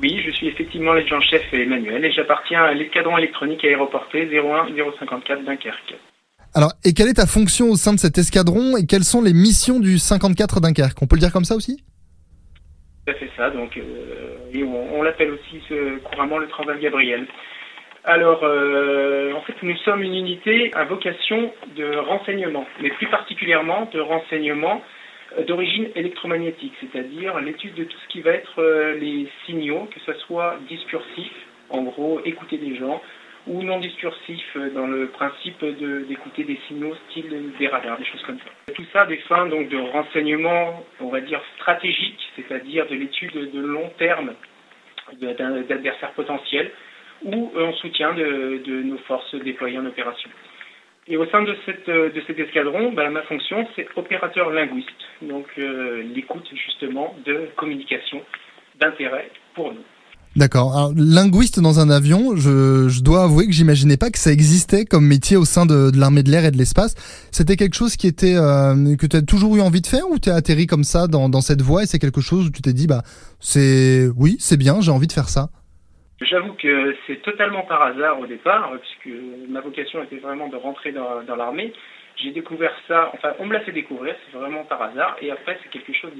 Oui, 0.00 0.22
je 0.24 0.30
suis 0.30 0.46
effectivement 0.46 0.94
l'adjudant-chef 0.94 1.52
Emmanuel 1.52 2.04
et 2.04 2.12
j'appartiens 2.12 2.62
à 2.62 2.72
l'escadron 2.72 3.18
électronique 3.18 3.64
aéroporté 3.64 4.26
01 4.26 4.68
054 4.98 5.44
Dunkerque. 5.44 5.96
Alors, 6.56 6.72
et 6.86 6.94
quelle 6.94 7.08
est 7.08 7.20
ta 7.20 7.26
fonction 7.26 7.66
au 7.66 7.76
sein 7.76 7.92
de 7.92 7.98
cet 7.98 8.16
escadron 8.16 8.78
et 8.78 8.86
quelles 8.86 9.04
sont 9.04 9.20
les 9.20 9.34
missions 9.34 9.78
du 9.78 9.98
54 9.98 10.58
Dunkerque? 10.62 10.96
On 11.02 11.06
peut 11.06 11.16
le 11.16 11.20
dire 11.20 11.30
comme 11.30 11.44
ça 11.44 11.54
aussi? 11.54 11.84
Fait 13.04 13.30
ça, 13.36 13.50
donc, 13.50 13.76
et 13.76 14.64
on, 14.64 15.02
l'appelle 15.02 15.32
aussi 15.32 15.60
couramment 16.04 16.38
le 16.38 16.48
travail 16.48 16.80
Gabriel. 16.80 17.26
Alors, 18.04 18.42
en 18.42 19.42
fait, 19.42 19.52
nous 19.62 19.76
sommes 19.84 20.02
une 20.02 20.14
unité 20.14 20.70
à 20.74 20.84
vocation 20.84 21.52
de 21.76 21.94
renseignement, 21.98 22.64
mais 22.80 22.88
plus 22.88 23.08
particulièrement 23.08 23.90
de 23.92 24.00
renseignement 24.00 24.80
d'origine 25.46 25.88
électromagnétique, 25.94 26.72
c'est-à-dire 26.80 27.38
l'étude 27.40 27.74
de 27.74 27.84
tout 27.84 27.98
ce 28.02 28.08
qui 28.10 28.22
va 28.22 28.30
être 28.30 28.62
les 28.98 29.28
signaux, 29.44 29.90
que 29.94 30.00
ce 30.06 30.18
soit 30.20 30.56
discursifs, 30.70 31.36
en 31.68 31.82
gros, 31.82 32.22
écouter 32.24 32.56
des 32.56 32.76
gens, 32.76 33.02
ou 33.46 33.62
non 33.62 33.78
discursif 33.78 34.44
euh, 34.56 34.70
dans 34.70 34.86
le 34.86 35.08
principe 35.08 35.64
d'écouter 36.08 36.44
des 36.44 36.58
signaux 36.66 36.94
style 37.08 37.52
des 37.58 37.68
radars, 37.68 37.98
des 37.98 38.04
choses 38.04 38.22
comme 38.22 38.38
ça. 38.38 38.72
Tout 38.74 38.84
ça 38.92 39.06
des 39.06 39.18
fins 39.28 39.46
donc 39.46 39.68
de 39.68 39.78
renseignement, 39.78 40.84
on 41.00 41.08
va 41.08 41.20
dire 41.20 41.40
stratégique, 41.56 42.20
c'est-à-dire 42.36 42.86
de 42.86 42.94
l'étude 42.94 43.52
de 43.52 43.60
long 43.60 43.90
terme 43.98 44.34
d'adversaires 45.20 46.12
potentiels 46.12 46.70
ou 47.22 47.52
en 47.58 47.72
soutien 47.74 48.12
de, 48.14 48.60
de, 48.64 48.82
nos 48.82 48.98
forces 48.98 49.34
déployées 49.36 49.78
en 49.78 49.86
opération. 49.86 50.28
Et 51.08 51.16
au 51.16 51.24
sein 51.26 51.42
de, 51.42 51.56
cette, 51.64 51.88
de 51.88 52.22
cet 52.26 52.38
escadron, 52.38 52.92
ben, 52.92 53.10
ma 53.10 53.22
fonction, 53.22 53.66
c'est 53.76 53.86
opérateur 53.94 54.50
linguiste, 54.50 54.90
donc 55.22 55.46
euh, 55.58 56.02
l'écoute 56.14 56.48
justement 56.52 57.16
de 57.24 57.48
communication 57.56 58.22
d'intérêt 58.80 59.30
pour 59.54 59.72
nous. 59.72 59.84
D'accord. 60.36 60.76
Alors, 60.76 60.92
linguiste 60.94 61.60
dans 61.60 61.80
un 61.80 61.88
avion, 61.88 62.36
je, 62.36 62.88
je 62.88 63.02
dois 63.02 63.24
avouer 63.24 63.46
que 63.46 63.52
j'imaginais 63.52 63.96
pas 63.96 64.10
que 64.10 64.18
ça 64.18 64.30
existait 64.30 64.84
comme 64.84 65.06
métier 65.06 65.38
au 65.38 65.46
sein 65.46 65.64
de, 65.64 65.90
de 65.90 65.98
l'armée 65.98 66.22
de 66.22 66.30
l'air 66.30 66.44
et 66.44 66.50
de 66.50 66.58
l'espace. 66.58 66.94
C'était 67.32 67.56
quelque 67.56 67.74
chose 67.74 67.96
qui 67.96 68.06
était 68.06 68.36
euh, 68.36 68.96
que 68.96 69.06
tu 69.06 69.16
as 69.16 69.22
toujours 69.22 69.56
eu 69.56 69.62
envie 69.62 69.80
de 69.80 69.86
faire 69.86 70.04
ou 70.10 70.18
tu 70.18 70.28
es 70.28 70.32
atterri 70.32 70.66
comme 70.66 70.84
ça 70.84 71.06
dans, 71.06 71.30
dans 71.30 71.40
cette 71.40 71.62
voie 71.62 71.84
et 71.84 71.86
c'est 71.86 71.98
quelque 71.98 72.20
chose 72.20 72.48
où 72.48 72.50
tu 72.50 72.60
t'es 72.60 72.74
dit 72.74 72.86
bah 72.86 73.02
c'est 73.40 74.08
oui, 74.14 74.36
c'est 74.38 74.58
bien, 74.58 74.82
j'ai 74.82 74.90
envie 74.90 75.06
de 75.06 75.12
faire 75.12 75.30
ça. 75.30 75.48
J'avoue 76.20 76.54
que 76.54 76.94
c'est 77.06 77.22
totalement 77.22 77.62
par 77.62 77.82
hasard 77.82 78.20
au 78.20 78.26
départ, 78.26 78.72
puisque 78.80 79.18
ma 79.50 79.60
vocation 79.60 80.02
était 80.02 80.16
vraiment 80.16 80.48
de 80.48 80.56
rentrer 80.56 80.92
dans, 80.92 81.22
dans 81.26 81.36
l'armée. 81.36 81.72
J'ai 82.16 82.30
découvert 82.30 82.72
ça, 82.88 83.10
enfin 83.14 83.34
on 83.38 83.46
me 83.46 83.52
l'a 83.52 83.60
fait 83.60 83.72
découvrir, 83.72 84.14
c'est 84.24 84.38
vraiment 84.38 84.64
par 84.64 84.80
hasard, 84.80 85.16
et 85.20 85.30
après 85.30 85.58
c'est 85.62 85.70
quelque 85.70 85.92
chose 85.92 86.12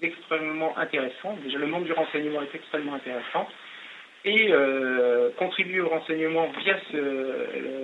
d'extrêmement 0.00 0.76
intéressant. 0.76 1.36
Déjà 1.44 1.58
le 1.58 1.68
monde 1.68 1.84
du 1.84 1.92
renseignement 1.92 2.42
est 2.42 2.54
extrêmement 2.54 2.94
intéressant, 2.94 3.46
et 4.24 4.48
euh, 4.50 5.30
contribuer 5.38 5.80
au 5.80 5.88
renseignement 5.88 6.48
via 6.62 6.76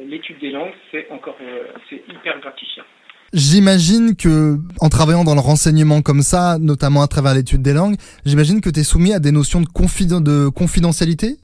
l'étude 0.06 0.38
des 0.40 0.50
langues, 0.50 0.74
c'est 0.90 1.08
encore 1.10 1.38
euh, 1.40 1.64
c'est 1.88 2.02
hyper 2.08 2.40
gratifiant. 2.40 2.84
J'imagine 3.32 4.16
que, 4.16 4.56
en 4.80 4.88
travaillant 4.88 5.24
dans 5.24 5.34
le 5.34 5.40
renseignement 5.40 6.00
comme 6.00 6.22
ça, 6.22 6.58
notamment 6.60 7.02
à 7.02 7.08
travers 7.08 7.34
l'étude 7.34 7.62
des 7.62 7.74
langues, 7.74 7.96
j'imagine 8.24 8.60
que 8.60 8.70
tu 8.70 8.80
es 8.80 8.84
soumis 8.84 9.12
à 9.12 9.18
des 9.18 9.32
notions 9.32 9.60
de, 9.60 9.66
de 9.66 10.48
confidentialité? 10.48 11.36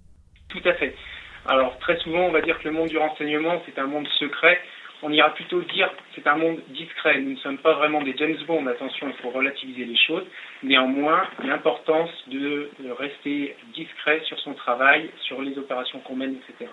Tout 0.49 0.63
à 0.65 0.75
fait. 0.75 0.95
Alors, 1.47 1.77
très 1.81 1.99
souvent, 1.99 2.27
on 2.27 2.33
va 2.33 2.41
dire 2.41 2.57
que 2.61 2.69
le 2.69 2.75
monde 2.75 2.89
du 2.89 2.99
renseignement, 2.99 3.61
c'est 3.67 3.79
un 3.81 3.87
monde 3.87 4.07
secret 4.21 4.59
on 5.03 5.11
ira 5.11 5.35
plutôt 5.35 5.61
dire 5.63 5.91
c'est 6.15 6.27
un 6.27 6.37
monde 6.37 6.59
discret. 6.71 7.21
Nous 7.21 7.33
ne 7.33 7.37
sommes 7.39 7.59
pas 7.59 7.75
vraiment 7.75 8.03
des 8.03 8.15
James 8.17 8.37
Bond, 8.47 8.67
attention, 8.67 9.09
il 9.09 9.23
faut 9.23 9.31
relativiser 9.31 9.85
les 9.85 9.97
choses. 9.97 10.25
Néanmoins, 10.63 11.23
l'importance 11.45 12.11
de 12.29 12.71
rester 12.99 13.57
discret 13.75 14.23
sur 14.27 14.39
son 14.41 14.55
travail, 14.55 15.11
sur 15.27 15.43
les 15.43 15.57
opérations 15.59 15.99
qu'on 16.01 16.17
mène, 16.17 16.37
etc. 16.37 16.71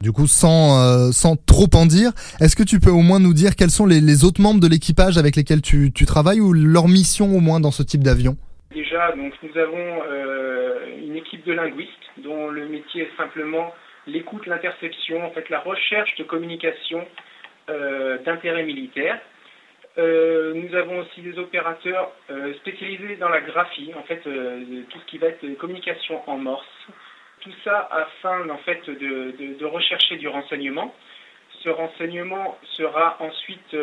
Du 0.00 0.12
coup, 0.12 0.28
sans, 0.28 0.78
euh, 0.78 1.10
sans 1.10 1.34
trop 1.34 1.66
en 1.74 1.84
dire, 1.84 2.10
est-ce 2.40 2.54
que 2.54 2.62
tu 2.62 2.78
peux 2.78 2.90
au 2.90 3.02
moins 3.02 3.18
nous 3.18 3.34
dire 3.34 3.56
quels 3.56 3.70
sont 3.70 3.86
les, 3.86 4.24
autres 4.24 4.40
membres 4.40 4.60
de 4.60 4.68
l'équipage 4.68 5.18
avec 5.18 5.34
lesquels 5.34 5.60
tu, 5.60 5.90
travailles 6.06 6.40
ou 6.40 6.52
leur 6.52 6.86
mission 6.86 7.26
au 7.36 7.40
moins 7.40 7.58
dans 7.58 7.72
ce 7.72 7.82
type 7.82 8.02
d'avion? 8.02 8.36
Déjà, 8.72 9.10
donc, 9.16 9.32
nous 9.42 9.60
avons 9.60 10.02
euh, 10.08 10.78
une 11.04 11.16
équipe 11.16 11.44
de 11.44 11.52
linguistes 11.52 11.90
dont 12.22 12.48
le 12.48 12.68
métier 12.68 13.02
est 13.02 13.16
simplement 13.16 13.72
l'écoute, 14.06 14.46
l'interception, 14.46 15.24
en 15.24 15.30
fait 15.30 15.48
la 15.50 15.60
recherche 15.60 16.14
de 16.16 16.24
communication 16.24 17.04
d'intérêt 18.24 18.62
militaire. 18.62 19.20
Euh, 19.98 20.54
nous 20.54 20.74
avons 20.76 21.00
aussi 21.00 21.22
des 21.22 21.38
opérateurs 21.38 22.12
euh, 22.30 22.54
spécialisés 22.54 23.16
dans 23.16 23.28
la 23.28 23.40
graphie, 23.40 23.92
en 23.96 24.02
fait, 24.04 24.20
tout 24.20 24.98
ce 25.00 25.04
qui 25.06 25.18
va 25.18 25.28
être 25.28 25.46
communication 25.58 26.22
en 26.28 26.38
morse. 26.38 26.66
Tout 27.40 27.52
ça 27.64 27.88
afin, 27.90 28.48
en 28.48 28.58
fait, 28.58 28.88
de, 28.88 29.64
rechercher 29.64 30.16
du 30.16 30.28
renseignement. 30.28 30.94
Ce 31.62 31.68
renseignement 31.68 32.56
sera 32.76 33.16
ensuite 33.20 33.76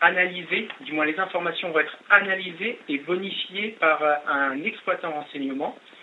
analysé, 0.00 0.68
du 0.80 0.92
moins 0.92 1.04
les 1.04 1.18
informations 1.18 1.70
vont 1.70 1.80
être 1.80 1.96
analysées 2.10 2.78
et 2.88 2.98
bonifiées 2.98 3.76
par 3.80 4.00
un 4.28 4.62
exploitant 4.62 5.10
renseignement 5.10 5.76
euh, 5.76 6.01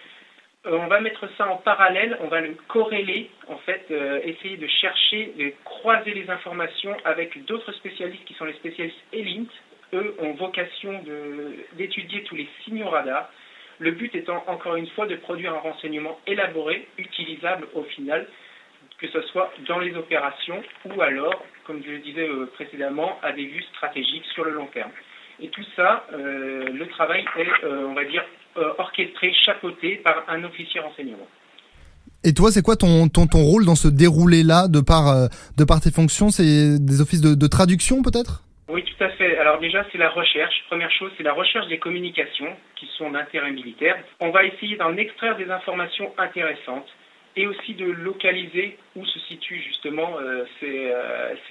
on 0.66 0.88
va 0.88 1.00
mettre 1.00 1.26
ça 1.38 1.48
en 1.48 1.58
parallèle, 1.58 2.18
on 2.22 2.28
va 2.28 2.42
le 2.42 2.56
corréler, 2.68 3.30
en 3.48 3.58
fait, 3.60 3.86
euh, 3.92 4.20
essayer 4.24 4.58
de 4.58 4.68
chercher, 4.68 5.34
de 5.38 5.54
croiser 5.64 6.14
les 6.14 6.30
informations 6.30 6.96
avec 7.06 7.46
d'autres 7.46 7.72
spécialistes 7.74 8.26
qui 8.26 8.34
sont 8.34 8.46
les 8.46 8.54
spécialistes 8.54 8.98
ELINT. 9.14 9.48
Eux 9.94 10.16
ont 10.20 10.34
vocation 10.34 11.02
d'étudier 11.74 12.24
tous 12.24 12.36
les 12.36 12.48
signaux 12.64 12.90
radars. 12.90 13.30
Le 13.80 13.92
but 13.92 14.14
étant, 14.14 14.44
encore 14.48 14.76
une 14.76 14.88
fois, 14.90 15.08
de 15.08 15.16
produire 15.16 15.54
un 15.54 15.60
renseignement 15.60 16.20
élaboré, 16.28 16.88
utilisable 16.98 17.68
au 17.74 17.84
final, 17.84 18.28
que 19.00 19.08
ce 19.08 19.22
soit 19.22 19.52
dans 19.68 19.80
les 19.80 19.96
opérations 19.96 20.62
ou 20.86 21.02
alors, 21.02 21.44
comme 21.64 21.82
je 21.84 21.92
le 21.92 22.00
disais 22.00 22.28
euh, 22.28 22.52
précédemment, 22.54 23.18
à 23.24 23.32
des 23.32 23.46
vues 23.46 23.64
stratégiques 23.76 24.26
sur 24.34 24.44
le 24.44 24.52
long 24.52 24.68
terme. 24.68 24.92
Et 25.42 25.48
tout 25.48 25.64
ça, 25.78 26.06
le 26.12 26.86
travail 26.88 27.24
est, 27.38 27.64
on 27.64 27.94
va 27.94 28.04
dire, 28.04 28.26
euh, 28.26 28.39
orchestré, 28.56 29.34
chapeauté 29.46 29.98
par 30.04 30.26
un 30.28 30.44
officier 30.44 30.80
renseignement. 30.80 31.28
Et 32.24 32.34
toi, 32.34 32.52
c'est 32.52 32.62
quoi 32.62 32.76
ton, 32.76 33.08
ton, 33.08 33.28
ton, 33.28 33.40
rôle 33.40 33.66
dans 33.66 33.76
ce 33.76 33.88
déroulé-là 33.88 34.68
de 34.68 34.82
par, 34.82 35.08
euh, 35.08 35.28
de 35.58 35.64
par 35.64 35.80
tes 35.80 35.92
fonctions? 35.92 36.30
C'est 36.30 36.78
des 36.78 37.00
offices 37.00 37.22
de, 37.22 37.48
traduction 37.48 38.02
peut-être? 38.02 38.44
Oui, 38.68 38.84
tout 38.84 39.04
à 39.04 39.10
fait. 39.10 39.38
Alors 39.38 39.60
déjà, 39.60 39.86
c'est 39.92 39.98
la 39.98 40.10
recherche. 40.10 40.54
Première 40.68 40.92
chose, 40.92 41.12
c'est 41.18 41.24
la 41.24 41.34
recherche 41.34 41.68
des 41.68 41.80
communications 41.80 42.54
qui 42.76 42.88
sont 42.98 43.10
d'intérêt 43.12 43.52
militaire. 43.52 43.96
On 44.20 44.32
va 44.32 44.44
essayer 44.44 44.76
d'en 44.76 44.96
extraire 44.98 45.38
des 45.38 45.50
informations 45.50 46.12
intéressantes 46.18 46.88
et 47.38 47.48
aussi 47.48 47.74
de 47.74 47.86
localiser 47.86 48.78
où 48.98 49.06
se 49.06 49.20
situent 49.20 49.64
justement 49.66 50.20
euh, 50.20 50.44
ces, 50.60 50.92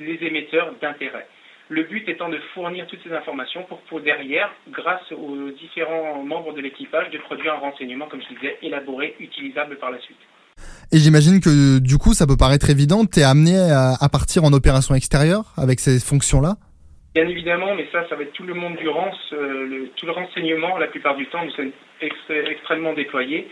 les 0.01 0.19
émetteurs 0.27 0.75
d'intérêt. 0.83 1.27
Le 1.71 1.83
but 1.85 2.09
étant 2.09 2.31
de 2.31 2.39
fournir 2.55 2.87
toutes 2.87 3.03
ces 3.05 3.13
informations 3.13 3.63
pour, 3.65 3.79
pour 3.83 4.01
derrière, 4.01 4.51
grâce 4.71 5.13
aux 5.13 5.51
différents 5.51 6.23
membres 6.23 6.55
de 6.55 6.61
l'équipage, 6.61 7.11
de 7.11 7.19
produire 7.19 7.55
un 7.55 7.59
renseignement, 7.59 8.07
comme 8.07 8.23
je 8.23 8.35
disais, 8.35 8.57
élaboré, 8.63 9.17
utilisable 9.21 9.77
par 9.77 9.91
la 9.91 9.99
suite. 10.01 10.17
Et 10.93 10.99
j'imagine 10.99 11.41
que 11.41 11.79
du 11.79 11.99
coup, 11.99 12.15
ça 12.15 12.27
peut 12.27 12.39
paraître 12.39 12.71
évident, 12.71 13.05
tu 13.05 13.21
es 13.21 13.23
amené 13.23 13.57
à, 13.59 14.09
partir 14.11 14.45
en 14.45 14.53
opération 14.53 14.95
extérieure 14.95 15.53
avec 15.59 15.81
ces 15.81 16.01
fonctions-là? 16.01 16.57
Bien 17.15 17.29
évidemment, 17.29 17.75
mais 17.75 17.87
ça, 17.93 18.09
ça 18.09 18.17
va 18.17 18.23
être 18.23 18.33
tout 18.33 18.45
le 18.45 18.55
monde 18.55 18.77
du 18.77 18.89
RANS, 18.89 19.13
euh, 19.33 19.91
tout 19.97 20.07
le 20.07 20.13
renseignement, 20.13 20.79
la 20.79 20.87
plupart 20.87 21.17
du 21.17 21.27
temps, 21.27 21.45
nous 21.45 21.51
sommes 21.53 21.73
extrêmement 22.01 22.95
déployés. 22.95 23.49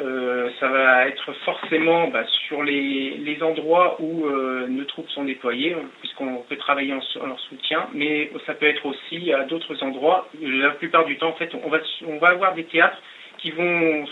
Euh, 0.00 0.48
ça 0.58 0.68
va 0.68 1.06
être 1.08 1.32
forcément 1.44 2.08
bah, 2.08 2.24
sur 2.46 2.62
les, 2.62 3.18
les, 3.18 3.42
endroits 3.42 3.96
où 4.00 4.26
euh, 4.26 4.66
nos 4.68 4.84
troupes 4.84 5.08
sont 5.10 5.24
déployées, 5.24 5.76
puisqu'on 6.00 6.42
peut 6.48 6.56
travailler 6.56 6.94
en, 6.94 7.26
leur 7.26 7.40
soutien, 7.40 7.86
mais 7.94 8.30
ça 8.46 8.54
peut 8.54 8.66
être 8.66 8.86
aussi 8.86 9.32
à 9.32 9.44
d'autres 9.44 9.82
endroits. 9.82 10.28
La 10.40 10.70
plupart 10.70 11.04
du 11.04 11.18
temps, 11.18 11.28
en 11.28 11.34
fait, 11.34 11.50
on 11.64 11.68
va, 11.68 11.78
on 12.06 12.18
va 12.18 12.28
avoir 12.28 12.54
des 12.54 12.64
théâtres 12.64 12.98
qui 13.38 13.50
vont 13.50 14.06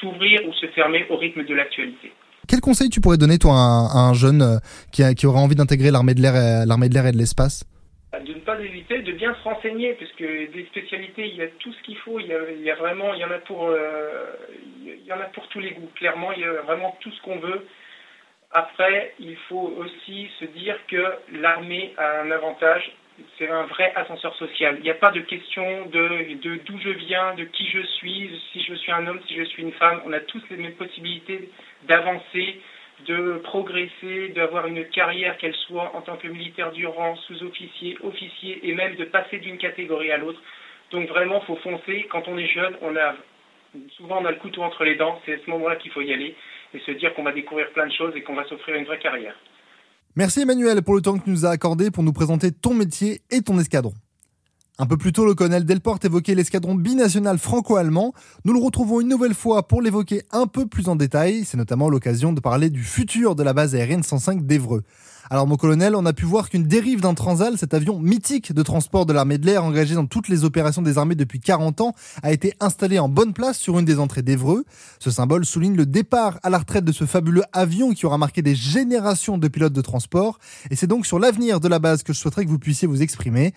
s'ouvrir 0.00 0.40
ou 0.48 0.52
se 0.54 0.66
fermer 0.68 1.06
au 1.10 1.16
rythme 1.16 1.44
de 1.44 1.54
l'actualité. 1.54 2.12
Quel 2.48 2.60
conseil 2.60 2.88
tu 2.88 3.00
pourrais 3.00 3.16
donner, 3.16 3.38
toi, 3.38 3.54
à 3.54 3.98
un, 3.98 4.14
jeune 4.14 4.42
euh, 4.42 4.58
qui, 4.92 5.02
a, 5.02 5.14
qui 5.14 5.26
aurait 5.26 5.40
envie 5.40 5.54
d'intégrer 5.54 5.90
l'armée 5.90 6.14
de 6.14 6.20
l'air 6.22 7.06
et 7.06 7.12
de 7.12 7.18
l'espace? 7.18 7.64
De 8.20 8.34
ne 8.34 8.40
pas 8.40 8.58
hésiter, 8.60 8.98
de 9.02 9.12
bien 9.12 9.34
se 9.34 9.42
renseigner, 9.42 9.94
parce 9.94 10.12
que 10.12 10.46
des 10.46 10.64
spécialités, 10.66 11.26
il 11.26 11.36
y 11.36 11.42
a 11.42 11.48
tout 11.48 11.72
ce 11.72 11.82
qu'il 11.82 11.96
faut, 11.98 12.18
il 12.20 12.26
y 12.26 12.70
a, 12.70 12.74
vraiment, 12.74 13.14
il 13.14 13.20
y 13.20 13.24
en 13.24 13.30
a 13.30 13.38
pour, 13.38 13.68
euh, 13.68 14.24
il 14.84 15.04
y 15.04 15.12
en 15.12 15.20
a 15.20 15.26
pour 15.26 15.48
tous 15.48 15.60
les 15.60 15.72
goûts. 15.72 15.90
Clairement, 15.94 16.32
il 16.32 16.40
y 16.40 16.44
a 16.44 16.52
vraiment 16.62 16.96
tout 17.00 17.10
ce 17.10 17.22
qu'on 17.22 17.38
veut. 17.38 17.66
Après, 18.52 19.14
il 19.18 19.36
faut 19.48 19.74
aussi 19.78 20.28
se 20.38 20.44
dire 20.44 20.76
que 20.86 21.14
l'armée 21.32 21.92
a 21.96 22.20
un 22.20 22.30
avantage, 22.30 22.92
c'est 23.38 23.48
un 23.48 23.64
vrai 23.64 23.92
ascenseur 23.94 24.34
social. 24.36 24.76
Il 24.78 24.84
n'y 24.84 24.90
a 24.90 24.94
pas 24.94 25.10
de 25.10 25.20
question 25.20 25.86
de 25.86 26.58
d'où 26.64 26.78
je 26.78 26.90
viens, 26.90 27.34
de 27.34 27.44
qui 27.44 27.66
je 27.68 27.80
suis, 27.80 28.40
si 28.52 28.62
je 28.62 28.74
suis 28.74 28.92
un 28.92 29.06
homme, 29.06 29.20
si 29.26 29.34
je 29.34 29.44
suis 29.44 29.62
une 29.62 29.72
femme. 29.72 30.02
On 30.04 30.12
a 30.12 30.20
tous 30.20 30.42
les 30.50 30.56
mêmes 30.56 30.74
possibilités 30.74 31.48
d'avancer, 31.84 32.60
de 33.06 33.40
progresser, 33.44 34.28
d'avoir 34.34 34.66
une 34.66 34.84
carrière, 34.86 35.36
qu'elle 35.38 35.54
soit 35.66 35.94
en 35.94 36.00
tant 36.00 36.16
que 36.16 36.28
militaire 36.28 36.72
du 36.72 36.86
rang, 36.86 37.16
sous-officier, 37.26 37.98
officier, 38.02 38.68
et 38.68 38.74
même 38.74 38.94
de 38.96 39.04
passer 39.04 39.38
d'une 39.38 39.58
catégorie 39.58 40.10
à 40.10 40.18
l'autre. 40.18 40.40
Donc 40.90 41.08
vraiment, 41.08 41.40
faut 41.42 41.56
foncer. 41.56 42.06
Quand 42.10 42.28
on 42.28 42.38
est 42.38 42.48
jeune, 42.48 42.76
on 42.82 42.94
a 42.96 43.14
souvent 43.96 44.20
on 44.20 44.24
a 44.24 44.30
le 44.30 44.38
couteau 44.38 44.62
entre 44.62 44.84
les 44.84 44.96
dents. 44.96 45.20
C'est 45.26 45.34
à 45.34 45.38
ce 45.44 45.50
moment-là 45.50 45.76
qu'il 45.76 45.90
faut 45.90 46.00
y 46.00 46.12
aller 46.12 46.34
et 46.72 46.78
se 46.80 46.92
dire 46.92 47.14
qu'on 47.14 47.22
va 47.22 47.32
découvrir 47.32 47.70
plein 47.72 47.86
de 47.86 47.92
choses 47.92 48.14
et 48.16 48.22
qu'on 48.22 48.34
va 48.34 48.44
s'offrir 48.44 48.76
une 48.76 48.84
vraie 48.84 48.98
carrière. 48.98 49.34
Merci 50.16 50.42
Emmanuel 50.42 50.82
pour 50.82 50.94
le 50.94 51.02
temps 51.02 51.18
que 51.18 51.24
tu 51.24 51.30
nous 51.30 51.44
as 51.44 51.50
accordé 51.50 51.90
pour 51.90 52.04
nous 52.04 52.12
présenter 52.12 52.52
ton 52.52 52.74
métier 52.74 53.20
et 53.30 53.42
ton 53.42 53.58
escadron. 53.58 53.92
Un 54.76 54.86
peu 54.86 54.96
plus 54.96 55.12
tôt, 55.12 55.24
le 55.24 55.34
colonel 55.34 55.64
Delporte 55.64 56.04
évoquait 56.04 56.34
l'escadron 56.34 56.74
binational 56.74 57.38
franco-allemand. 57.38 58.12
Nous 58.44 58.52
le 58.52 58.58
retrouvons 58.58 59.00
une 59.00 59.06
nouvelle 59.06 59.34
fois 59.34 59.68
pour 59.68 59.80
l'évoquer 59.80 60.22
un 60.32 60.48
peu 60.48 60.66
plus 60.66 60.88
en 60.88 60.96
détail. 60.96 61.44
C'est 61.44 61.56
notamment 61.56 61.88
l'occasion 61.88 62.32
de 62.32 62.40
parler 62.40 62.70
du 62.70 62.82
futur 62.82 63.36
de 63.36 63.44
la 63.44 63.52
base 63.52 63.76
aérienne 63.76 64.02
105 64.02 64.44
d'Evreux. 64.44 64.82
Alors 65.30 65.46
mon 65.46 65.56
colonel, 65.56 65.94
on 65.94 66.04
a 66.06 66.12
pu 66.12 66.24
voir 66.24 66.50
qu'une 66.50 66.64
dérive 66.64 67.00
d'un 67.00 67.14
Transal, 67.14 67.56
cet 67.56 67.72
avion 67.72 68.00
mythique 68.00 68.52
de 68.52 68.62
transport 68.62 69.06
de 69.06 69.12
l'armée 69.12 69.38
de 69.38 69.46
l'air 69.46 69.64
engagé 69.64 69.94
dans 69.94 70.06
toutes 70.06 70.28
les 70.28 70.44
opérations 70.44 70.82
des 70.82 70.98
armées 70.98 71.14
depuis 71.14 71.40
40 71.40 71.80
ans, 71.80 71.94
a 72.24 72.32
été 72.32 72.52
installé 72.58 72.98
en 72.98 73.08
bonne 73.08 73.32
place 73.32 73.58
sur 73.58 73.78
une 73.78 73.84
des 73.84 74.00
entrées 74.00 74.22
d'Evreux. 74.22 74.64
Ce 74.98 75.10
symbole 75.10 75.46
souligne 75.46 75.76
le 75.76 75.86
départ 75.86 76.40
à 76.42 76.50
la 76.50 76.58
retraite 76.58 76.84
de 76.84 76.92
ce 76.92 77.06
fabuleux 77.06 77.44
avion 77.52 77.92
qui 77.92 78.06
aura 78.06 78.18
marqué 78.18 78.42
des 78.42 78.56
générations 78.56 79.38
de 79.38 79.46
pilotes 79.46 79.72
de 79.72 79.80
transport. 79.80 80.40
Et 80.70 80.76
c'est 80.76 80.88
donc 80.88 81.06
sur 81.06 81.20
l'avenir 81.20 81.60
de 81.60 81.68
la 81.68 81.78
base 81.78 82.02
que 82.02 82.12
je 82.12 82.18
souhaiterais 82.18 82.44
que 82.44 82.50
vous 82.50 82.58
puissiez 82.58 82.88
vous 82.88 83.02
exprimer. 83.02 83.54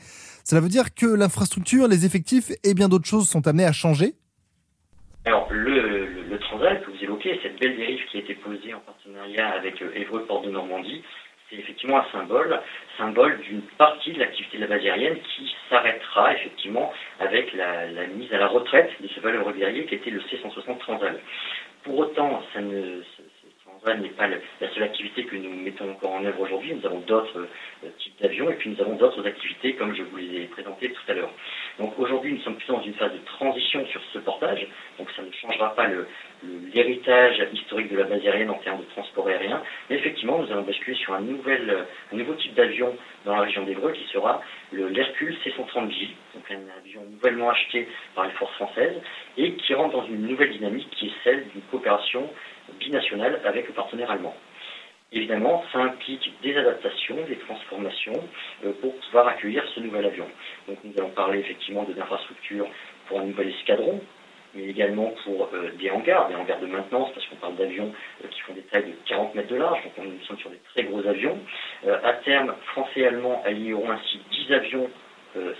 Cela 0.49 0.61
veut 0.61 0.69
dire 0.69 0.95
que 0.95 1.05
l'infrastructure, 1.05 1.89
les 1.89 2.05
effectifs 2.05 2.51
et 2.63 2.73
bien 2.73 2.87
d'autres 2.87 3.05
choses 3.05 3.27
sont 3.27 3.45
amenés 3.49 3.65
à 3.65 3.73
changer? 3.73 4.13
Alors, 5.25 5.49
le, 5.51 6.05
le, 6.29 6.39
Transal 6.39 6.79
que 6.79 6.89
vous 6.89 7.03
évoquez, 7.03 7.37
cette 7.43 7.59
belle 7.59 7.75
dérive 7.75 7.99
qui 8.09 8.15
a 8.15 8.19
été 8.21 8.33
posée 8.35 8.73
en 8.73 8.79
partenariat 8.79 9.49
avec 9.49 9.81
euh, 9.81 9.91
Évreux 9.93 10.23
Port 10.23 10.43
de 10.43 10.49
Normandie, 10.49 11.03
c'est 11.49 11.57
effectivement 11.57 11.99
un 11.99 12.05
symbole, 12.13 12.61
symbole 12.97 13.41
d'une 13.41 13.61
partie 13.77 14.13
de 14.13 14.19
l'activité 14.19 14.55
de 14.55 14.61
la 14.61 14.67
base 14.67 14.85
aérienne 14.85 15.17
qui 15.35 15.53
s'arrêtera 15.69 16.33
effectivement 16.35 16.93
avec 17.19 17.51
la, 17.51 18.07
mise 18.07 18.33
à 18.33 18.37
la 18.37 18.47
retraite 18.47 18.91
de 19.01 19.07
ce 19.09 19.19
valeureux 19.19 19.51
guerrier 19.51 19.85
qui 19.85 19.95
était 19.95 20.11
le 20.11 20.21
C-160 20.21 20.77
Transal. 20.77 21.19
Pour 21.83 21.97
autant, 21.97 22.41
ça 22.53 22.61
ne, 22.61 23.01
n'est 23.95 24.09
pas 24.09 24.27
la 24.27 24.69
seule 24.73 24.83
activité 24.83 25.23
que 25.25 25.35
nous 25.35 25.49
mettons 25.49 25.91
encore 25.91 26.13
en 26.13 26.25
œuvre 26.25 26.41
aujourd'hui. 26.41 26.73
Nous 26.73 26.85
avons 26.85 26.99
d'autres 26.99 27.47
euh, 27.83 27.89
types 27.99 28.19
d'avions 28.21 28.49
et 28.49 28.53
puis 28.55 28.69
nous 28.69 28.81
avons 28.81 28.95
d'autres 28.95 29.25
activités 29.25 29.73
comme 29.73 29.95
je 29.95 30.03
vous 30.03 30.17
les 30.17 30.41
ai 30.41 30.45
présentées 30.45 30.89
tout 30.89 31.11
à 31.11 31.13
l'heure. 31.13 31.31
Donc 31.79 31.97
aujourd'hui, 31.99 32.33
nous 32.33 32.41
sommes 32.41 32.55
plutôt 32.55 32.73
dans 32.73 32.83
une 32.83 32.93
phase 32.93 33.13
de 33.13 33.25
transition 33.25 33.85
sur 33.87 34.01
ce 34.13 34.19
portage. 34.19 34.67
Donc 34.97 35.09
ça 35.15 35.21
ne 35.21 35.31
changera 35.31 35.75
pas 35.75 35.87
l'héritage 36.73 37.47
historique 37.53 37.91
de 37.91 37.97
la 37.97 38.03
base 38.05 38.21
aérienne 38.21 38.49
en 38.49 38.59
termes 38.59 38.79
de 38.79 38.89
transport 38.91 39.27
aérien. 39.27 39.61
Mais 39.89 39.97
effectivement, 39.97 40.39
nous 40.39 40.51
allons 40.51 40.63
basculer 40.63 40.97
sur 40.97 41.13
un, 41.13 41.21
nouvel, 41.21 41.85
un 42.11 42.15
nouveau 42.15 42.33
type 42.33 42.53
d'avion 42.55 42.95
dans 43.25 43.35
la 43.35 43.41
région 43.41 43.63
d'Evreux 43.63 43.91
qui 43.91 44.05
sera 44.11 44.41
l'Hercule 44.71 45.35
C-130J, 45.43 46.09
donc 46.33 46.51
un 46.51 46.77
avion 46.79 47.01
nouvellement 47.09 47.49
acheté 47.49 47.87
par 48.15 48.25
les 48.25 48.31
forces 48.31 48.53
françaises 48.55 48.95
et 49.37 49.53
qui 49.53 49.73
rentre 49.73 49.97
dans 49.97 50.05
une 50.05 50.27
nouvelle 50.27 50.51
dynamique 50.51 50.89
qui 50.91 51.07
est 51.07 51.13
celle 51.23 51.47
d'une 51.49 51.61
coopération 51.71 52.29
binationale 52.79 53.41
avec 53.45 53.67
le 53.67 53.73
partenaire 53.73 54.11
allemand. 54.11 54.35
Évidemment, 55.13 55.63
ça 55.71 55.79
implique 55.79 56.33
des 56.41 56.57
adaptations, 56.57 57.15
des 57.27 57.37
transformations 57.37 58.21
euh, 58.65 58.73
pour 58.81 58.93
pouvoir 58.97 59.27
accueillir 59.29 59.63
ce 59.73 59.79
nouvel 59.79 60.05
avion. 60.05 60.27
Donc 60.67 60.79
nous 60.83 60.91
allons 60.97 61.11
parler 61.11 61.39
effectivement 61.39 61.83
de 61.83 61.93
l'infrastructure 61.93 62.67
pour 63.07 63.21
un 63.21 63.23
nouvel 63.23 63.49
escadron, 63.49 64.01
mais 64.53 64.65
également 64.65 65.13
pour 65.23 65.49
euh, 65.53 65.71
des 65.79 65.89
hangars, 65.91 66.27
des 66.27 66.35
hangars 66.35 66.59
de 66.59 66.65
maintenance, 66.65 67.09
parce 67.13 67.25
qu'on 67.27 67.37
parle 67.37 67.55
d'avions 67.55 67.93
euh, 68.23 68.27
qui 68.27 68.41
font 68.41 68.53
des 68.53 68.63
tailles 68.63 68.83
de 68.83 68.95
40 69.05 69.33
mètres 69.33 69.47
de 69.47 69.55
large, 69.55 69.81
donc 69.83 69.93
on 69.97 70.35
est 70.35 70.39
sur 70.39 70.49
des 70.49 70.59
très 70.73 70.83
gros 70.83 71.05
avions. 71.07 71.39
à 72.03 72.13
terme, 72.25 72.53
Français 72.73 72.99
et 72.99 73.07
Allemands 73.07 73.41
aligneront 73.45 73.89
ainsi 73.89 74.19
10 74.29 74.53
avions 74.53 74.89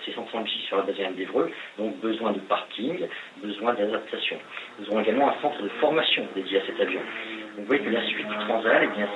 C-130J 0.06 0.68
sur 0.68 0.78
la 0.78 0.84
base 0.84 0.96
aérienne 0.96 1.16
d'Evreux, 1.16 1.52
donc 1.78 1.98
besoin 2.00 2.32
de 2.32 2.40
parking, 2.40 3.08
besoin 3.42 3.74
d'adaptation. 3.74 4.38
Nous 4.80 4.90
aurons 4.90 5.02
également 5.02 5.30
un 5.30 5.42
centre 5.42 5.62
de 5.62 5.70
formation 5.80 6.26
dédié 6.36 6.60
à 6.60 6.66
cet 6.66 6.80
avion. 6.80 7.02
vous 7.58 7.66
voyez 7.66 7.84
que 7.84 7.90
la 7.90 8.04
suite 8.06 8.28
du 8.28 8.38
Transal 8.48 8.84
eh 8.84 8.96
bien, 8.96 9.08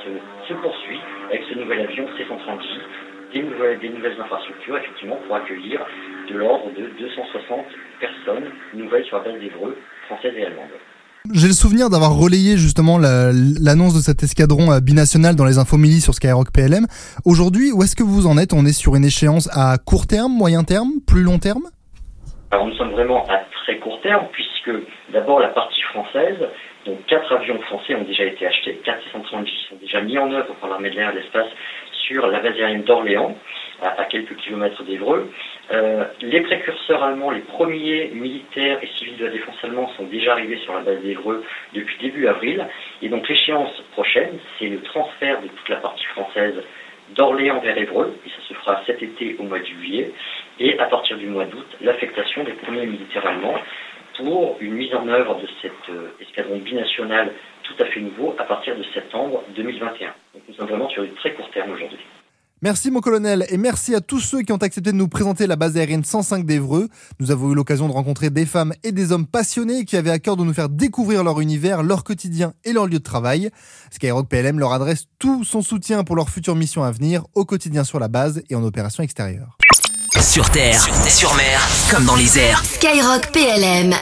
se, 0.48 0.54
poursuit 0.54 1.00
avec 1.30 1.44
ce 1.50 1.56
nouvel 1.56 1.82
avion 1.82 2.08
C-130J, 2.18 3.34
des 3.34 3.44
nouvelles, 3.44 3.80
des 3.80 3.90
nouvelles 3.90 4.20
infrastructures, 4.20 4.78
effectivement, 4.78 5.18
pour 5.28 5.36
accueillir 5.36 5.86
de 6.30 6.38
l'ordre 6.38 6.72
de 6.72 6.88
260 7.00 7.66
personnes 8.00 8.52
nouvelles 8.74 9.06
sur 9.06 9.18
la 9.18 9.24
base 9.24 9.40
d'Evreux, 9.40 9.78
françaises 10.08 10.36
et 10.38 10.46
allemandes. 10.46 10.70
J'ai 11.30 11.54
le 11.54 11.54
souvenir 11.54 11.92
d'avoir 11.94 12.18
relayé 12.18 12.58
justement 12.58 12.98
l'annonce 12.98 13.94
de 13.94 14.02
cet 14.02 14.26
escadron 14.26 14.74
euh, 14.74 14.80
binational 14.82 15.36
dans 15.36 15.46
les 15.46 15.60
infomélies 15.60 16.02
sur 16.02 16.16
Skyrock 16.18 16.50
PLM. 16.50 16.90
Aujourd'hui, 17.30 17.70
où 17.70 17.84
est-ce 17.84 17.96
que 17.96 18.02
vous 18.02 18.26
en 18.26 18.42
êtes? 18.42 18.58
On 18.58 18.66
est 18.66 18.74
sur 18.74 18.96
une 18.98 19.06
échéance 19.06 19.46
à 19.54 19.78
court 19.78 20.08
terme, 20.08 20.34
moyen 20.34 20.64
terme, 20.64 20.98
plus 21.06 21.22
long 21.22 21.38
terme? 21.38 21.70
Alors 22.50 22.66
nous 22.66 22.74
sommes 22.74 22.90
vraiment 22.98 23.22
à 23.30 23.38
très 23.62 23.78
court 23.78 24.02
terme 24.02 24.26
puisque 24.34 24.74
d'abord 25.14 25.40
la 25.40 25.50
partie 25.50 25.84
française, 25.94 26.42
donc 26.88 27.06
quatre 27.06 27.32
avions 27.32 27.62
français 27.70 27.94
ont 27.94 28.04
déjà 28.04 28.26
été 28.26 28.48
achetés, 28.48 28.82
4 28.84 29.04
630 29.14 29.48
sont 29.70 29.76
déjà 29.80 30.02
mis 30.02 30.18
en 30.18 30.32
œuvre 30.34 30.56
par 30.60 30.72
l'armée 30.72 30.90
de 30.90 30.96
l'air 30.96 31.12
et 31.12 31.14
de 31.14 31.20
l'espace 31.20 31.54
sur 32.08 32.26
la 32.26 32.40
base 32.42 32.58
aérienne 32.58 32.82
d'Orléans, 32.82 33.38
à, 33.82 34.06
quelques 34.06 34.36
kilomètres 34.38 34.84
d'Evreux. 34.84 35.32
Euh, 35.72 36.06
les 36.22 36.42
précurseurs 36.42 37.04
allemands, 37.04 37.32
les 37.32 37.42
premiers 37.42 38.10
militaires 38.14 38.80
et 38.82 38.88
civils 38.98 39.18
de 39.18 39.26
la 39.26 39.32
défense 39.32 39.56
allemands 39.64 39.92
sont 39.98 40.06
déjà 40.06 40.34
arrivés 40.34 40.58
sur 40.58 40.74
la 40.74 40.82
base 40.82 41.02
d'Evreux 41.02 41.44
depuis 41.74 41.98
début 42.00 42.28
avril. 42.28 42.66
Et 43.02 43.10
donc 43.10 43.28
l'échéance 43.28 43.82
prochaine, 43.94 44.40
c'est 44.60 44.68
le 44.68 44.82
transfert 44.82 45.42
de 45.42 45.48
toute 45.48 45.70
la 45.70 45.78
partie 45.78 46.06
française 46.06 46.56
d'Orléans 47.16 47.60
vers 47.60 47.78
Évreux, 47.78 48.16
et 48.26 48.30
ça 48.30 48.48
se 48.48 48.54
fera 48.54 48.82
cet 48.86 49.04
été 49.04 49.36
au 49.38 49.44
mois 49.44 49.60
de 49.60 49.66
juillet, 49.66 50.12
et 50.60 50.80
à 50.80 50.86
partir 50.86 51.18
du 51.18 51.28
mois 51.28 51.46
d'août, 51.46 51.68
l'affectation 51.82 52.44
des 52.44 52.54
premiers 52.54 52.86
militaires 52.86 53.26
allemands 53.26 53.60
pour 54.16 54.58
une 54.62 54.74
mise 54.74 54.94
en 54.96 55.08
œuvre 55.08 55.36
de 55.36 55.48
cet 55.62 55.72
euh, 55.90 56.10
escadron 56.22 56.58
binational 56.58 57.32
tout 57.64 57.74
à 57.80 57.86
fait 57.86 58.00
nouveau 58.00 58.36
à 58.38 58.44
partir 58.44 58.76
de 58.76 58.84
septembre 58.94 59.44
2021. 59.56 60.08
Donc 60.34 60.44
nous 60.48 60.54
sommes 60.56 60.68
vraiment 60.68 60.90
sur 60.90 61.04
du 61.04 61.12
très 61.12 61.34
court 61.34 61.50
terme 61.52 61.72
aujourd'hui. 61.72 62.00
Merci 62.64 62.92
mon 62.92 63.00
colonel 63.00 63.48
et 63.50 63.58
merci 63.58 63.96
à 63.96 64.02
tous 64.02 64.20
ceux 64.20 64.44
qui 64.44 64.52
ont 64.52 64.58
accepté 64.58 64.92
de 64.92 64.96
nous 64.96 65.08
présenter 65.08 65.48
la 65.48 65.56
base 65.56 65.78
aérienne 65.78 66.04
105 66.04 66.46
d'Evreux. 66.46 66.90
Nous 67.20 67.32
avons 67.32 67.52
eu 67.52 67.56
l'occasion 67.56 67.88
de 67.88 67.92
rencontrer 67.92 68.30
des 68.30 68.46
femmes 68.46 68.72
et 68.84 68.92
des 68.92 69.12
hommes 69.12 69.26
passionnés 69.26 69.84
qui 69.84 69.98
avaient 69.98 70.12
à 70.12 70.20
cœur 70.20 70.38
de 70.38 70.44
nous 70.44 70.54
faire 70.54 70.70
découvrir 70.70 71.24
leur 71.24 71.42
univers, 71.42 71.82
leur 71.82 72.04
quotidien 72.04 72.54
et 72.64 72.72
leur 72.72 72.86
lieu 72.86 73.00
de 73.00 73.04
travail. 73.04 73.50
Skyrock 73.90 74.30
PLM 74.30 74.60
leur 74.60 74.74
adresse 74.74 75.06
tout 75.18 75.44
son 75.44 75.64
soutien 75.64 76.04
pour 76.04 76.16
leur 76.16 76.30
future 76.30 76.56
mission 76.56 76.84
à 76.84 76.92
venir, 76.92 77.24
au 77.34 77.46
quotidien 77.46 77.84
sur 77.84 77.98
la 77.98 78.10
base 78.10 78.44
et 78.48 78.54
en 78.54 78.64
opération 78.64 79.02
extérieure. 79.02 79.58
Sur 80.22 80.48
terre, 80.52 80.88
sur 81.10 81.34
mer, 81.34 81.68
comme 81.90 82.06
dans 82.06 82.16
les 82.16 82.38
airs. 82.38 82.64
Skyrock 82.64 83.32
PLM 83.32 83.96